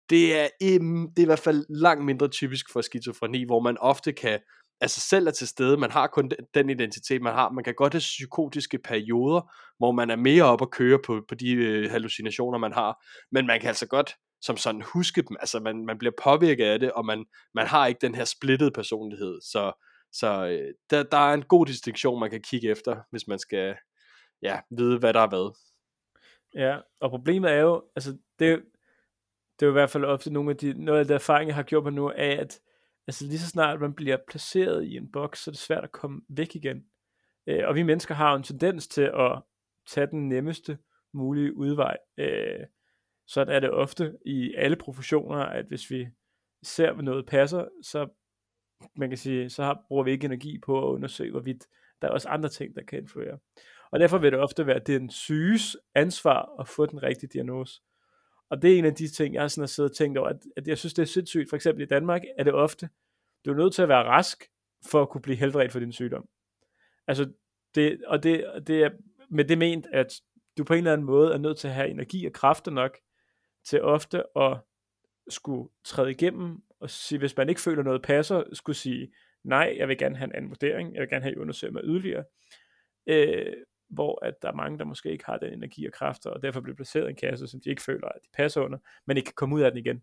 Det 0.10 0.40
er, 0.40 0.48
um, 0.80 1.10
det 1.10 1.20
er 1.20 1.26
i 1.26 1.26
hvert 1.26 1.40
fald 1.40 1.66
langt 1.70 2.06
mindre 2.06 2.28
typisk 2.28 2.66
for 2.74 2.82
skizofreni, 2.82 3.44
hvor 3.46 3.60
man 3.60 3.78
ofte 3.78 4.14
kan, 4.14 4.40
altså 4.82 5.02
selv 5.02 5.28
er 5.28 5.32
til 5.32 5.48
stede, 5.48 5.78
man 5.78 5.92
har 5.92 6.08
kun 6.08 6.32
den, 6.54 6.70
identitet, 6.70 7.22
man 7.22 7.34
har. 7.34 7.52
Man 7.52 7.64
kan 7.64 7.74
godt 7.74 7.94
have 7.94 8.00
psykotiske 8.00 8.80
perioder, 8.84 9.42
hvor 9.78 9.92
man 9.92 10.10
er 10.10 10.16
mere 10.16 10.44
op 10.44 10.62
at 10.62 10.72
køre 10.72 11.00
på, 11.06 11.22
på 11.30 11.36
de 11.36 11.52
øh, 11.52 11.92
hallucinationer, 11.92 12.58
man 12.58 12.74
har. 12.74 13.06
Men 13.32 13.48
man 13.48 13.60
kan 13.60 13.68
altså 13.68 13.88
godt 13.88 14.16
som 14.42 14.58
sådan 14.58 14.82
huske 14.94 15.22
dem. 15.22 15.38
Altså 15.40 15.60
man, 15.60 15.86
man 15.86 15.98
bliver 15.98 16.14
påvirket 16.24 16.66
af 16.66 16.80
det, 16.80 16.92
og 16.92 17.06
man, 17.06 17.26
man 17.56 17.68
har 17.68 17.88
ikke 17.88 18.00
den 18.02 18.16
her 18.16 18.26
splittede 18.26 18.72
personlighed. 18.72 19.42
Så 19.42 19.87
så 20.12 20.48
øh, 20.48 20.74
der, 20.90 21.04
der 21.04 21.18
er 21.18 21.34
en 21.34 21.44
god 21.44 21.66
distinktion, 21.66 22.20
man 22.20 22.30
kan 22.30 22.42
kigge 22.42 22.70
efter, 22.70 23.02
hvis 23.10 23.28
man 23.28 23.40
skal 23.40 23.76
ja, 24.42 24.60
vide, 24.72 25.00
hvad 25.00 25.14
der 25.14 25.20
er 25.20 25.28
hvad. 25.28 25.58
Ja, 26.56 26.80
og 27.00 27.10
problemet 27.10 27.52
er 27.52 27.62
jo, 27.62 27.84
altså 27.96 28.12
det, 28.12 28.64
det 29.60 29.66
er 29.66 29.68
jo 29.68 29.70
i 29.70 29.80
hvert 29.80 29.90
fald 29.90 30.06
ofte 30.06 30.34
nogle 30.34 30.52
af 30.52 30.58
de, 30.58 30.86
noget 30.86 31.00
af 31.00 31.08
de 31.08 31.14
erfaringer, 31.14 31.50
jeg 31.50 31.56
har 31.56 31.64
gjort 31.64 31.84
mig 31.84 31.94
nu, 31.94 32.08
er, 32.08 32.42
at 32.42 32.60
altså 33.08 33.26
lige 33.26 33.40
så 33.40 33.48
snart 33.48 33.82
man 33.82 33.94
bliver 33.94 34.18
placeret 34.28 34.84
i 34.84 34.98
en 34.98 35.12
boks, 35.12 35.44
så 35.44 35.50
er 35.50 35.52
det 35.52 35.60
svært 35.60 35.84
at 35.84 35.92
komme 35.92 36.22
væk 36.30 36.56
igen. 36.56 36.86
Øh, 37.48 37.68
og 37.68 37.76
vi 37.76 37.84
mennesker 37.84 38.16
har 38.16 38.32
jo 38.32 38.38
en 38.38 38.44
tendens 38.44 38.88
til 38.88 39.12
at 39.20 39.42
tage 39.88 40.08
den 40.08 40.30
nemmeste 40.30 40.78
mulige 41.14 41.58
udvej. 41.58 41.98
Øh, 42.18 42.66
så 43.28 43.42
er 43.42 43.60
det 43.60 43.72
ofte 43.72 44.18
i 44.26 44.54
alle 44.54 44.76
professioner, 44.76 45.38
at 45.38 45.66
hvis 45.66 45.90
vi 45.90 46.08
ser, 46.64 46.92
hvad 46.92 47.04
noget 47.04 47.26
passer, 47.26 47.68
så 47.82 48.08
man 48.96 49.10
kan 49.10 49.18
sige, 49.18 49.50
så 49.50 49.64
har, 49.64 49.84
bruger 49.88 50.04
vi 50.04 50.12
ikke 50.12 50.26
energi 50.26 50.58
på 50.58 50.88
at 50.88 50.94
undersøge, 50.94 51.32
hvorvidt 51.32 51.68
der 52.02 52.08
er 52.08 52.12
også 52.12 52.30
andre 52.30 52.50
ting, 52.50 52.76
der 52.76 52.82
kan 52.84 53.00
influere. 53.00 53.38
Og 53.92 54.00
derfor 54.00 54.18
vil 54.18 54.32
det 54.32 54.40
ofte 54.40 54.68
være 54.68 54.80
den 54.80 55.10
syges 55.10 55.78
ansvar 55.96 56.60
at 56.60 56.68
få 56.68 56.86
den 56.86 57.04
rigtige 57.04 57.30
diagnose. 57.34 57.82
Og 58.50 58.62
det 58.62 58.74
er 58.74 58.78
en 58.78 58.86
af 58.86 58.96
de 58.96 59.08
ting, 59.08 59.34
jeg 59.34 59.52
sådan 59.52 59.62
har 59.62 59.68
siddet 59.68 59.92
og 59.92 59.98
tænkt 59.98 60.18
over, 60.18 60.30
at, 60.30 60.40
at 60.58 60.68
jeg 60.68 60.78
synes, 60.78 60.94
det 60.94 61.02
er 61.02 61.08
sindssygt. 61.08 61.50
For 61.50 61.56
eksempel 61.56 61.84
i 61.84 61.88
Danmark 61.88 62.22
er 62.38 62.44
det 62.44 62.54
ofte, 62.54 62.90
du 63.46 63.52
er 63.52 63.56
nødt 63.56 63.74
til 63.74 63.82
at 63.82 63.90
være 63.90 64.04
rask, 64.04 64.44
for 64.92 65.02
at 65.02 65.10
kunne 65.10 65.22
blive 65.22 65.38
helbredt 65.38 65.72
for 65.72 65.80
din 65.80 65.92
sygdom. 65.92 66.28
Altså, 67.08 67.32
det, 67.76 68.06
og 68.06 68.24
det, 68.24 68.46
det 68.68 68.84
er 68.84 68.90
med 69.30 69.46
det 69.46 69.58
ment, 69.58 69.88
at 69.94 70.22
du 70.58 70.64
på 70.64 70.74
en 70.74 70.78
eller 70.78 70.94
anden 70.94 71.06
måde 71.06 71.34
er 71.34 71.38
nødt 71.38 71.58
til 71.58 71.68
at 71.68 71.74
have 71.74 71.90
energi 71.90 72.26
og 72.26 72.34
kræfter 72.34 72.72
nok 72.72 72.98
til 73.66 73.82
ofte 73.82 74.24
at 74.38 74.58
skulle 75.30 75.70
træde 75.84 76.12
igennem 76.12 76.62
og 76.80 76.90
sige, 76.90 77.20
hvis 77.20 77.38
man 77.38 77.50
ikke 77.50 77.62
føler 77.62 77.84
noget 77.84 78.02
passer, 78.02 78.44
skulle 78.54 78.76
sige, 78.76 79.14
nej, 79.44 79.76
jeg 79.78 79.88
vil 79.88 79.98
gerne 79.98 80.18
have 80.18 80.26
en 80.26 80.36
anden 80.36 80.50
vurdering, 80.52 80.94
jeg 80.94 81.02
vil 81.02 81.10
gerne 81.10 81.24
have, 81.24 81.32
at 81.32 81.38
I 81.38 81.42
undersøger 81.42 81.74
mig 81.74 81.82
yderligere. 81.84 82.24
Øh, 83.08 83.54
hvor 83.90 84.26
at 84.26 84.34
der 84.42 84.48
er 84.48 84.56
mange, 84.56 84.80
der 84.80 84.86
måske 84.86 85.12
ikke 85.12 85.26
har 85.26 85.38
den 85.38 85.54
energi 85.54 85.86
og 85.86 85.94
kræfter, 85.94 86.30
og 86.30 86.42
derfor 86.42 86.62
bliver 86.62 86.76
placeret 86.76 87.08
i 87.08 87.10
en 87.10 87.16
kasse, 87.16 87.48
som 87.48 87.60
de 87.64 87.70
ikke 87.70 87.82
føler, 87.82 88.08
at 88.08 88.20
de 88.24 88.30
passer 88.34 88.62
under, 88.62 88.78
men 89.08 89.18
ikke 89.18 89.28
kan 89.28 89.34
komme 89.36 89.56
ud 89.56 89.62
af 89.62 89.72
den 89.72 89.78
igen. 89.78 90.02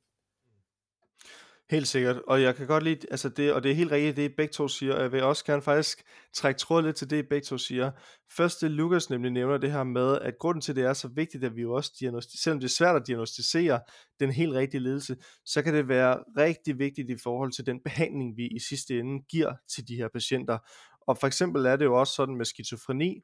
Helt 1.71 1.89
sikkert, 1.89 2.23
og 2.27 2.43
jeg 2.43 2.57
kan 2.57 2.67
godt 2.67 2.85
lide, 2.85 3.07
altså 3.11 3.29
det, 3.29 3.53
og 3.53 3.63
det 3.63 3.71
er 3.71 3.75
helt 3.75 3.93
rigtigt, 3.93 4.17
det 4.17 4.37
begge 4.37 4.53
to 4.53 4.69
siger, 4.69 4.95
og 4.95 5.03
jeg 5.03 5.13
vil 5.13 5.23
også 5.23 5.45
gerne 5.45 5.63
faktisk 5.63 6.03
trække 6.35 6.59
tråd 6.59 6.83
lidt 6.83 6.97
til 6.97 7.11
det, 7.11 7.29
begge 7.29 7.45
to 7.45 7.59
siger. 7.59 7.91
Først 8.37 8.61
det 8.61 8.71
Lukas 8.71 9.11
nemlig 9.11 9.33
nævner 9.33 9.59
det 9.59 9.73
her 9.73 9.85
med, 9.85 10.19
at 10.19 10.39
grunden 10.39 10.61
til 10.61 10.77
det 10.77 10.85
er 10.85 10.93
så 10.93 11.09
vigtigt, 11.09 11.45
at 11.45 11.57
vi 11.57 11.63
jo 11.63 11.75
også 11.75 11.93
diagnostiserer, 12.01 12.41
selvom 12.43 12.61
det 12.61 12.67
er 12.67 12.73
svært 12.73 12.97
at 12.97 13.07
diagnostisere 13.07 13.81
den 14.21 14.31
helt 14.31 14.53
rigtige 14.53 14.81
ledelse, 14.81 15.17
så 15.45 15.63
kan 15.63 15.75
det 15.75 15.89
være 15.89 16.19
rigtig 16.39 16.79
vigtigt 16.79 17.11
i 17.11 17.17
forhold 17.23 17.53
til 17.53 17.67
den 17.67 17.81
behandling, 17.85 18.37
vi 18.37 18.47
i 18.47 18.59
sidste 18.59 18.99
ende 18.99 19.25
giver 19.31 19.55
til 19.75 19.89
de 19.89 19.97
her 19.97 20.09
patienter. 20.09 20.59
Og 21.07 21.19
for 21.19 21.27
eksempel 21.27 21.67
er 21.67 21.77
det 21.77 21.85
jo 21.85 22.01
også 22.01 22.15
sådan 22.15 22.37
med 22.37 22.45
skizofreni, 22.45 23.21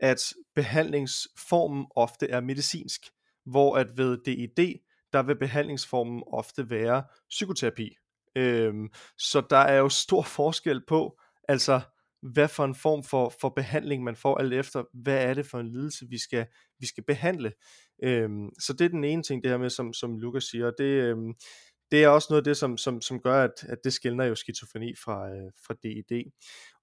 at 0.00 0.32
behandlingsformen 0.54 1.86
ofte 1.96 2.28
er 2.28 2.40
medicinsk, 2.40 3.00
hvor 3.46 3.76
at 3.76 3.86
ved 3.96 4.18
DID, 4.26 4.78
der 5.12 5.22
vil 5.22 5.38
behandlingsformen 5.38 6.22
ofte 6.26 6.70
være 6.70 7.04
psykoterapi. 7.28 7.96
Øhm, 8.36 8.88
så 9.18 9.42
der 9.50 9.56
er 9.56 9.78
jo 9.78 9.88
stor 9.88 10.22
forskel 10.38 10.82
på, 10.88 11.20
altså 11.48 11.80
hvad 12.22 12.48
for 12.48 12.64
en 12.64 12.74
form 12.74 13.04
for, 13.04 13.32
for 13.40 13.48
behandling 13.48 14.04
man 14.04 14.16
får, 14.16 14.38
alt 14.38 14.52
efter 14.52 14.84
hvad 14.94 15.24
er 15.24 15.34
det 15.34 15.46
for 15.46 15.58
en 15.58 15.72
lidelse, 15.72 16.06
vi 16.08 16.18
skal, 16.18 16.46
vi 16.78 16.86
skal 16.86 17.04
behandle. 17.04 17.52
Øhm, 18.02 18.48
så 18.60 18.72
det 18.72 18.84
er 18.84 18.88
den 18.88 19.04
ene 19.04 19.22
ting, 19.22 19.42
det 19.42 19.50
her 19.50 19.58
med, 19.58 19.70
som, 19.70 19.92
som 19.92 20.18
Lukas 20.18 20.44
siger, 20.44 20.70
det, 20.70 20.84
øhm, 20.84 21.34
det 21.92 22.04
er 22.04 22.08
også 22.08 22.26
noget 22.30 22.40
af 22.40 22.44
det, 22.44 22.56
som, 22.56 22.78
som, 22.78 23.00
som 23.00 23.20
gør, 23.20 23.44
at, 23.44 23.64
at 23.68 23.78
det 23.84 23.92
skældner 23.92 24.24
jo 24.24 24.34
skizofreni 24.34 24.94
fra, 25.04 25.28
øh, 25.28 25.50
fra 25.66 25.74
DID. 25.82 26.30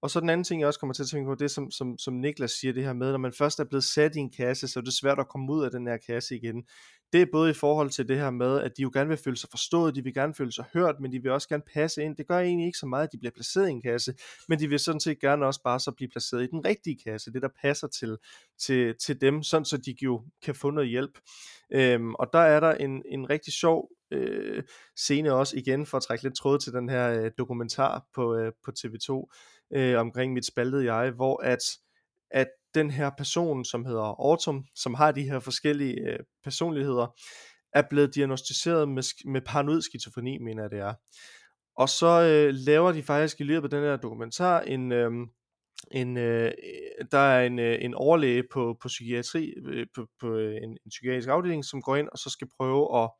Og 0.02 0.10
så 0.10 0.20
den 0.20 0.30
anden 0.30 0.44
ting, 0.44 0.60
jeg 0.60 0.66
også 0.66 0.80
kommer 0.80 0.94
til 0.94 1.02
at 1.02 1.08
tænke 1.08 1.28
på, 1.28 1.34
det 1.34 1.50
som, 1.50 1.70
som, 1.70 1.98
som 1.98 2.14
Niklas 2.14 2.50
siger 2.50 2.72
det 2.72 2.84
her 2.84 2.92
med, 2.92 3.10
når 3.10 3.18
man 3.18 3.32
først 3.32 3.60
er 3.60 3.64
blevet 3.64 3.84
sat 3.84 4.16
i 4.16 4.18
en 4.18 4.30
kasse, 4.30 4.68
så 4.68 4.78
er 4.78 4.84
det 4.84 4.92
svært 4.92 5.18
at 5.18 5.28
komme 5.28 5.52
ud 5.52 5.64
af 5.64 5.70
den 5.70 5.86
her 5.86 5.96
kasse 5.96 6.36
igen. 6.36 6.64
Det 7.12 7.22
er 7.22 7.26
både 7.32 7.50
i 7.50 7.54
forhold 7.54 7.90
til 7.90 8.08
det 8.08 8.18
her 8.18 8.30
med, 8.30 8.60
at 8.60 8.72
de 8.76 8.82
jo 8.82 8.90
gerne 8.94 9.08
vil 9.08 9.18
føle 9.18 9.36
sig 9.36 9.50
forstået, 9.50 9.94
de 9.94 10.04
vil 10.04 10.14
gerne 10.14 10.34
føle 10.34 10.52
sig 10.52 10.64
hørt, 10.72 10.94
men 11.00 11.12
de 11.12 11.22
vil 11.22 11.30
også 11.30 11.48
gerne 11.48 11.62
passe 11.74 12.02
ind. 12.02 12.16
Det 12.16 12.26
gør 12.26 12.38
egentlig 12.38 12.66
ikke 12.66 12.78
så 12.78 12.86
meget, 12.86 13.06
at 13.06 13.12
de 13.12 13.18
bliver 13.18 13.32
placeret 13.32 13.68
i 13.68 13.70
en 13.70 13.82
kasse, 13.82 14.14
men 14.48 14.58
de 14.58 14.68
vil 14.68 14.78
sådan 14.78 15.00
set 15.00 15.20
gerne 15.20 15.46
også 15.46 15.60
bare 15.64 15.80
så 15.80 15.90
blive 15.90 16.10
placeret 16.10 16.42
i 16.42 16.46
den 16.46 16.64
rigtige 16.64 16.98
kasse, 17.06 17.32
det 17.32 17.42
der 17.42 17.48
passer 17.62 17.88
til, 17.88 18.16
til, 18.58 18.94
til 19.00 19.20
dem, 19.20 19.42
sådan 19.42 19.64
så 19.64 19.76
de 19.76 19.94
jo 20.02 20.24
kan 20.42 20.54
få 20.54 20.70
noget 20.70 20.90
hjælp. 20.90 21.18
Øhm, 21.72 22.14
og 22.14 22.30
der 22.32 22.38
er 22.38 22.60
der 22.60 22.72
en, 22.74 23.02
en 23.06 23.30
rigtig 23.30 23.52
sjov 23.52 23.90
øh, 24.10 24.62
scene 24.96 25.32
også 25.32 25.56
igen, 25.56 25.86
for 25.86 25.96
at 25.96 26.02
trække 26.02 26.24
lidt 26.24 26.36
tråd 26.36 26.58
til 26.58 26.72
den 26.72 26.88
her 26.88 27.10
øh, 27.10 27.30
dokumentar 27.38 28.06
på, 28.14 28.36
øh, 28.36 28.52
på 28.64 28.72
TV2, 28.78 29.34
øh, 29.76 30.00
omkring 30.00 30.32
mit 30.32 30.46
spaltede 30.46 30.94
jeg, 30.94 31.10
hvor 31.10 31.42
at, 31.42 31.58
at 32.30 32.48
den 32.74 32.90
her 32.90 33.10
person, 33.18 33.64
som 33.64 33.84
hedder 33.84 34.30
Autumn, 34.30 34.64
som 34.74 34.94
har 34.94 35.12
de 35.12 35.30
her 35.30 35.40
forskellige 35.40 36.00
øh, 36.00 36.18
personligheder, 36.44 37.06
er 37.72 37.82
blevet 37.90 38.14
diagnostiseret 38.14 38.88
med, 38.88 39.30
med 39.30 39.40
paranoid 39.40 39.82
skizofreni, 39.82 40.38
mener 40.38 40.62
jeg 40.62 40.70
det 40.70 40.78
er. 40.78 40.94
Og 41.76 41.88
så 41.88 42.22
øh, 42.22 42.54
laver 42.54 42.92
de 42.92 43.02
faktisk 43.02 43.40
i 43.40 43.44
løbet 43.44 43.72
af 43.72 43.80
den 43.80 43.88
her 43.88 43.96
dokumentar 43.96 44.60
en, 44.60 44.92
øh, 44.92 45.10
en 45.90 46.16
øh, 46.16 46.52
der 47.12 47.18
er 47.18 47.46
en, 47.46 47.58
øh, 47.58 47.78
en 47.80 47.94
overlæge 47.94 48.44
på, 48.52 48.76
på 48.82 48.88
psykiatri, 48.88 49.54
øh, 49.66 49.86
på, 49.94 50.06
på 50.20 50.34
øh, 50.34 50.56
en, 50.56 50.70
en 50.70 50.90
psykiatrisk 50.90 51.28
afdeling, 51.28 51.64
som 51.64 51.82
går 51.82 51.96
ind 51.96 52.08
og 52.12 52.18
så 52.18 52.30
skal 52.30 52.48
prøve 52.56 53.02
at 53.02 53.10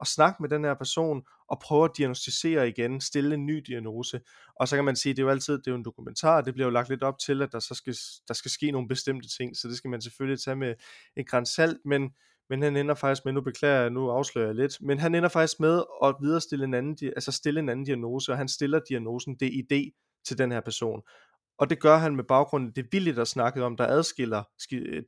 og 0.00 0.06
snakke 0.06 0.42
med 0.42 0.48
den 0.48 0.64
her 0.64 0.74
person, 0.74 1.22
og 1.48 1.60
prøve 1.60 1.84
at 1.84 1.90
diagnostisere 1.96 2.68
igen, 2.68 3.00
stille 3.00 3.34
en 3.34 3.46
ny 3.46 3.64
diagnose. 3.66 4.20
Og 4.60 4.68
så 4.68 4.76
kan 4.76 4.84
man 4.84 4.96
sige, 4.96 5.12
det 5.12 5.18
er 5.18 5.22
jo 5.22 5.30
altid, 5.30 5.58
det 5.58 5.66
er 5.66 5.70
jo 5.70 5.76
en 5.76 5.84
dokumentar, 5.84 6.40
det 6.40 6.54
bliver 6.54 6.66
jo 6.66 6.70
lagt 6.70 6.88
lidt 6.88 7.02
op 7.02 7.18
til, 7.18 7.42
at 7.42 7.52
der 7.52 7.58
så 7.58 7.74
skal, 7.74 7.94
der 8.28 8.34
skal 8.34 8.50
ske 8.50 8.70
nogle 8.70 8.88
bestemte 8.88 9.28
ting, 9.36 9.56
så 9.56 9.68
det 9.68 9.76
skal 9.76 9.90
man 9.90 10.00
selvfølgelig 10.00 10.40
tage 10.40 10.56
med 10.56 10.74
et 11.16 11.28
græns 11.28 11.48
salt, 11.48 11.78
men, 11.84 12.10
men 12.50 12.62
han 12.62 12.76
ender 12.76 12.94
faktisk 12.94 13.24
med, 13.24 13.32
nu 13.32 13.40
beklager 13.40 13.80
jeg, 13.80 13.90
nu 13.90 14.10
afslører 14.10 14.46
jeg 14.46 14.54
lidt, 14.54 14.76
men 14.80 14.98
han 14.98 15.14
ender 15.14 15.28
faktisk 15.28 15.60
med 15.60 15.82
at 16.04 16.14
viderestille 16.20 16.64
en 16.64 16.74
anden, 16.74 16.96
altså 17.16 17.32
stille 17.32 17.60
en 17.60 17.68
anden 17.68 17.84
diagnose, 17.84 18.32
og 18.32 18.38
han 18.38 18.48
stiller 18.48 18.80
diagnosen 18.88 19.36
DID 19.36 19.92
til 20.26 20.38
den 20.38 20.52
her 20.52 20.60
person. 20.60 21.02
Og 21.58 21.70
det 21.70 21.80
gør 21.80 21.96
han 21.96 22.16
med 22.16 22.24
baggrund 22.24 22.66
af 22.68 22.74
det 22.74 22.86
vildt, 22.92 23.16
der 23.16 23.24
snakkede 23.24 23.64
om, 23.64 23.76
der 23.76 23.86
adskiller 23.86 24.42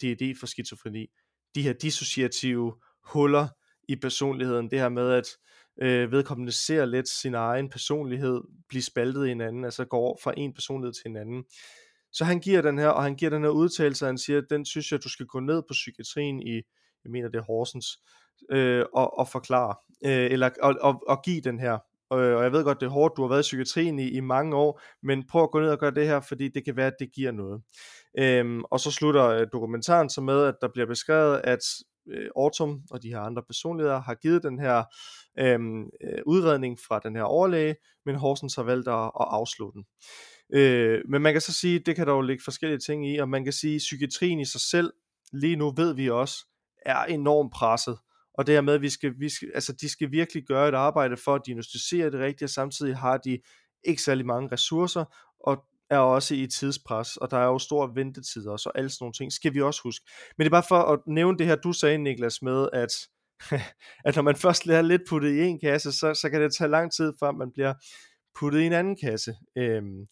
DID 0.01 0.41
fra 0.41 0.47
skizofreni. 0.47 1.07
De 1.55 1.63
her 1.63 1.73
dissociative 1.73 2.75
huller, 3.05 3.49
i 3.89 3.97
personligheden. 3.97 4.71
Det 4.71 4.79
her 4.79 4.89
med, 4.89 5.13
at 5.13 5.27
øh, 5.83 6.13
vedkommende 6.13 6.53
ser 6.53 6.85
lidt 6.85 7.09
sin 7.09 7.35
egen 7.35 7.71
personlighed 7.71 8.41
blive 8.69 8.83
spaltet 8.83 9.27
i 9.27 9.29
hinanden, 9.29 9.65
altså 9.65 9.85
går 9.85 10.21
fra 10.23 10.33
en 10.37 10.55
personlighed 10.55 10.93
til 10.93 11.07
en 11.07 11.17
anden. 11.17 11.45
Så 12.13 12.25
han 12.25 12.41
giver 12.41 12.63
den 12.63 12.79
her, 12.79 12.89
og 12.89 13.03
han 13.03 13.17
giver 13.17 13.31
den 13.31 13.43
her 13.43 13.51
udtalelse, 13.51 14.07
han 14.07 14.19
siger, 14.19 14.41
den 14.41 14.65
synes 14.65 14.93
jeg, 14.93 15.05
du 15.05 15.09
skal 15.09 15.27
gå 15.27 15.41
ned 15.41 15.63
på 15.63 15.73
psykiatrien 15.73 16.43
i, 16.43 16.55
jeg 17.05 17.11
mener 17.11 17.29
det 17.29 17.39
er 17.39 17.43
Horsens, 17.43 17.87
øh, 18.51 18.85
og, 18.95 19.19
og 19.19 19.29
forklare, 19.29 19.75
øh, 20.05 20.33
eller 20.33 20.51
og, 20.63 20.75
og, 20.81 21.03
og 21.09 21.23
give 21.25 21.41
den 21.41 21.61
her. 21.61 21.79
Og, 22.11 22.19
og 22.19 22.43
jeg 22.43 22.53
ved 22.53 22.65
godt, 22.65 22.81
det 22.81 22.87
er 22.87 22.91
hårdt, 22.91 23.17
du 23.17 23.23
har 23.23 23.29
været 23.29 23.41
i 23.41 23.49
psykiatrien 23.49 23.99
i, 23.99 24.09
i 24.09 24.21
mange 24.21 24.57
år, 24.57 24.81
men 25.03 25.27
prøv 25.27 25.43
at 25.43 25.51
gå 25.51 25.61
ned 25.61 25.71
og 25.71 25.79
gøre 25.79 25.95
det 25.95 26.07
her, 26.07 26.21
fordi 26.21 26.49
det 26.49 26.65
kan 26.65 26.77
være, 26.77 26.87
at 26.87 26.97
det 27.01 27.13
giver 27.15 27.33
noget. 27.33 27.63
Øhm, 28.19 28.65
og 28.65 28.81
så 28.81 28.91
slutter 28.91 29.25
øh, 29.27 29.47
dokumentaren 29.53 30.11
så 30.11 30.21
med, 30.21 30.45
at 30.45 30.55
der 30.61 30.69
bliver 30.69 30.87
beskrevet, 30.87 31.41
at 31.45 31.59
øh, 32.11 32.31
Autumn 32.37 32.83
og 32.91 33.03
de 33.03 33.09
her 33.09 33.21
andre 33.21 33.43
personligheder 33.43 34.01
har 34.01 34.15
givet 34.15 34.43
den 34.43 34.59
her 34.59 34.85
øh, 35.39 35.61
øh 36.03 36.23
udredning 36.27 36.79
fra 36.89 36.99
den 36.99 37.17
her 37.17 37.23
overlæge, 37.23 37.77
men 38.05 38.15
Horsens 38.15 38.55
har 38.55 38.63
valgt 38.63 38.89
at, 38.89 39.05
at 39.05 39.27
afslutte 39.31 39.77
den. 39.77 39.85
Øh, 40.55 41.01
men 41.09 41.23
man 41.23 41.35
kan 41.35 41.41
så 41.41 41.53
sige, 41.53 41.79
det 41.79 41.97
kan 41.97 42.07
der 42.07 42.13
jo 42.13 42.21
ligge 42.21 42.45
forskellige 42.45 42.79
ting 42.79 43.11
i, 43.11 43.19
og 43.19 43.29
man 43.29 43.45
kan 43.45 43.53
sige, 43.53 43.75
at 43.75 43.79
psykiatrien 43.79 44.41
i 44.41 44.45
sig 44.45 44.61
selv, 44.61 44.93
lige 45.33 45.57
nu 45.57 45.73
ved 45.77 45.95
vi 45.95 46.11
også, 46.11 46.47
er 46.87 47.05
enormt 47.05 47.53
presset. 47.53 47.99
Og 48.35 48.47
det 48.47 48.55
her 48.55 48.61
med, 48.61 48.75
at 48.75 48.83
vi 48.83 48.91
skal, 48.91 49.15
vi 49.19 49.29
skal, 49.29 49.51
altså, 49.55 49.73
de 49.73 49.89
skal 49.89 50.11
virkelig 50.11 50.45
gøre 50.45 50.69
et 50.69 50.75
arbejde 50.75 51.17
for 51.17 51.35
at 51.35 51.43
diagnostisere 51.47 52.11
det 52.11 52.21
rigtigt, 52.21 52.43
og 52.43 52.51
samtidig 52.51 52.97
har 52.97 53.17
de 53.17 53.39
ikke 53.85 54.03
særlig 54.03 54.27
mange 54.27 54.49
ressourcer, 54.53 55.05
og 55.41 55.65
er 55.91 55.99
også 55.99 56.35
i 56.35 56.47
tidspres, 56.47 57.17
og 57.17 57.31
der 57.31 57.37
er 57.39 57.47
jo 57.47 57.59
store 57.59 57.95
ventetider, 57.95 58.51
og 58.51 58.61
så 58.61 58.71
alle 58.75 58.91
sådan 58.91 59.05
nogle 59.05 59.13
ting, 59.13 59.33
skal 59.33 59.55
vi 59.55 59.61
også 59.61 59.81
huske. 59.85 60.05
Men 60.37 60.45
det 60.45 60.49
er 60.49 60.57
bare 60.57 60.69
for 60.69 60.79
at 60.93 61.01
nævne 61.07 61.39
det 61.39 61.47
her, 61.47 61.57
du 61.57 61.73
sagde, 61.73 61.99
Niklas, 61.99 62.43
med, 62.43 62.69
at, 62.73 62.93
at 64.07 64.17
når 64.17 64.23
man 64.23 64.37
først 64.37 64.67
lærer 64.67 64.83
lidt 64.83 65.03
puttet 65.09 65.31
i 65.31 65.41
en 65.41 65.61
kasse, 65.61 65.93
så, 65.93 66.15
så 66.15 66.31
kan 66.31 66.41
det 66.41 66.55
tage 66.55 66.71
lang 66.71 66.93
tid, 66.93 67.13
før 67.21 67.33
man 67.33 67.53
bliver 67.53 67.75
puttet 68.39 68.61
i 68.61 68.67
en 68.67 68.73
anden 68.73 68.97
kasse. 68.97 69.35
Øhm, 69.59 70.07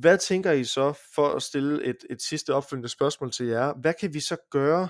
hvad 0.00 0.18
tænker 0.18 0.52
I 0.52 0.64
så, 0.64 0.92
for 1.14 1.28
at 1.28 1.42
stille 1.42 1.84
et, 1.84 1.96
et 2.10 2.22
sidste 2.22 2.54
opfølgende 2.54 2.88
spørgsmål 2.88 3.32
til 3.32 3.46
jer, 3.46 3.74
hvad 3.80 3.94
kan 4.00 4.14
vi 4.14 4.20
så 4.20 4.36
gøre 4.50 4.88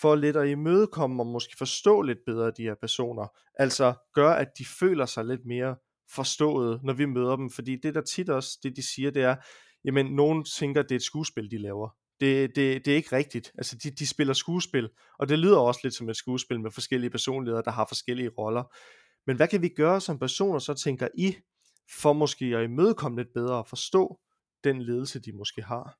for 0.00 0.14
lidt 0.14 0.36
at 0.36 0.48
imødekomme 0.48 1.22
og 1.22 1.26
måske 1.26 1.54
forstå 1.58 2.02
lidt 2.02 2.18
bedre 2.26 2.52
de 2.56 2.62
her 2.62 2.74
personer? 2.80 3.26
Altså 3.54 3.94
gøre, 4.14 4.38
at 4.38 4.48
de 4.58 4.64
føler 4.80 5.06
sig 5.06 5.24
lidt 5.24 5.46
mere 5.46 5.76
forstået, 6.14 6.80
når 6.84 6.92
vi 6.92 7.04
møder 7.04 7.36
dem, 7.36 7.50
fordi 7.50 7.76
det 7.82 7.94
der 7.94 8.00
tit 8.00 8.28
også, 8.28 8.58
det 8.62 8.76
de 8.76 8.94
siger, 8.94 9.10
det 9.10 9.22
er, 9.22 9.36
jamen 9.84 10.06
nogen 10.06 10.44
tænker, 10.44 10.82
det 10.82 10.90
er 10.92 10.96
et 10.96 11.02
skuespil, 11.02 11.50
de 11.50 11.58
laver. 11.58 11.88
Det, 12.20 12.56
det, 12.56 12.84
det 12.84 12.92
er 12.92 12.96
ikke 12.96 13.16
rigtigt. 13.16 13.52
Altså, 13.58 13.76
de, 13.82 13.90
de 13.90 14.06
spiller 14.06 14.34
skuespil, 14.34 14.88
og 15.18 15.28
det 15.28 15.38
lyder 15.38 15.58
også 15.58 15.80
lidt 15.82 15.94
som 15.94 16.08
et 16.08 16.16
skuespil 16.16 16.60
med 16.60 16.70
forskellige 16.70 17.10
personligheder, 17.10 17.62
der 17.62 17.70
har 17.70 17.86
forskellige 17.88 18.28
roller. 18.38 18.74
Men 19.26 19.36
hvad 19.36 19.48
kan 19.48 19.62
vi 19.62 19.68
gøre 19.68 20.00
som 20.00 20.18
personer, 20.18 20.58
så 20.58 20.74
tænker 20.74 21.08
I, 21.18 21.36
for 22.02 22.12
måske 22.12 22.44
at 22.44 22.64
imødekomme 22.64 23.18
lidt 23.18 23.32
bedre 23.34 23.54
og 23.54 23.66
forstå 23.68 24.20
den 24.64 24.82
ledelse, 24.82 25.20
de 25.20 25.32
måske 25.32 25.62
har? 25.62 25.98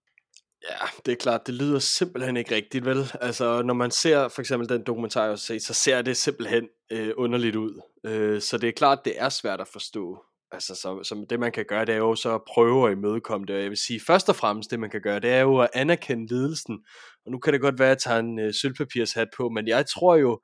Ja, 0.70 0.86
det 1.06 1.12
er 1.12 1.16
klart, 1.16 1.46
det 1.46 1.54
lyder 1.54 1.78
simpelthen 1.78 2.36
ikke 2.36 2.54
rigtigt, 2.54 2.84
vel? 2.84 3.12
Altså, 3.20 3.62
når 3.62 3.74
man 3.74 3.90
ser 3.90 4.28
for 4.28 4.42
eksempel 4.42 4.68
den 4.68 4.82
dokumentar, 4.82 5.26
jeg 5.26 5.38
set, 5.38 5.62
så 5.62 5.74
ser 5.74 6.02
det 6.02 6.16
simpelthen 6.16 6.68
øh, 6.92 7.12
underligt 7.16 7.56
ud. 7.56 7.80
Øh, 8.06 8.40
så 8.40 8.58
det 8.58 8.68
er 8.68 8.72
klart, 8.72 8.98
det 9.04 9.12
er 9.16 9.28
svært 9.28 9.60
at 9.60 9.68
forstå. 9.68 10.24
Altså, 10.52 10.74
så, 10.74 11.02
så 11.02 11.26
det 11.30 11.40
man 11.40 11.52
kan 11.52 11.64
gøre, 11.68 11.84
det 11.84 11.92
er 11.92 11.98
jo 11.98 12.14
så 12.14 12.34
at 12.34 12.42
prøve 12.48 12.86
at 12.86 12.96
imødekomme 12.96 13.46
det. 13.46 13.56
Og 13.56 13.62
jeg 13.62 13.70
vil 13.70 13.78
sige, 13.78 14.00
først 14.06 14.28
og 14.28 14.36
fremmest 14.36 14.70
det 14.70 14.80
man 14.80 14.90
kan 14.90 15.00
gøre, 15.00 15.20
det 15.20 15.30
er 15.30 15.40
jo 15.40 15.58
at 15.58 15.70
anerkende 15.74 16.26
lidelsen. 16.34 16.78
Og 17.26 17.32
nu 17.32 17.38
kan 17.38 17.52
det 17.52 17.60
godt 17.60 17.78
være, 17.78 17.88
at 17.88 17.90
jeg 17.90 17.98
tager 17.98 18.18
en 18.18 18.38
øh, 18.38 18.54
sølvpapirshat 18.54 19.28
på, 19.36 19.48
men 19.48 19.68
jeg 19.68 19.86
tror 19.86 20.16
jo, 20.16 20.40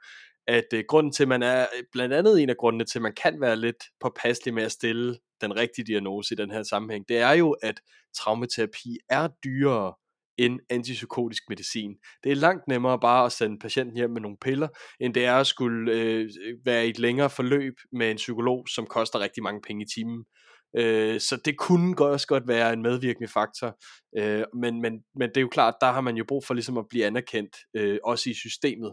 at 0.46 0.66
øh, 0.74 0.84
grunden 0.88 1.12
til, 1.12 1.22
at 1.22 1.28
man 1.28 1.42
er, 1.42 1.66
blandt 1.92 2.14
andet 2.14 2.42
en 2.42 2.50
af 2.50 2.56
grundene 2.56 2.84
til, 2.84 2.98
at 2.98 3.02
man 3.02 3.14
kan 3.22 3.40
være 3.40 3.56
lidt 3.56 3.84
påpasselig 4.00 4.54
med 4.54 4.62
at 4.62 4.72
stille 4.72 5.18
den 5.40 5.56
rigtige 5.56 5.84
diagnose 5.84 6.34
i 6.34 6.36
den 6.36 6.50
her 6.50 6.62
sammenhæng, 6.62 7.08
det 7.08 7.18
er 7.18 7.32
jo, 7.32 7.50
at 7.50 7.80
traumaterapi 8.16 8.98
er 9.08 9.28
dyrere 9.44 9.94
end 10.38 10.60
antipsykotisk 10.70 11.42
medicin. 11.48 11.94
Det 12.24 12.32
er 12.32 12.36
langt 12.36 12.68
nemmere 12.68 12.98
bare 13.00 13.26
at 13.26 13.32
sende 13.32 13.58
patienten 13.58 13.96
hjem 13.96 14.10
med 14.10 14.20
nogle 14.20 14.36
piller, 14.40 14.68
end 15.00 15.14
det 15.14 15.24
er 15.24 15.36
at 15.36 15.46
skulle 15.46 15.92
øh, 15.92 16.30
være 16.64 16.86
i 16.86 16.90
et 16.90 16.98
længere 16.98 17.30
forløb 17.30 17.74
med 17.92 18.10
en 18.10 18.16
psykolog, 18.16 18.66
som 18.74 18.86
koster 18.86 19.20
rigtig 19.20 19.42
mange 19.42 19.60
penge 19.66 19.84
i 19.84 19.88
timen. 19.94 20.24
Øh, 20.76 21.20
så 21.20 21.40
det 21.44 21.58
kunne 21.58 21.98
også 21.98 22.26
godt 22.26 22.48
være 22.48 22.72
en 22.72 22.82
medvirkende 22.82 23.28
faktor, 23.28 23.78
øh, 24.18 24.44
men, 24.54 24.80
men, 24.80 24.92
men 25.14 25.28
det 25.28 25.36
er 25.36 25.40
jo 25.40 25.48
klart, 25.48 25.74
der 25.80 25.92
har 25.92 26.00
man 26.00 26.16
jo 26.16 26.24
brug 26.28 26.44
for 26.46 26.54
ligesom 26.54 26.78
at 26.78 26.88
blive 26.90 27.06
anerkendt, 27.06 27.56
øh, 27.76 27.98
også 28.04 28.30
i 28.30 28.34
systemet. 28.34 28.92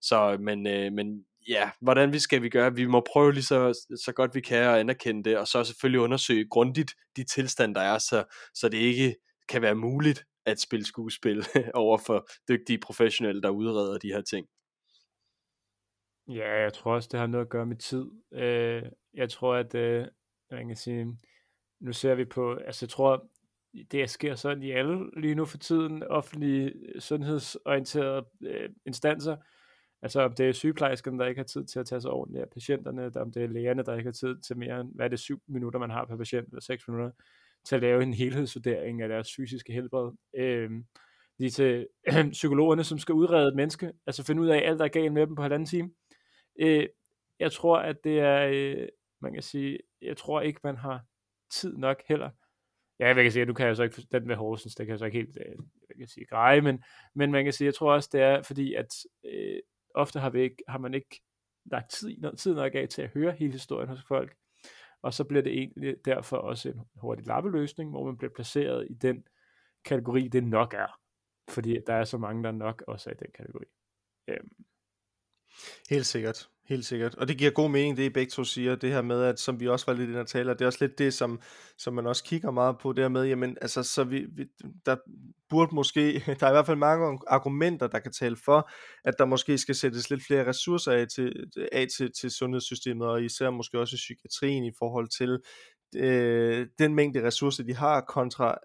Så, 0.00 0.36
men, 0.40 0.66
øh, 0.66 0.92
men 0.92 1.06
ja, 1.48 1.70
hvordan 1.80 2.12
vi 2.12 2.18
skal 2.18 2.42
vi 2.42 2.48
gøre? 2.48 2.74
Vi 2.74 2.86
må 2.86 3.02
prøve 3.12 3.32
lige 3.32 3.44
så, 3.44 3.88
så 4.04 4.12
godt 4.12 4.34
vi 4.34 4.40
kan 4.40 4.62
at 4.62 4.78
anerkende 4.78 5.30
det, 5.30 5.38
og 5.38 5.48
så 5.48 5.64
selvfølgelig 5.64 6.00
undersøge 6.00 6.48
grundigt 6.50 6.92
de 7.16 7.24
tilstand, 7.24 7.74
der 7.74 7.80
er, 7.80 7.98
så, 7.98 8.24
så 8.54 8.68
det 8.68 8.78
ikke 8.78 9.14
kan 9.48 9.62
være 9.62 9.74
muligt 9.74 10.24
at 10.50 10.60
spille 10.60 10.86
skuespil 10.86 11.44
over 11.74 11.98
for 12.06 12.28
dygtige 12.48 12.78
professionelle, 12.78 13.42
der 13.42 13.50
udreder 13.50 13.98
de 13.98 14.12
her 14.12 14.20
ting. 14.20 14.46
Ja, 16.28 16.60
jeg 16.62 16.72
tror 16.72 16.94
også, 16.94 17.08
det 17.12 17.20
har 17.20 17.26
noget 17.26 17.44
at 17.44 17.50
gøre 17.50 17.66
med 17.66 17.76
tid. 17.76 18.06
Øh, 18.32 18.82
jeg 19.14 19.30
tror, 19.30 19.54
at 19.54 19.74
øh, 19.74 20.06
man 20.50 20.66
kan 20.66 20.76
sige, 20.76 21.18
nu 21.80 21.92
ser 21.92 22.14
vi 22.14 22.24
på, 22.24 22.54
altså 22.54 22.84
jeg 22.84 22.90
tror, 22.90 23.28
det 23.90 24.10
sker 24.10 24.34
sådan 24.34 24.62
i 24.62 24.70
alle 24.70 25.20
lige 25.20 25.34
nu 25.34 25.44
for 25.44 25.58
tiden, 25.58 26.02
offentlige 26.02 26.72
øh, 26.94 27.00
sundhedsorienterede 27.00 28.24
øh, 28.42 28.70
instanser, 28.86 29.36
Altså 30.02 30.20
om 30.22 30.34
det 30.34 30.48
er 30.48 30.52
sygeplejerskerne, 30.52 31.18
der 31.18 31.26
ikke 31.26 31.38
har 31.38 31.46
tid 31.46 31.64
til 31.64 31.80
at 31.80 31.86
tage 31.86 32.00
sig 32.00 32.10
ordentligt 32.10 32.42
af 32.42 32.50
patienterne, 32.50 33.10
om 33.16 33.32
det 33.32 33.42
er 33.42 33.48
lægerne, 33.48 33.82
der 33.82 33.96
ikke 33.96 34.08
har 34.08 34.12
tid 34.12 34.40
til 34.40 34.56
mere 34.56 34.80
end, 34.80 34.94
hvad 34.94 35.04
er 35.04 35.08
det, 35.08 35.18
syv 35.18 35.42
minutter, 35.48 35.78
man 35.78 35.90
har 35.90 36.04
per 36.04 36.16
patient, 36.16 36.48
eller 36.48 36.60
seks 36.60 36.88
minutter, 36.88 37.10
til 37.64 37.74
at 37.74 37.82
lave 37.82 38.02
en 38.02 38.14
helhedsvurdering 38.14 39.02
af 39.02 39.08
deres 39.08 39.34
fysiske 39.36 39.72
helbred. 39.72 40.12
Øhm, 40.36 40.84
lige 41.38 41.50
til 41.50 41.86
psykologerne, 42.32 42.84
som 42.84 42.98
skal 42.98 43.12
udrede 43.12 43.48
et 43.48 43.56
menneske, 43.56 43.92
altså 44.06 44.24
finde 44.24 44.42
ud 44.42 44.48
af 44.48 44.68
alt, 44.68 44.78
der 44.78 44.84
er 44.84 44.88
galt 44.88 45.12
med 45.12 45.26
dem 45.26 45.34
på 45.34 45.42
halvanden 45.42 45.66
time. 45.66 45.90
Øh, 46.60 46.86
jeg 47.38 47.52
tror, 47.52 47.78
at 47.78 47.96
det 48.04 48.20
er, 48.20 48.50
øh, 48.52 48.88
man 49.20 49.32
kan 49.32 49.42
sige, 49.42 49.78
jeg 50.02 50.16
tror 50.16 50.40
ikke, 50.40 50.60
man 50.64 50.76
har 50.76 51.04
tid 51.50 51.76
nok 51.76 52.02
heller. 52.08 52.30
Ja, 53.00 53.06
jeg 53.06 53.14
kan 53.14 53.32
sige, 53.32 53.42
at 53.42 53.48
du 53.48 53.54
kan 53.54 53.66
jeg 53.66 53.76
så 53.76 53.82
ikke, 53.82 54.06
den 54.12 54.26
med 54.26 54.36
Horsens, 54.36 54.74
det 54.74 54.86
kan 54.86 54.90
jeg 54.90 54.98
så 54.98 55.04
ikke 55.04 55.18
helt, 55.18 55.38
øh, 55.46 55.56
jeg 55.88 55.96
kan 55.98 56.08
sige, 56.08 56.26
greje, 56.26 56.60
men, 56.60 56.84
men 57.14 57.32
man 57.32 57.44
kan 57.44 57.52
sige, 57.52 57.66
jeg 57.66 57.74
tror 57.74 57.92
også, 57.92 58.08
det 58.12 58.20
er 58.20 58.42
fordi, 58.42 58.74
at 58.74 58.94
øh, 59.24 59.60
ofte 59.94 60.20
har, 60.20 60.30
vi 60.30 60.42
ikke, 60.42 60.56
har 60.68 60.78
man 60.78 60.94
ikke 60.94 61.22
lagt 61.64 61.90
tid, 61.90 62.36
tid 62.36 62.54
nok 62.54 62.74
af 62.74 62.88
til 62.88 63.02
at 63.02 63.10
høre 63.14 63.32
hele 63.32 63.52
historien 63.52 63.88
hos 63.88 64.02
folk, 64.08 64.36
og 65.02 65.14
så 65.14 65.24
bliver 65.24 65.42
det 65.42 65.52
egentlig 65.52 65.96
derfor 66.04 66.36
også 66.36 66.68
en 66.68 66.80
hurtig 66.94 67.26
lappeløsning, 67.26 67.90
hvor 67.90 68.04
man 68.04 68.16
bliver 68.16 68.32
placeret 68.34 68.86
i 68.90 68.94
den 68.94 69.24
kategori, 69.84 70.28
det 70.28 70.44
nok 70.44 70.74
er, 70.74 71.00
fordi 71.48 71.78
der 71.86 71.94
er 71.94 72.04
så 72.04 72.18
mange, 72.18 72.44
der 72.44 72.52
nok 72.52 72.84
også 72.86 73.10
er 73.10 73.14
i 73.14 73.16
den 73.16 73.30
kategori. 73.34 73.64
Øhm. 74.28 74.64
Helt 75.90 76.06
sikkert. 76.06 76.50
Helt 76.68 76.84
sikkert. 76.84 77.14
Og 77.14 77.28
det 77.28 77.38
giver 77.38 77.50
god 77.50 77.70
mening, 77.70 77.96
det 77.96 78.02
I 78.02 78.08
begge 78.08 78.30
to 78.30 78.44
siger, 78.44 78.76
det 78.76 78.92
her 78.92 79.02
med, 79.02 79.22
at 79.22 79.40
som 79.40 79.60
vi 79.60 79.68
også 79.68 79.86
var 79.86 79.92
lidt 79.92 80.08
inde 80.08 80.20
og 80.20 80.26
tale, 80.26 80.52
det 80.52 80.60
er 80.60 80.66
også 80.66 80.78
lidt 80.80 80.98
det, 80.98 81.14
som, 81.14 81.40
som 81.78 81.94
man 81.94 82.06
også 82.06 82.24
kigger 82.24 82.50
meget 82.50 82.78
på, 82.78 82.92
det 82.92 83.04
her 83.04 83.08
med, 83.08 83.24
jamen, 83.24 83.56
altså, 83.60 83.82
så 83.82 84.04
vi, 84.04 84.26
vi, 84.32 84.44
der 84.86 84.96
burde 85.48 85.74
måske, 85.74 86.12
der 86.40 86.46
er 86.46 86.50
i 86.50 86.52
hvert 86.52 86.66
fald 86.66 86.78
mange 86.78 87.18
argumenter, 87.26 87.86
der 87.86 87.98
kan 87.98 88.12
tale 88.12 88.36
for, 88.44 88.70
at 89.04 89.14
der 89.18 89.24
måske 89.24 89.58
skal 89.58 89.74
sættes 89.74 90.10
lidt 90.10 90.26
flere 90.26 90.46
ressourcer 90.46 90.92
af 90.92 91.08
til, 91.08 91.50
af 91.72 91.86
til, 91.96 92.12
til 92.20 92.30
sundhedssystemet, 92.30 93.08
og 93.08 93.24
især 93.24 93.50
måske 93.50 93.78
også 93.78 93.96
i 93.96 94.02
psykiatrien 94.02 94.64
i 94.64 94.72
forhold 94.78 95.08
til 95.08 95.38
øh, 95.96 96.66
den 96.78 96.94
mængde 96.94 97.26
ressourcer, 97.26 97.64
de 97.64 97.74
har, 97.74 98.00
kontra 98.00 98.58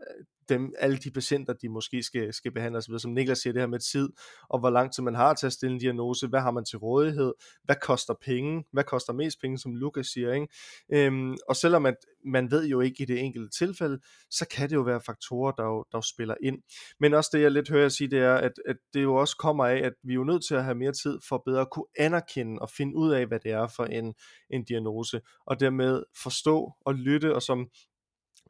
dem, 0.49 0.73
alle 0.79 0.97
de 0.97 1.11
patienter, 1.11 1.53
de 1.53 1.69
måske 1.69 2.03
skal, 2.03 2.33
skal 2.33 2.51
behandle 2.51 2.77
osv., 2.77 2.97
som 2.97 3.11
Niklas 3.11 3.37
siger, 3.37 3.53
det 3.53 3.61
her 3.61 3.67
med 3.67 3.79
tid, 3.79 4.09
og 4.49 4.59
hvor 4.59 4.69
lang 4.69 4.93
tid 4.93 5.03
man 5.03 5.15
har 5.15 5.33
til 5.33 5.45
at 5.45 5.53
stille 5.53 5.73
en 5.73 5.79
diagnose, 5.79 6.27
hvad 6.27 6.39
har 6.39 6.51
man 6.51 6.65
til 6.65 6.77
rådighed, 6.77 7.33
hvad 7.63 7.75
koster 7.81 8.13
penge, 8.21 8.63
hvad 8.71 8.83
koster 8.83 9.13
mest 9.13 9.41
penge, 9.41 9.57
som 9.57 9.75
Lukas 9.75 10.07
siger, 10.07 10.33
ikke? 10.33 10.47
Øhm, 10.93 11.37
og 11.47 11.55
selvom 11.55 11.85
at 11.85 11.95
man 12.25 12.51
ved 12.51 12.67
jo 12.67 12.81
ikke 12.81 13.03
i 13.03 13.05
det 13.05 13.19
enkelte 13.19 13.57
tilfælde, 13.57 13.99
så 14.29 14.47
kan 14.47 14.69
det 14.69 14.75
jo 14.75 14.81
være 14.81 15.01
faktorer, 15.05 15.51
der 15.51 15.63
jo, 15.63 15.85
der 15.91 15.97
jo 15.97 16.01
spiller 16.01 16.35
ind. 16.43 16.61
Men 16.99 17.13
også 17.13 17.29
det, 17.33 17.41
jeg 17.41 17.51
lidt 17.51 17.69
hører 17.69 17.81
jeg 17.81 17.91
sige, 17.91 18.09
det 18.11 18.19
er, 18.19 18.33
at, 18.33 18.51
at 18.65 18.75
det 18.93 19.03
jo 19.03 19.15
også 19.15 19.37
kommer 19.37 19.65
af, 19.65 19.77
at 19.77 19.93
vi 20.03 20.13
er 20.13 20.15
jo 20.15 20.23
nødt 20.23 20.45
til 20.45 20.55
at 20.55 20.63
have 20.63 20.75
mere 20.75 20.91
tid 20.91 21.19
for 21.29 21.43
bedre 21.45 21.61
at 21.61 21.69
kunne 21.71 21.85
anerkende 21.97 22.59
og 22.61 22.69
finde 22.69 22.95
ud 22.95 23.11
af, 23.11 23.25
hvad 23.25 23.39
det 23.39 23.51
er 23.51 23.67
for 23.67 23.85
en, 23.85 24.13
en 24.49 24.63
diagnose, 24.63 25.21
og 25.45 25.59
dermed 25.59 26.03
forstå 26.23 26.71
og 26.81 26.95
lytte, 26.95 27.35
og 27.35 27.41
som 27.41 27.69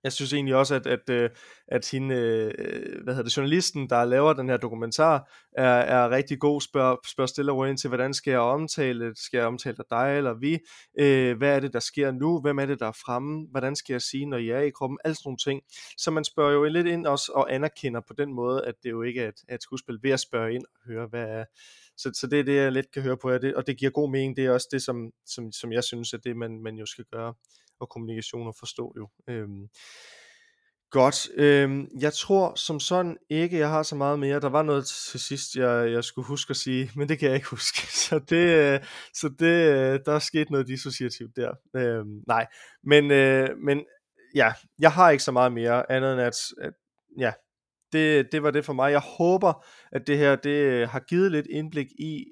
jeg 0.04 0.12
synes 0.12 0.34
egentlig 0.34 0.56
også, 0.56 0.76
at, 0.76 0.88
at, 0.88 1.10
øh, 1.10 1.30
at 1.68 1.89
hende, 1.91 2.16
øh, 2.16 3.04
hvad 3.04 3.14
hedder 3.14 3.24
det, 3.24 3.38
journalisten, 3.38 3.89
der 3.89 4.06
laver 4.06 4.34
den 4.34 4.49
her 4.49 4.58
dokumentar, 4.58 5.32
er, 5.58 5.64
er 5.66 6.10
rigtig 6.10 6.39
god, 6.39 6.62
spørger, 6.62 6.95
spørger 7.08 7.28
stille 7.28 7.51
og 7.51 7.70
ind 7.70 7.78
til, 7.78 7.88
hvordan 7.88 8.14
skal 8.14 8.32
jeg 8.32 8.39
omtale, 8.39 9.14
skal 9.16 9.38
jeg 9.38 9.47
omtale 9.47 9.78
dig 9.89 10.18
eller 10.18 10.34
vi, 10.34 10.60
øh, 10.99 11.38
hvad 11.38 11.56
er 11.56 11.60
det, 11.60 11.74
der 11.74 11.80
sker 11.80 12.12
nu, 12.12 12.41
hvem 12.41 12.60
er 12.60 12.66
det, 12.66 12.80
der 12.80 12.88
er 12.88 12.97
fremme, 13.06 13.47
hvordan 13.51 13.76
skal 13.76 13.93
jeg 13.93 14.01
sige, 14.01 14.26
når 14.26 14.38
jeg 14.38 14.58
er 14.58 14.62
i 14.62 14.70
kroppen, 14.70 14.97
alle 15.04 15.16
sådan 15.16 15.28
nogle 15.28 15.38
ting. 15.38 15.62
Så 15.97 16.12
man 16.12 16.24
spørger 16.24 16.54
jo 16.54 16.64
lidt 16.64 16.88
ind 16.88 17.08
også, 17.08 17.32
og 17.36 17.54
anerkender 17.54 18.01
på 18.08 18.14
den 18.18 18.34
måde, 18.34 18.66
at 18.66 18.76
det 18.84 18.91
jo 18.91 19.01
ikke 19.01 19.22
er 19.22 19.28
et, 19.28 19.43
et 19.51 19.64
skuespil, 19.64 19.99
ved 20.04 20.12
at 20.12 20.20
spørge 20.20 20.54
ind 20.54 20.64
og 20.76 20.82
høre, 20.88 21.08
hvad 21.08 21.24
er, 21.24 21.45
så, 21.98 22.12
så 22.14 22.28
det 22.28 22.39
er 22.39 22.44
det, 22.44 22.56
jeg 22.56 22.72
lidt 22.72 22.91
kan 22.91 23.02
høre 23.02 23.18
på 23.18 23.32
jer, 23.32 23.38
det, 23.38 23.56
og 23.56 23.68
det 23.68 23.78
giver 23.78 23.91
god 23.91 24.12
mening, 24.12 24.38
det 24.38 24.46
er 24.46 24.52
også 24.52 24.68
det, 24.72 24.82
som, 24.82 25.12
som, 25.26 25.52
som 25.52 25.72
jeg 25.72 25.84
synes, 25.84 26.14
at 26.14 26.24
det 26.24 26.38
man, 26.38 26.64
man 26.64 26.76
jo 26.76 26.86
skal 26.86 27.06
gøre 27.12 27.34
og 27.80 27.89
kommunikation 27.89 28.48
og 28.48 28.56
forstå 28.60 28.94
jo. 28.98 29.10
Øhm, 29.28 29.70
godt. 30.94 31.30
Øhm, 31.36 31.88
jeg 32.00 32.14
tror 32.14 32.56
som 32.56 32.80
sådan 32.80 33.18
ikke, 33.30 33.58
jeg 33.58 33.70
har 33.70 33.84
så 33.84 33.96
meget 33.96 34.20
mere. 34.20 34.39
Der 34.39 34.50
var 34.50 34.64
noget 34.64 34.86
til 34.86 35.20
sidst, 35.20 35.56
jeg, 35.56 35.91
jeg 35.91 36.04
skulle 36.04 36.28
huske 36.28 36.52
at 36.52 36.58
sige, 36.58 36.91
men 36.96 37.10
det 37.10 37.20
kan 37.20 37.28
jeg 37.28 37.36
ikke 37.36 37.50
huske. 37.50 37.78
Så 38.10 38.20
det, 38.20 38.74
øh, 38.74 38.80
så 39.14 39.30
det 39.39 39.72
øh, 39.72 40.00
der 40.06 40.14
er 40.14 40.20
sket 40.20 40.50
noget 40.50 40.68
dissociativt 40.68 41.36
der. 41.36 41.52
Øhm, 41.76 42.22
nej, 42.28 42.48
men, 42.84 43.12
øh, 43.12 43.50
men 43.58 43.86
ja, 44.36 44.54
jeg 44.80 44.91
har 44.91 45.10
ikke 45.10 45.24
så 45.24 45.32
meget 45.32 45.54
mere 45.54 45.91
andet 45.91 46.14
end 46.14 46.22
at, 46.22 46.36
at 46.62 46.74
ja, 47.18 47.32
det, 47.94 48.32
det 48.32 48.44
var 48.44 48.52
det 48.52 48.66
for 48.66 48.74
mig. 48.74 48.91
Jeg 48.91 49.02
håber, 49.18 49.66
at 49.91 50.08
det 50.08 50.18
her 50.18 50.36
det 50.36 50.50
øh, 50.50 50.89
har 50.89 51.00
givet 51.00 51.32
lidt 51.32 51.48
indblik 51.48 51.88
i, 52.00 52.26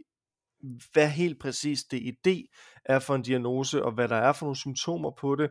hvad 0.94 1.10
helt 1.10 1.40
præcis 1.40 1.84
det 1.84 2.00
idé 2.00 2.56
er 2.86 3.00
for 3.00 3.16
en 3.16 3.22
diagnose, 3.22 3.84
og 3.84 3.92
hvad 3.92 4.08
der 4.08 4.16
er 4.16 4.34
for 4.34 4.46
nogle 4.46 4.58
symptomer 4.58 5.12
på 5.20 5.36
det, 5.36 5.50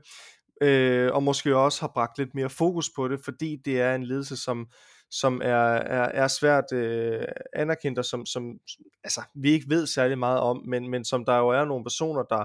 øh, 0.62 1.12
og 1.12 1.22
måske 1.22 1.56
også 1.56 1.80
har 1.80 1.90
bragt 1.94 2.18
lidt 2.18 2.34
mere 2.34 2.50
fokus 2.50 2.90
på 2.96 3.08
det, 3.08 3.20
fordi 3.24 3.56
det 3.64 3.80
er 3.80 3.94
en 3.94 4.04
ledelse, 4.04 4.36
som, 4.36 4.66
som 5.10 5.40
er, 5.44 5.74
er, 5.74 6.04
er 6.24 6.28
svært 6.28 6.72
øh, 6.72 7.24
anerkendt, 7.52 7.98
og 7.98 8.04
som, 8.04 8.26
som 8.26 8.58
altså, 9.04 9.22
vi 9.34 9.50
ikke 9.50 9.66
ved 9.68 9.86
særlig 9.86 10.18
meget 10.18 10.40
om, 10.40 10.62
men, 10.66 10.88
men 10.88 11.04
som 11.04 11.24
der 11.24 11.38
jo 11.38 11.48
er 11.48 11.64
nogle 11.64 11.84
personer, 11.84 12.22
der, 12.22 12.44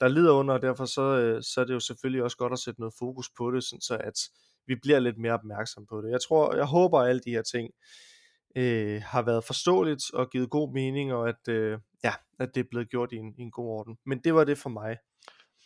der 0.00 0.08
lider 0.08 0.32
under, 0.32 0.54
og 0.54 0.62
derfor 0.62 0.84
så, 0.84 1.02
øh, 1.02 1.42
så 1.42 1.60
er 1.60 1.64
det 1.64 1.74
jo 1.74 1.80
selvfølgelig 1.80 2.22
også 2.22 2.36
godt 2.36 2.52
at 2.52 2.58
sætte 2.58 2.80
noget 2.80 2.94
fokus 2.98 3.30
på 3.36 3.50
det, 3.50 3.64
sådan 3.64 3.80
så 3.80 3.96
at 4.00 4.18
vi 4.66 4.74
bliver 4.82 4.98
lidt 4.98 5.18
mere 5.18 5.32
opmærksom 5.32 5.86
på 5.86 6.02
det. 6.02 6.10
Jeg 6.10 6.20
tror, 6.20 6.54
jeg 6.56 6.64
håber, 6.64 7.00
at 7.00 7.08
alle 7.08 7.20
de 7.26 7.30
her 7.30 7.42
ting 7.42 7.70
øh, 8.56 9.02
har 9.02 9.22
været 9.22 9.44
forståeligt 9.44 10.02
og 10.14 10.30
givet 10.30 10.50
god 10.50 10.72
mening, 10.72 11.12
og 11.12 11.28
at, 11.28 11.48
øh, 11.48 11.78
ja, 12.04 12.12
at 12.40 12.54
det 12.54 12.60
er 12.60 12.68
blevet 12.70 12.90
gjort 12.90 13.12
i 13.12 13.16
en, 13.16 13.34
i 13.38 13.42
en 13.42 13.50
god 13.50 13.66
orden. 13.66 13.96
Men 14.06 14.18
det 14.18 14.34
var 14.34 14.44
det 14.44 14.58
for 14.58 14.70
mig. 14.70 14.96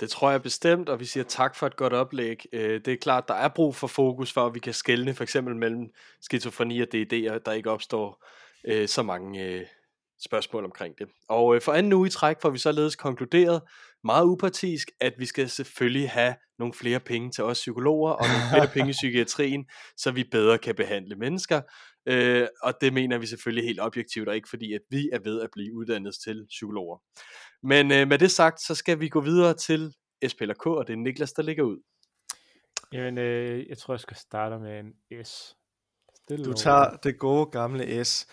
Det 0.01 0.11
tror 0.11 0.30
jeg 0.30 0.42
bestemt, 0.42 0.88
og 0.88 1.01
vi 1.01 1.05
siger 1.05 1.24
tak 1.24 1.57
for 1.57 1.66
et 1.66 1.76
godt 1.76 1.92
oplæg. 1.92 2.44
Øh, 2.53 2.80
det 2.84 2.92
er 2.92 2.96
klart, 2.96 3.28
der 3.28 3.34
er 3.34 3.49
brug 3.49 3.74
for 3.74 3.86
fokus 3.86 4.32
for, 4.32 4.46
at 4.46 4.55
vi 4.55 4.61
kan 4.61 4.74
skelne 4.74 5.14
for 5.14 5.22
eksempel 5.22 5.57
mellem 5.57 5.90
skizofreni 6.20 6.80
og 6.80 6.88
DD, 6.92 7.30
og 7.30 7.46
der 7.46 7.53
ikke 7.53 7.70
opstår 7.70 8.24
øh, 8.64 8.88
så 8.88 9.03
mange 9.03 9.44
øh, 9.44 9.66
spørgsmål 10.24 10.64
omkring 10.64 10.98
det. 10.98 11.08
Og 11.28 11.54
øh, 11.54 11.62
for 11.62 11.72
anden 11.72 11.92
uge 11.92 12.06
i 12.06 12.10
træk 12.10 12.36
får 12.42 12.50
vi 12.50 12.58
således 12.58 12.96
konkluderet 12.96 13.62
meget 14.04 14.24
upartisk, 14.24 14.90
at 15.00 15.14
vi 15.18 15.26
skal 15.26 15.48
selvfølgelig 15.50 16.10
have 16.10 16.34
nogle 16.58 16.74
flere 16.74 17.00
penge 17.00 17.30
til 17.30 17.44
os 17.44 17.58
psykologer 17.58 18.12
og 18.12 18.24
nogle 18.28 18.44
flere 18.52 18.68
penge 18.74 18.90
i 18.90 18.92
psykiatrien, 19.02 19.66
så 19.96 20.10
vi 20.10 20.24
bedre 20.30 20.58
kan 20.58 20.74
behandle 20.74 21.16
mennesker. 21.16 21.60
Øh, 22.06 22.48
og 22.62 22.74
det 22.80 22.92
mener 22.92 23.18
vi 23.18 23.26
selvfølgelig 23.26 23.64
helt 23.64 23.80
objektivt, 23.80 24.28
og 24.28 24.36
ikke 24.36 24.48
fordi, 24.48 24.72
at 24.72 24.80
vi 24.90 25.10
er 25.12 25.18
ved 25.24 25.40
at 25.40 25.50
blive 25.52 25.74
uddannet 25.74 26.14
til 26.24 26.46
psykologer. 26.48 26.98
Men 27.62 27.92
øh, 27.92 28.08
med 28.08 28.18
det 28.18 28.30
sagt, 28.30 28.60
så 28.60 28.74
skal 28.74 29.00
vi 29.00 29.08
gå 29.08 29.20
videre 29.20 29.54
til 29.54 29.94
SPLK, 30.28 30.66
og 30.66 30.86
det 30.86 30.92
er 30.92 30.96
Niklas, 30.96 31.32
der 31.32 31.42
ligger 31.42 31.64
ud. 31.64 31.78
Jamen, 32.92 33.18
øh, 33.18 33.68
jeg 33.68 33.78
tror, 33.78 33.94
jeg 33.94 34.00
skal 34.00 34.16
starte 34.16 34.58
med 34.58 34.80
en 34.80 35.24
S. 35.24 35.54
Stille 36.14 36.44
du 36.44 36.52
tager 36.52 36.96
det 36.96 37.18
gode 37.18 37.46
gamle 37.46 38.04
S. 38.04 38.26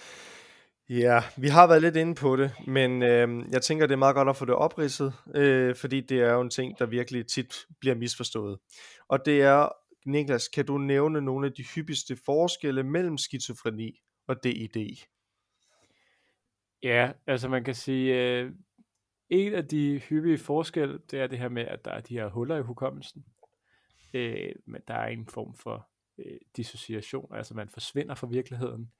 Ja, 0.89 1.19
vi 1.37 1.47
har 1.47 1.67
været 1.67 1.81
lidt 1.81 1.95
inde 1.95 2.15
på 2.15 2.35
det, 2.35 2.51
men 2.67 3.03
øh, 3.03 3.45
jeg 3.51 3.61
tænker, 3.61 3.87
det 3.87 3.93
er 3.93 3.97
meget 3.97 4.15
godt 4.15 4.29
at 4.29 4.35
få 4.35 4.45
det 4.45 4.55
opridset, 4.55 5.13
øh, 5.35 5.75
fordi 5.75 6.01
det 6.01 6.21
er 6.21 6.33
jo 6.33 6.41
en 6.41 6.49
ting, 6.49 6.79
der 6.79 6.85
virkelig 6.85 7.27
tit 7.27 7.55
bliver 7.79 7.95
misforstået. 7.95 8.59
Og 9.07 9.25
det 9.25 9.41
er, 9.41 9.69
Niklas, 10.05 10.47
kan 10.47 10.65
du 10.65 10.77
nævne 10.77 11.21
nogle 11.21 11.47
af 11.47 11.53
de 11.53 11.63
hyppigste 11.63 12.17
forskelle 12.25 12.83
mellem 12.83 13.17
skizofreni 13.17 13.99
og 14.27 14.43
DID? 14.43 15.05
Ja, 16.83 17.11
altså 17.27 17.49
man 17.49 17.63
kan 17.63 17.75
sige, 17.75 18.15
øh, 18.15 18.51
en 19.29 19.53
af 19.53 19.67
de 19.67 19.99
hyppige 19.99 20.37
forskelle, 20.37 20.99
det 21.11 21.19
er 21.19 21.27
det 21.27 21.39
her 21.39 21.49
med, 21.49 21.63
at 21.63 21.85
der 21.85 21.91
er 21.91 22.01
de 22.01 22.13
her 22.13 22.29
huller 22.29 22.57
i 22.57 22.61
hukommelsen. 22.61 23.25
Øh, 24.13 24.51
men 24.65 24.81
der 24.87 24.93
er 24.93 25.07
en 25.07 25.27
form 25.27 25.55
for 25.55 25.89
øh, 26.17 26.37
dissociation, 26.57 27.35
altså 27.35 27.53
man 27.53 27.69
forsvinder 27.69 28.15
fra 28.15 28.27
virkeligheden 28.27 28.91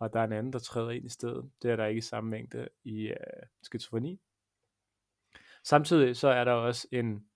og 0.00 0.12
der 0.12 0.20
er 0.20 0.24
en 0.24 0.32
anden, 0.32 0.52
der 0.52 0.58
træder 0.58 0.90
ind 0.90 1.04
i 1.04 1.08
stedet. 1.08 1.50
Det 1.62 1.70
er 1.70 1.76
der 1.76 1.86
ikke 1.86 1.98
i 1.98 2.00
samme 2.00 2.30
mængde 2.30 2.68
i 2.84 3.06
øh, 3.06 3.16
skizofreni. 3.62 4.20
Samtidig 5.64 6.16
så 6.16 6.28
er 6.28 6.44
der 6.44 6.52
også 6.52 6.88
en, 6.92 7.26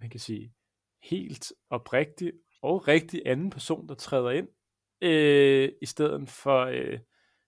man 0.00 0.10
kan 0.10 0.20
sige, 0.20 0.54
helt 1.02 1.52
oprigtig 1.70 2.32
og 2.62 2.88
rigtig 2.88 3.22
anden 3.26 3.50
person, 3.50 3.88
der 3.88 3.94
træder 3.94 4.30
ind, 4.30 4.48
øh, 5.00 5.72
i 5.82 5.86
stedet 5.86 6.28
for, 6.28 6.64
øh, 6.64 6.98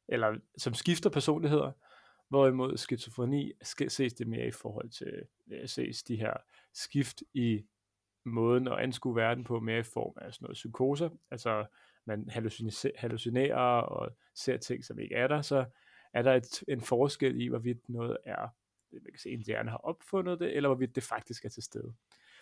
eller 0.08 0.38
som 0.58 0.74
skifter 0.74 1.10
personligheder, 1.10 1.72
hvorimod 2.28 2.76
skizofreni 2.76 3.52
ses 3.88 4.14
det 4.14 4.26
mere 4.26 4.46
i 4.46 4.50
forhold 4.50 4.90
til, 4.90 5.12
øh, 5.52 5.68
ses 5.68 6.02
de 6.02 6.16
her 6.16 6.34
skift 6.72 7.22
i 7.34 7.64
måden 8.24 8.68
at 8.68 8.78
anskue 8.78 9.16
verden 9.16 9.44
på 9.44 9.60
mere 9.60 9.78
i 9.78 9.82
form 9.82 10.12
af 10.16 10.34
sådan 10.34 10.44
noget 10.44 10.54
psykoser, 10.54 11.10
altså 11.30 11.66
man 12.08 12.28
hallucinerer 12.96 13.80
og 13.80 14.16
ser 14.34 14.56
ting, 14.56 14.84
som 14.84 14.98
ikke 14.98 15.14
er 15.14 15.26
der, 15.26 15.42
så 15.42 15.64
er 16.12 16.22
der 16.22 16.34
et, 16.34 16.62
en 16.68 16.80
forskel 16.80 17.40
i, 17.40 17.46
hvorvidt 17.46 17.88
noget 17.88 18.16
er, 18.24 18.48
man 18.92 19.12
kan 19.12 19.18
se, 19.18 19.30
ens 19.30 19.46
hjerne 19.46 19.70
har 19.70 19.78
opfundet 19.78 20.40
det, 20.40 20.56
eller 20.56 20.68
hvorvidt 20.68 20.94
det 20.94 21.02
faktisk 21.02 21.44
er 21.44 21.48
til 21.48 21.62
stede. 21.62 21.94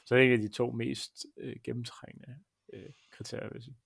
Så 0.05 0.15
det 0.15 0.23
er 0.23 0.27
en 0.27 0.33
af 0.33 0.39
de 0.39 0.49
to 0.49 0.71
mest 0.71 1.27
øh, 1.37 1.57
gennemtrængende 1.65 2.37
øh, 2.73 2.91
kriterier, 3.11 3.49
vil 3.49 3.55
jeg 3.55 3.63
sige. 3.63 3.77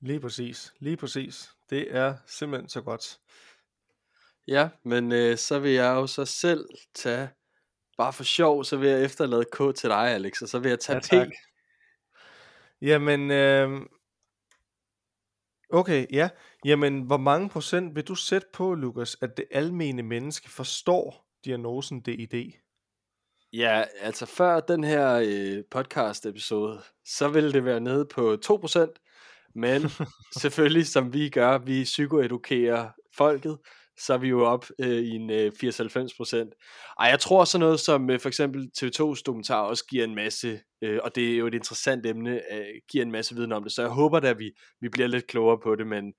Lige 0.00 0.20
præcis, 0.20 0.74
lige 0.78 0.96
præcis. 0.96 1.50
Det 1.70 1.94
er 1.94 2.16
simpelthen 2.26 2.68
så 2.68 2.82
godt. 2.82 3.20
Ja, 4.46 4.68
men 4.82 5.12
øh, 5.12 5.36
så 5.36 5.58
vil 5.58 5.70
jeg 5.70 5.94
jo 5.94 6.06
så 6.06 6.24
selv 6.24 6.68
tage, 6.94 7.28
bare 7.96 8.12
for 8.12 8.24
sjov, 8.24 8.64
så 8.64 8.76
vil 8.76 8.88
jeg 8.88 9.04
efterlade 9.04 9.44
K 9.52 9.76
til 9.76 9.90
dig, 9.90 10.10
Alex, 10.10 10.42
og 10.42 10.48
så 10.48 10.58
vil 10.58 10.68
jeg 10.68 10.80
tage 10.80 11.00
ja, 11.12 11.24
P. 11.24 11.32
Jamen, 12.82 13.30
øh, 13.30 13.80
Okay, 15.74 16.06
ja. 16.12 16.28
Jamen, 16.64 17.02
hvor 17.02 17.16
mange 17.16 17.48
procent 17.48 17.96
vil 17.96 18.04
du 18.04 18.14
sætte 18.14 18.46
på, 18.52 18.74
Lukas, 18.74 19.16
at 19.20 19.36
det 19.36 19.44
almene 19.50 20.02
menneske 20.02 20.50
forstår 20.50 21.26
diagnosen 21.44 22.00
DID? 22.00 22.52
Ja, 23.52 23.84
altså 24.00 24.26
før 24.26 24.60
den 24.60 24.84
her 24.84 25.14
øh, 25.26 25.64
podcast 25.70 26.26
episode, 26.26 26.80
så 27.04 27.28
ville 27.28 27.52
det 27.52 27.64
være 27.64 27.80
nede 27.80 28.06
på 28.14 28.36
2%, 28.46 29.50
men 29.54 29.82
selvfølgelig 30.40 30.86
som 30.86 31.12
vi 31.12 31.28
gør, 31.28 31.58
vi 31.58 31.84
psykoedukerer 31.84 32.88
folket, 33.16 33.58
så 33.98 34.14
er 34.14 34.18
vi 34.18 34.28
jo 34.28 34.44
op 34.44 34.66
øh, 34.78 35.02
i 35.02 35.10
en 35.10 35.30
øh, 35.30 35.52
80-90 35.64 36.16
procent. 36.16 36.54
Ej, 36.98 37.06
jeg 37.06 37.20
tror 37.20 37.44
sådan 37.44 37.60
noget 37.60 37.80
som 37.80 38.10
øh, 38.10 38.20
for 38.20 38.28
eksempel 38.28 38.70
TV2's 38.78 39.22
dokumentar 39.26 39.60
også 39.60 39.86
giver 39.86 40.04
en 40.04 40.14
masse, 40.14 40.60
øh, 40.82 41.00
og 41.02 41.14
det 41.14 41.32
er 41.32 41.36
jo 41.36 41.46
et 41.46 41.54
interessant 41.54 42.06
emne, 42.06 42.52
øh, 42.52 42.66
giver 42.90 43.04
en 43.04 43.12
masse 43.12 43.34
viden 43.34 43.52
om 43.52 43.62
det, 43.62 43.72
så 43.72 43.82
jeg 43.82 43.90
håber 43.90 44.20
da, 44.20 44.28
at 44.28 44.38
vi, 44.38 44.52
vi 44.80 44.88
bliver 44.88 45.08
lidt 45.08 45.26
klogere 45.26 45.58
på 45.62 45.76
det, 45.76 45.86
men 45.86 46.12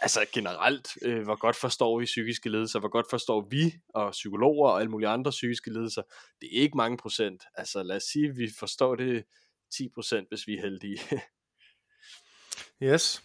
altså 0.00 0.26
generelt, 0.32 0.88
øh, 1.02 1.22
hvor 1.22 1.36
godt 1.36 1.56
forstår 1.56 1.98
vi 1.98 2.04
psykiske 2.04 2.50
lidelser, 2.50 2.80
hvor 2.80 2.88
godt 2.88 3.06
forstår 3.10 3.48
vi 3.50 3.74
og 3.94 4.10
psykologer 4.12 4.70
og 4.70 4.80
alle 4.80 4.90
mulige 4.90 5.08
andre 5.08 5.30
psykiske 5.30 5.72
lidelser, 5.72 6.02
det 6.40 6.48
er 6.52 6.62
ikke 6.62 6.76
mange 6.76 6.96
procent. 6.96 7.42
Altså 7.54 7.82
lad 7.82 7.96
os 7.96 8.02
sige, 8.02 8.28
at 8.28 8.36
vi 8.36 8.48
forstår 8.58 8.94
det 8.94 9.24
10 9.76 9.88
procent, 9.94 10.28
hvis 10.30 10.46
vi 10.46 10.56
er 10.56 10.60
heldige. 10.60 10.98
yes, 12.92 13.22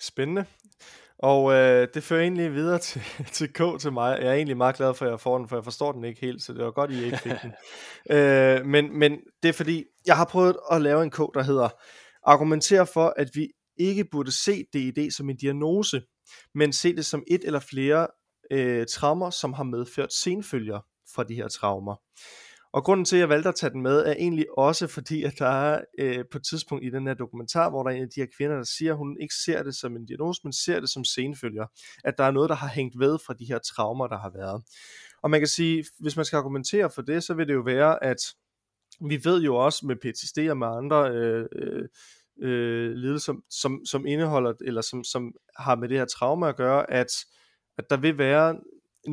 spændende. 0.00 0.46
Og 1.18 1.52
øh, 1.52 1.88
det 1.94 2.02
fører 2.02 2.22
egentlig 2.22 2.54
videre 2.54 2.78
til, 2.78 3.02
til 3.32 3.52
K 3.52 3.80
til 3.80 3.92
mig. 3.92 4.18
Jeg 4.20 4.28
er 4.28 4.34
egentlig 4.34 4.56
meget 4.56 4.76
glad 4.76 4.94
for, 4.94 5.04
at 5.04 5.10
jeg 5.10 5.20
får 5.20 5.38
den, 5.38 5.48
for 5.48 5.56
jeg 5.56 5.64
forstår 5.64 5.92
den 5.92 6.04
ikke 6.04 6.20
helt, 6.20 6.42
så 6.42 6.52
det 6.52 6.64
var 6.64 6.70
godt, 6.70 6.90
I 6.90 7.04
ikke 7.04 7.18
fik 7.18 7.32
den. 7.42 7.52
øh, 8.16 8.66
men, 8.66 8.98
men 8.98 9.20
det 9.42 9.48
er 9.48 9.52
fordi, 9.52 9.84
jeg 10.06 10.16
har 10.16 10.24
prøvet 10.24 10.56
at 10.72 10.82
lave 10.82 11.02
en 11.02 11.10
K, 11.10 11.16
der 11.16 11.42
hedder 11.42 11.68
argumentere 12.22 12.86
for, 12.86 13.14
at 13.16 13.30
vi 13.34 13.48
ikke 13.78 14.04
burde 14.04 14.32
se 14.32 14.64
DID 14.72 15.10
som 15.10 15.30
en 15.30 15.36
diagnose, 15.36 16.02
men 16.54 16.72
se 16.72 16.96
det 16.96 17.06
som 17.06 17.24
et 17.30 17.40
eller 17.44 17.60
flere 17.60 18.06
øh, 18.50 18.86
traumer, 18.86 19.30
som 19.30 19.52
har 19.52 19.64
medført 19.64 20.12
senfølger 20.12 20.80
fra 21.14 21.24
de 21.24 21.34
her 21.34 21.48
traumer. 21.48 21.94
Og 22.72 22.84
grunden 22.84 23.04
til, 23.04 23.16
at 23.16 23.20
jeg 23.20 23.28
valgte 23.28 23.48
at 23.48 23.54
tage 23.54 23.70
den 23.70 23.82
med, 23.82 24.06
er 24.06 24.12
egentlig 24.12 24.46
også 24.58 24.86
fordi, 24.86 25.22
at 25.22 25.34
der 25.38 25.46
er 25.46 25.84
øh, 25.98 26.24
på 26.32 26.38
et 26.38 26.44
tidspunkt 26.44 26.84
i 26.84 26.90
den 26.90 27.06
her 27.06 27.14
dokumentar, 27.14 27.70
hvor 27.70 27.82
der 27.82 27.90
er 27.90 27.94
en 27.94 28.02
af 28.02 28.08
de 28.08 28.20
her 28.20 28.26
kvinder, 28.36 28.56
der 28.56 28.64
siger, 28.64 28.92
at 28.92 28.98
hun 28.98 29.16
ikke 29.20 29.34
ser 29.34 29.62
det 29.62 29.74
som 29.74 29.96
en 29.96 30.06
diagnose, 30.06 30.40
men 30.44 30.52
ser 30.52 30.80
det 30.80 30.90
som 30.90 31.04
senfølger. 31.04 31.66
At 32.04 32.18
der 32.18 32.24
er 32.24 32.30
noget, 32.30 32.50
der 32.50 32.56
har 32.56 32.68
hængt 32.68 32.98
ved 32.98 33.18
fra 33.26 33.34
de 33.34 33.44
her 33.44 33.58
traumer, 33.58 34.06
der 34.06 34.18
har 34.18 34.30
været. 34.30 34.62
Og 35.22 35.30
man 35.30 35.40
kan 35.40 35.48
sige, 35.48 35.84
hvis 35.98 36.16
man 36.16 36.24
skal 36.24 36.36
argumentere 36.36 36.90
for 36.90 37.02
det, 37.02 37.24
så 37.24 37.34
vil 37.34 37.48
det 37.48 37.54
jo 37.54 37.60
være, 37.60 38.04
at 38.04 38.18
vi 39.08 39.20
ved 39.24 39.42
jo 39.42 39.56
også 39.56 39.86
med 39.86 39.96
PTSD 39.96 40.38
og 40.38 40.56
med 40.56 40.66
andre 40.66 41.10
øh, 41.10 41.46
øh, 41.52 41.88
øh 42.42 42.92
lidelser, 42.92 43.34
som, 43.50 43.86
som 43.86 44.06
indeholder, 44.06 44.52
eller 44.60 44.80
som, 44.80 45.04
som 45.04 45.32
har 45.58 45.76
med 45.76 45.88
det 45.88 45.98
her 45.98 46.04
trauma 46.04 46.48
at 46.48 46.56
gøre, 46.56 46.90
at, 46.90 47.08
at 47.78 47.90
der 47.90 47.96
vil 47.96 48.18
være 48.18 48.56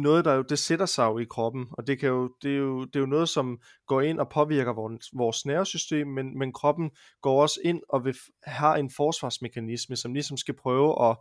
noget, 0.01 0.25
der 0.25 0.33
jo, 0.33 0.41
det 0.41 0.59
sætter 0.59 0.85
sig 0.85 1.05
jo 1.05 1.17
i 1.17 1.25
kroppen, 1.29 1.67
og 1.71 1.87
det, 1.87 1.99
kan 1.99 2.09
jo, 2.09 2.31
det, 2.41 2.51
er 2.51 2.57
jo, 2.57 2.85
det 2.85 2.95
er 2.95 2.99
jo 2.99 3.05
noget, 3.05 3.29
som 3.29 3.59
går 3.87 4.01
ind 4.01 4.19
og 4.19 4.29
påvirker 4.29 4.73
vores, 4.73 5.09
vores 5.13 5.45
nervesystem, 5.45 6.07
men, 6.07 6.37
men 6.39 6.53
kroppen 6.53 6.91
går 7.21 7.41
også 7.41 7.59
ind 7.63 7.81
og 7.89 8.05
vil, 8.05 8.15
har 8.43 8.75
en 8.75 8.89
forsvarsmekanisme, 8.89 9.95
som 9.95 10.13
ligesom 10.13 10.37
skal 10.37 10.55
prøve 10.55 11.09
at, 11.09 11.17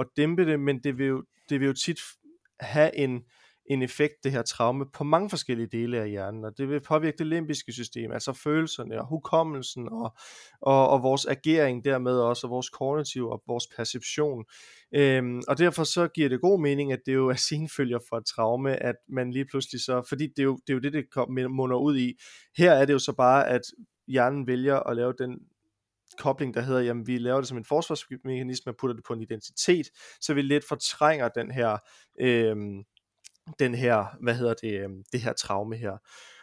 at 0.00 0.06
dæmpe 0.16 0.46
det, 0.46 0.60
men 0.60 0.78
det 0.84 0.98
vil 0.98 1.06
jo, 1.06 1.24
det 1.48 1.60
vil 1.60 1.66
jo 1.66 1.72
tit 1.72 2.00
have 2.60 2.96
en, 2.96 3.22
en 3.70 3.82
effekt, 3.82 4.14
det 4.24 4.32
her 4.32 4.42
traume, 4.42 4.86
på 4.92 5.04
mange 5.04 5.30
forskellige 5.30 5.66
dele 5.66 6.00
af 6.00 6.10
hjernen, 6.10 6.44
og 6.44 6.58
det 6.58 6.68
vil 6.68 6.80
påvirke 6.80 7.18
det 7.18 7.26
limbiske 7.26 7.72
system, 7.72 8.12
altså 8.12 8.32
følelserne 8.32 9.00
og 9.00 9.06
hukommelsen 9.06 9.88
og, 9.88 10.16
og, 10.60 10.88
og 10.88 11.02
vores 11.02 11.26
agering 11.26 11.84
dermed 11.84 12.12
også, 12.12 12.46
og 12.46 12.50
vores 12.50 12.68
kognitiv 12.68 13.28
og 13.28 13.42
vores 13.46 13.66
perception. 13.76 14.44
Øhm, 14.94 15.42
og 15.48 15.58
derfor 15.58 15.84
så 15.84 16.08
giver 16.08 16.28
det 16.28 16.40
god 16.40 16.60
mening, 16.60 16.92
at 16.92 17.00
det 17.06 17.14
jo 17.14 17.28
er 17.28 17.34
senfølger 17.34 17.98
for 18.08 18.16
et 18.16 18.26
traume, 18.26 18.82
at 18.82 18.96
man 19.08 19.30
lige 19.30 19.46
pludselig 19.50 19.80
så, 19.80 20.02
fordi 20.08 20.26
det 20.26 20.38
er 20.38 20.44
jo 20.44 20.58
det, 20.66 20.72
er 20.72 20.74
jo 20.74 20.80
det, 20.80 20.92
det 20.92 21.50
munder 21.50 21.76
ud 21.76 21.98
i. 21.98 22.12
Her 22.56 22.72
er 22.72 22.84
det 22.84 22.92
jo 22.92 22.98
så 22.98 23.12
bare, 23.12 23.48
at 23.48 23.62
hjernen 24.08 24.46
vælger 24.46 24.76
at 24.76 24.96
lave 24.96 25.14
den 25.18 25.38
kobling, 26.18 26.54
der 26.54 26.60
hedder, 26.60 26.80
jamen 26.80 27.06
vi 27.06 27.18
laver 27.18 27.38
det 27.38 27.48
som 27.48 27.58
en 27.58 27.64
forsvarsmekanisme 27.64 28.72
og 28.72 28.76
putter 28.76 28.94
det 28.94 29.04
på 29.04 29.12
en 29.12 29.22
identitet, 29.22 29.86
så 30.20 30.34
vi 30.34 30.42
lidt 30.42 30.68
fortrænger 30.68 31.28
den 31.28 31.50
her, 31.50 31.78
øh, 32.20 32.56
den 33.58 33.74
her, 33.74 34.16
hvad 34.22 34.34
hedder 34.34 34.54
det, 34.54 34.80
øh, 34.80 34.88
det 35.12 35.20
her 35.20 35.32
traume 35.32 35.76
her. 35.76 35.96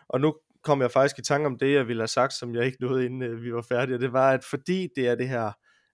Og 0.10 0.22
nu 0.22 0.36
kom 0.64 0.82
jeg 0.82 0.92
faktisk 0.92 1.20
i 1.20 1.22
tanke 1.22 1.46
om 1.48 1.58
det, 1.58 1.74
jeg 1.74 1.88
ville 1.88 2.02
have 2.02 2.08
sagt, 2.08 2.34
som 2.34 2.56
jeg 2.56 2.66
ikke 2.66 2.78
nåede, 2.82 3.06
inden 3.06 3.22
øh, 3.22 3.44
vi 3.44 3.54
var 3.54 3.62
færdige, 3.62 3.96
og 3.96 4.02
det 4.02 4.14
var, 4.14 4.32
at 4.32 4.44
fordi 4.44 4.88
det 4.96 5.08
er 5.08 5.16
det 5.16 5.30
her, 5.30 5.52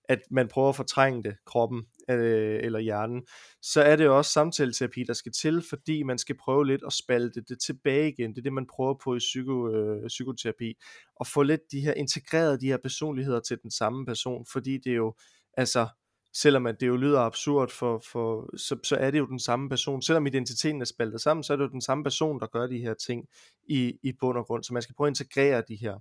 at 0.10 0.20
man 0.32 0.48
prøver 0.48 0.70
at 0.70 0.76
fortrænge 0.76 1.24
det, 1.24 1.36
kroppen 1.46 1.84
øh, 2.10 2.60
eller 2.64 2.80
hjernen, 2.80 3.24
så 3.62 3.82
er 3.82 3.96
det 3.96 4.06
jo 4.06 4.18
også 4.18 4.32
samtaleterapi, 4.32 5.04
der 5.08 5.14
skal 5.14 5.32
til, 5.32 5.64
fordi 5.70 6.04
man 6.04 6.18
skal 6.18 6.38
prøve 6.38 6.68
lidt 6.68 6.82
at 6.88 6.94
spalte 6.94 7.42
det 7.42 7.58
tilbage 7.62 8.10
igen. 8.10 8.30
Det 8.30 8.38
er 8.38 8.42
det, 8.42 8.54
man 8.54 8.68
prøver 8.76 8.94
på 9.04 9.16
i 9.16 9.18
psyko, 9.18 9.70
øh, 9.70 10.08
psykoterapi. 10.08 10.74
Og 11.16 11.28
få 11.28 11.44
lidt 11.44 11.62
de 11.72 11.82
her 11.82 11.94
integreret 11.94 12.62
de 12.62 12.68
her 12.68 12.78
personligheder 12.78 13.40
til 13.40 13.58
den 13.64 13.72
samme 13.72 14.06
person, 14.06 14.46
fordi 14.52 14.78
det 14.78 14.92
er 14.92 14.96
jo, 14.96 15.14
altså, 15.58 15.88
selvom 16.34 16.66
at 16.66 16.80
det 16.80 16.88
jo 16.88 16.96
lyder 16.96 17.20
absurd, 17.20 17.70
for, 17.70 18.04
for, 18.12 18.58
så, 18.58 18.78
så 18.84 18.96
er 18.96 19.12
det 19.12 19.20
jo 19.20 19.26
den 19.26 19.40
samme 19.40 19.70
person. 19.70 20.02
Selvom 20.02 20.28
identiteten 20.28 20.82
er 20.82 20.86
spaltet 20.86 21.22
sammen, 21.22 21.44
så 21.44 21.54
er 21.54 21.58
det 21.58 21.64
jo 21.64 21.70
den 21.70 21.82
samme 21.82 22.04
person, 22.04 22.40
der 22.40 22.48
gør 22.48 22.68
de 22.68 22.78
her 22.78 22.94
ting 22.94 23.26
i, 23.70 23.94
i 24.04 24.12
bund 24.20 24.38
og 24.38 24.46
grund. 24.46 24.64
Så 24.64 24.74
man 24.74 24.82
skal 24.82 24.96
prøve 24.96 25.08
at 25.08 25.12
integrere 25.12 25.64
de 25.68 25.76
her. 25.76 25.94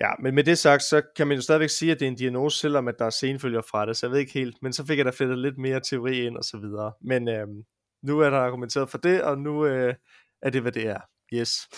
Ja, 0.00 0.10
men 0.22 0.34
med 0.34 0.44
det 0.44 0.58
sagt, 0.58 0.82
så 0.82 1.02
kan 1.16 1.26
man 1.26 1.36
jo 1.36 1.42
stadigvæk 1.42 1.70
sige, 1.70 1.92
at 1.92 2.00
det 2.00 2.06
er 2.06 2.10
en 2.10 2.16
diagnose, 2.16 2.58
selvom 2.58 2.88
at 2.88 2.94
der 2.98 3.04
er 3.04 3.10
senfølger 3.10 3.62
fra 3.70 3.86
det, 3.86 3.96
så 3.96 4.06
jeg 4.06 4.12
ved 4.12 4.18
ikke 4.18 4.32
helt, 4.32 4.56
men 4.62 4.72
så 4.72 4.86
fik 4.86 4.98
jeg 4.98 5.04
da 5.04 5.10
flettet 5.10 5.38
lidt 5.38 5.58
mere 5.58 5.80
teori 5.80 6.26
ind 6.26 6.36
og 6.36 6.44
så 6.44 6.58
videre. 6.58 6.92
Men 7.00 7.28
øh, 7.28 7.46
nu 8.02 8.20
er 8.20 8.30
der 8.30 8.38
argumenteret 8.38 8.90
for 8.90 8.98
det, 8.98 9.22
og 9.22 9.38
nu 9.38 9.66
øh, 9.66 9.94
er 10.42 10.50
det, 10.50 10.62
hvad 10.62 10.72
det 10.72 10.86
er. 10.86 11.00
Yes. 11.34 11.68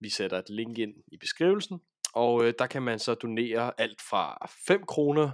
Vi 0.00 0.10
sætter 0.10 0.38
et 0.38 0.50
link 0.50 0.78
ind 0.78 0.94
i 1.12 1.16
beskrivelsen, 1.16 1.80
og 2.14 2.34
uh, 2.34 2.50
der 2.58 2.66
kan 2.66 2.82
man 2.82 2.98
så 2.98 3.14
donere 3.14 3.80
alt 3.80 4.00
fra 4.10 4.48
5 4.66 4.86
kroner 4.86 5.30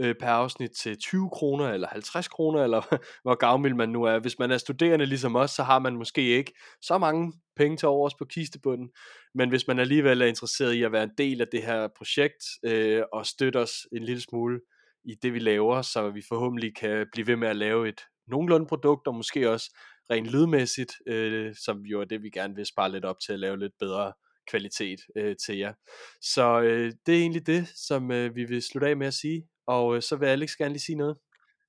øh, 0.00 0.14
per 0.20 0.28
afsnit 0.28 0.70
til 0.70 0.98
20 0.98 1.30
kroner 1.30 1.68
eller 1.68 1.88
50 1.88 2.28
kroner, 2.28 2.64
eller 2.64 2.96
hvor 3.24 3.34
gavmild 3.34 3.74
man 3.74 3.88
nu 3.88 4.02
er. 4.02 4.18
Hvis 4.18 4.38
man 4.38 4.50
er 4.50 4.58
studerende 4.58 5.06
ligesom 5.06 5.36
os, 5.36 5.50
så 5.50 5.62
har 5.62 5.78
man 5.78 5.96
måske 5.96 6.22
ikke 6.22 6.52
så 6.82 6.98
mange 6.98 7.32
penge 7.56 7.76
til 7.76 7.88
overs 7.88 8.14
på 8.14 8.24
kistebunden, 8.24 8.90
men 9.34 9.48
hvis 9.48 9.66
man 9.66 9.78
alligevel 9.78 10.22
er 10.22 10.26
interesseret 10.26 10.72
i 10.72 10.82
at 10.82 10.92
være 10.92 11.04
en 11.04 11.12
del 11.18 11.40
af 11.40 11.46
det 11.52 11.62
her 11.62 11.88
projekt, 11.96 12.44
øh, 12.64 13.02
og 13.12 13.26
støtte 13.26 13.56
os 13.56 13.72
en 13.92 14.02
lille 14.02 14.22
smule 14.22 14.60
i 15.04 15.14
det 15.22 15.34
vi 15.34 15.38
laver, 15.38 15.82
så 15.82 16.10
vi 16.10 16.22
forhåbentlig 16.28 16.76
kan 16.76 17.06
blive 17.12 17.26
ved 17.26 17.36
med 17.36 17.48
at 17.48 17.56
lave 17.56 17.88
et 17.88 18.00
nogenlunde 18.26 18.66
produkt, 18.66 19.06
og 19.06 19.14
måske 19.14 19.50
også 19.50 19.76
rent 20.10 20.26
lydmæssigt, 20.26 20.92
øh, 21.06 21.54
som 21.64 21.80
jo 21.80 22.00
er 22.00 22.04
det 22.04 22.22
vi 22.22 22.30
gerne 22.30 22.54
vil 22.54 22.66
spare 22.66 22.92
lidt 22.92 23.04
op 23.04 23.20
til 23.26 23.32
at 23.32 23.40
lave 23.40 23.58
lidt 23.58 23.72
bedre 23.78 24.12
kvalitet 24.50 25.00
øh, 25.16 25.36
til 25.46 25.58
jer. 25.58 25.72
Så 26.20 26.60
øh, 26.60 26.92
det 27.06 27.14
er 27.14 27.20
egentlig 27.20 27.46
det, 27.46 27.68
som 27.88 28.10
øh, 28.12 28.36
vi 28.36 28.44
vil 28.44 28.62
slutte 28.62 28.88
af 28.88 28.96
med 28.96 29.06
at 29.06 29.14
sige. 29.14 29.46
Og 29.66 29.96
øh, 29.96 30.02
så 30.02 30.16
vil 30.16 30.26
Alex 30.26 30.56
gerne 30.56 30.72
lige 30.72 30.82
sige 30.82 30.96
noget. 30.96 31.16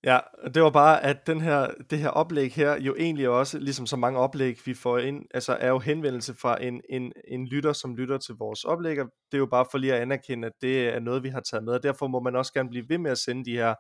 Ja, 0.04 0.20
det 0.54 0.64
var 0.64 0.70
bare, 0.70 1.04
at 1.04 1.28
den 1.28 1.42
her, 1.42 1.68
det 1.90 2.00
her 2.00 2.10
oplæg 2.10 2.54
her 2.54 2.82
jo 2.82 2.96
egentlig 3.00 3.30
også, 3.30 3.60
ligesom 3.60 3.86
så 3.86 3.96
mange 3.96 4.20
oplæg, 4.20 4.58
vi 4.66 4.74
får 4.74 4.98
ind, 4.98 5.26
altså 5.34 5.58
er 5.60 5.70
jo 5.70 5.80
henvendelse 5.80 6.34
fra 6.34 6.64
en, 6.64 6.82
en, 6.90 7.14
en 7.28 7.48
lytter, 7.48 7.74
som 7.74 7.96
lytter 7.96 8.18
til 8.18 8.36
vores 8.40 8.64
oplæg, 8.64 9.00
og 9.02 9.06
det 9.06 9.38
er 9.38 9.40
jo 9.40 9.46
bare 9.46 9.66
for 9.72 9.78
lige 9.78 9.94
at 9.94 10.02
anerkende, 10.02 10.48
at 10.48 10.54
det 10.62 10.90
er 10.90 11.00
noget, 11.00 11.24
vi 11.24 11.30
har 11.30 11.40
taget 11.40 11.64
med, 11.64 11.74
og 11.74 11.84
derfor 11.84 12.08
må 12.08 12.20
man 12.20 12.36
også 12.36 12.54
gerne 12.54 12.70
blive 12.70 12.90
ved 12.90 12.98
med 12.98 13.12
at 13.12 13.18
sende 13.18 13.46
de 13.46 13.56
her 13.56 13.76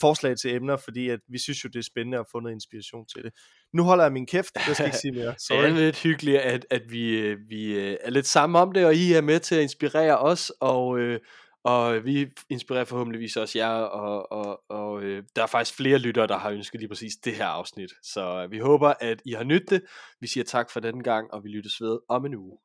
forslag 0.00 0.36
til 0.36 0.54
emner, 0.54 0.76
fordi 0.76 1.08
at 1.08 1.20
vi 1.28 1.38
synes 1.38 1.64
jo, 1.64 1.68
det 1.68 1.78
er 1.78 1.82
spændende 1.82 2.18
at 2.18 2.26
få 2.32 2.40
noget 2.40 2.54
inspiration 2.54 3.06
til 3.06 3.22
det. 3.22 3.32
Nu 3.72 3.82
holder 3.82 4.04
jeg 4.04 4.12
min 4.12 4.26
kæft, 4.26 4.50
jeg 4.66 4.76
skal 4.76 4.86
ikke 4.86 4.98
sige 4.98 5.12
mere. 5.12 5.34
Sorry. 5.48 5.62
det 5.62 5.70
er 5.70 5.74
lidt 5.74 6.02
hyggeligt, 6.02 6.38
at, 6.38 6.66
at 6.70 6.82
vi, 6.88 7.18
øh, 7.18 7.38
vi 7.48 7.72
øh, 7.72 7.96
er 8.00 8.10
lidt 8.10 8.26
sammen 8.26 8.62
om 8.62 8.72
det, 8.72 8.86
og 8.86 8.94
I 8.94 9.12
er 9.12 9.20
med 9.20 9.40
til 9.40 9.54
at 9.54 9.62
inspirere 9.62 10.18
os, 10.18 10.52
og, 10.60 10.98
øh, 10.98 11.20
og 11.64 12.04
vi 12.04 12.26
inspirerer 12.48 12.84
forhåbentligvis 12.84 13.36
også 13.36 13.58
jer, 13.58 13.70
og, 13.70 14.32
og, 14.32 14.62
og 14.68 15.02
øh, 15.02 15.22
der 15.36 15.42
er 15.42 15.46
faktisk 15.46 15.76
flere 15.76 15.98
lyttere, 15.98 16.26
der 16.26 16.38
har 16.38 16.50
ønsket 16.50 16.80
lige 16.80 16.88
præcis 16.88 17.16
det 17.16 17.34
her 17.34 17.46
afsnit. 17.46 17.90
Så 18.02 18.42
øh, 18.42 18.50
vi 18.50 18.58
håber, 18.58 18.94
at 19.00 19.22
I 19.24 19.32
har 19.32 19.44
nyttet 19.44 19.70
det. 19.70 19.82
Vi 20.20 20.26
siger 20.26 20.44
tak 20.44 20.70
for 20.70 20.80
den 20.80 21.02
gang, 21.02 21.34
og 21.34 21.44
vi 21.44 21.48
lyttes 21.48 21.80
ved 21.80 21.98
om 22.08 22.26
en 22.26 22.34
uge. 22.34 22.58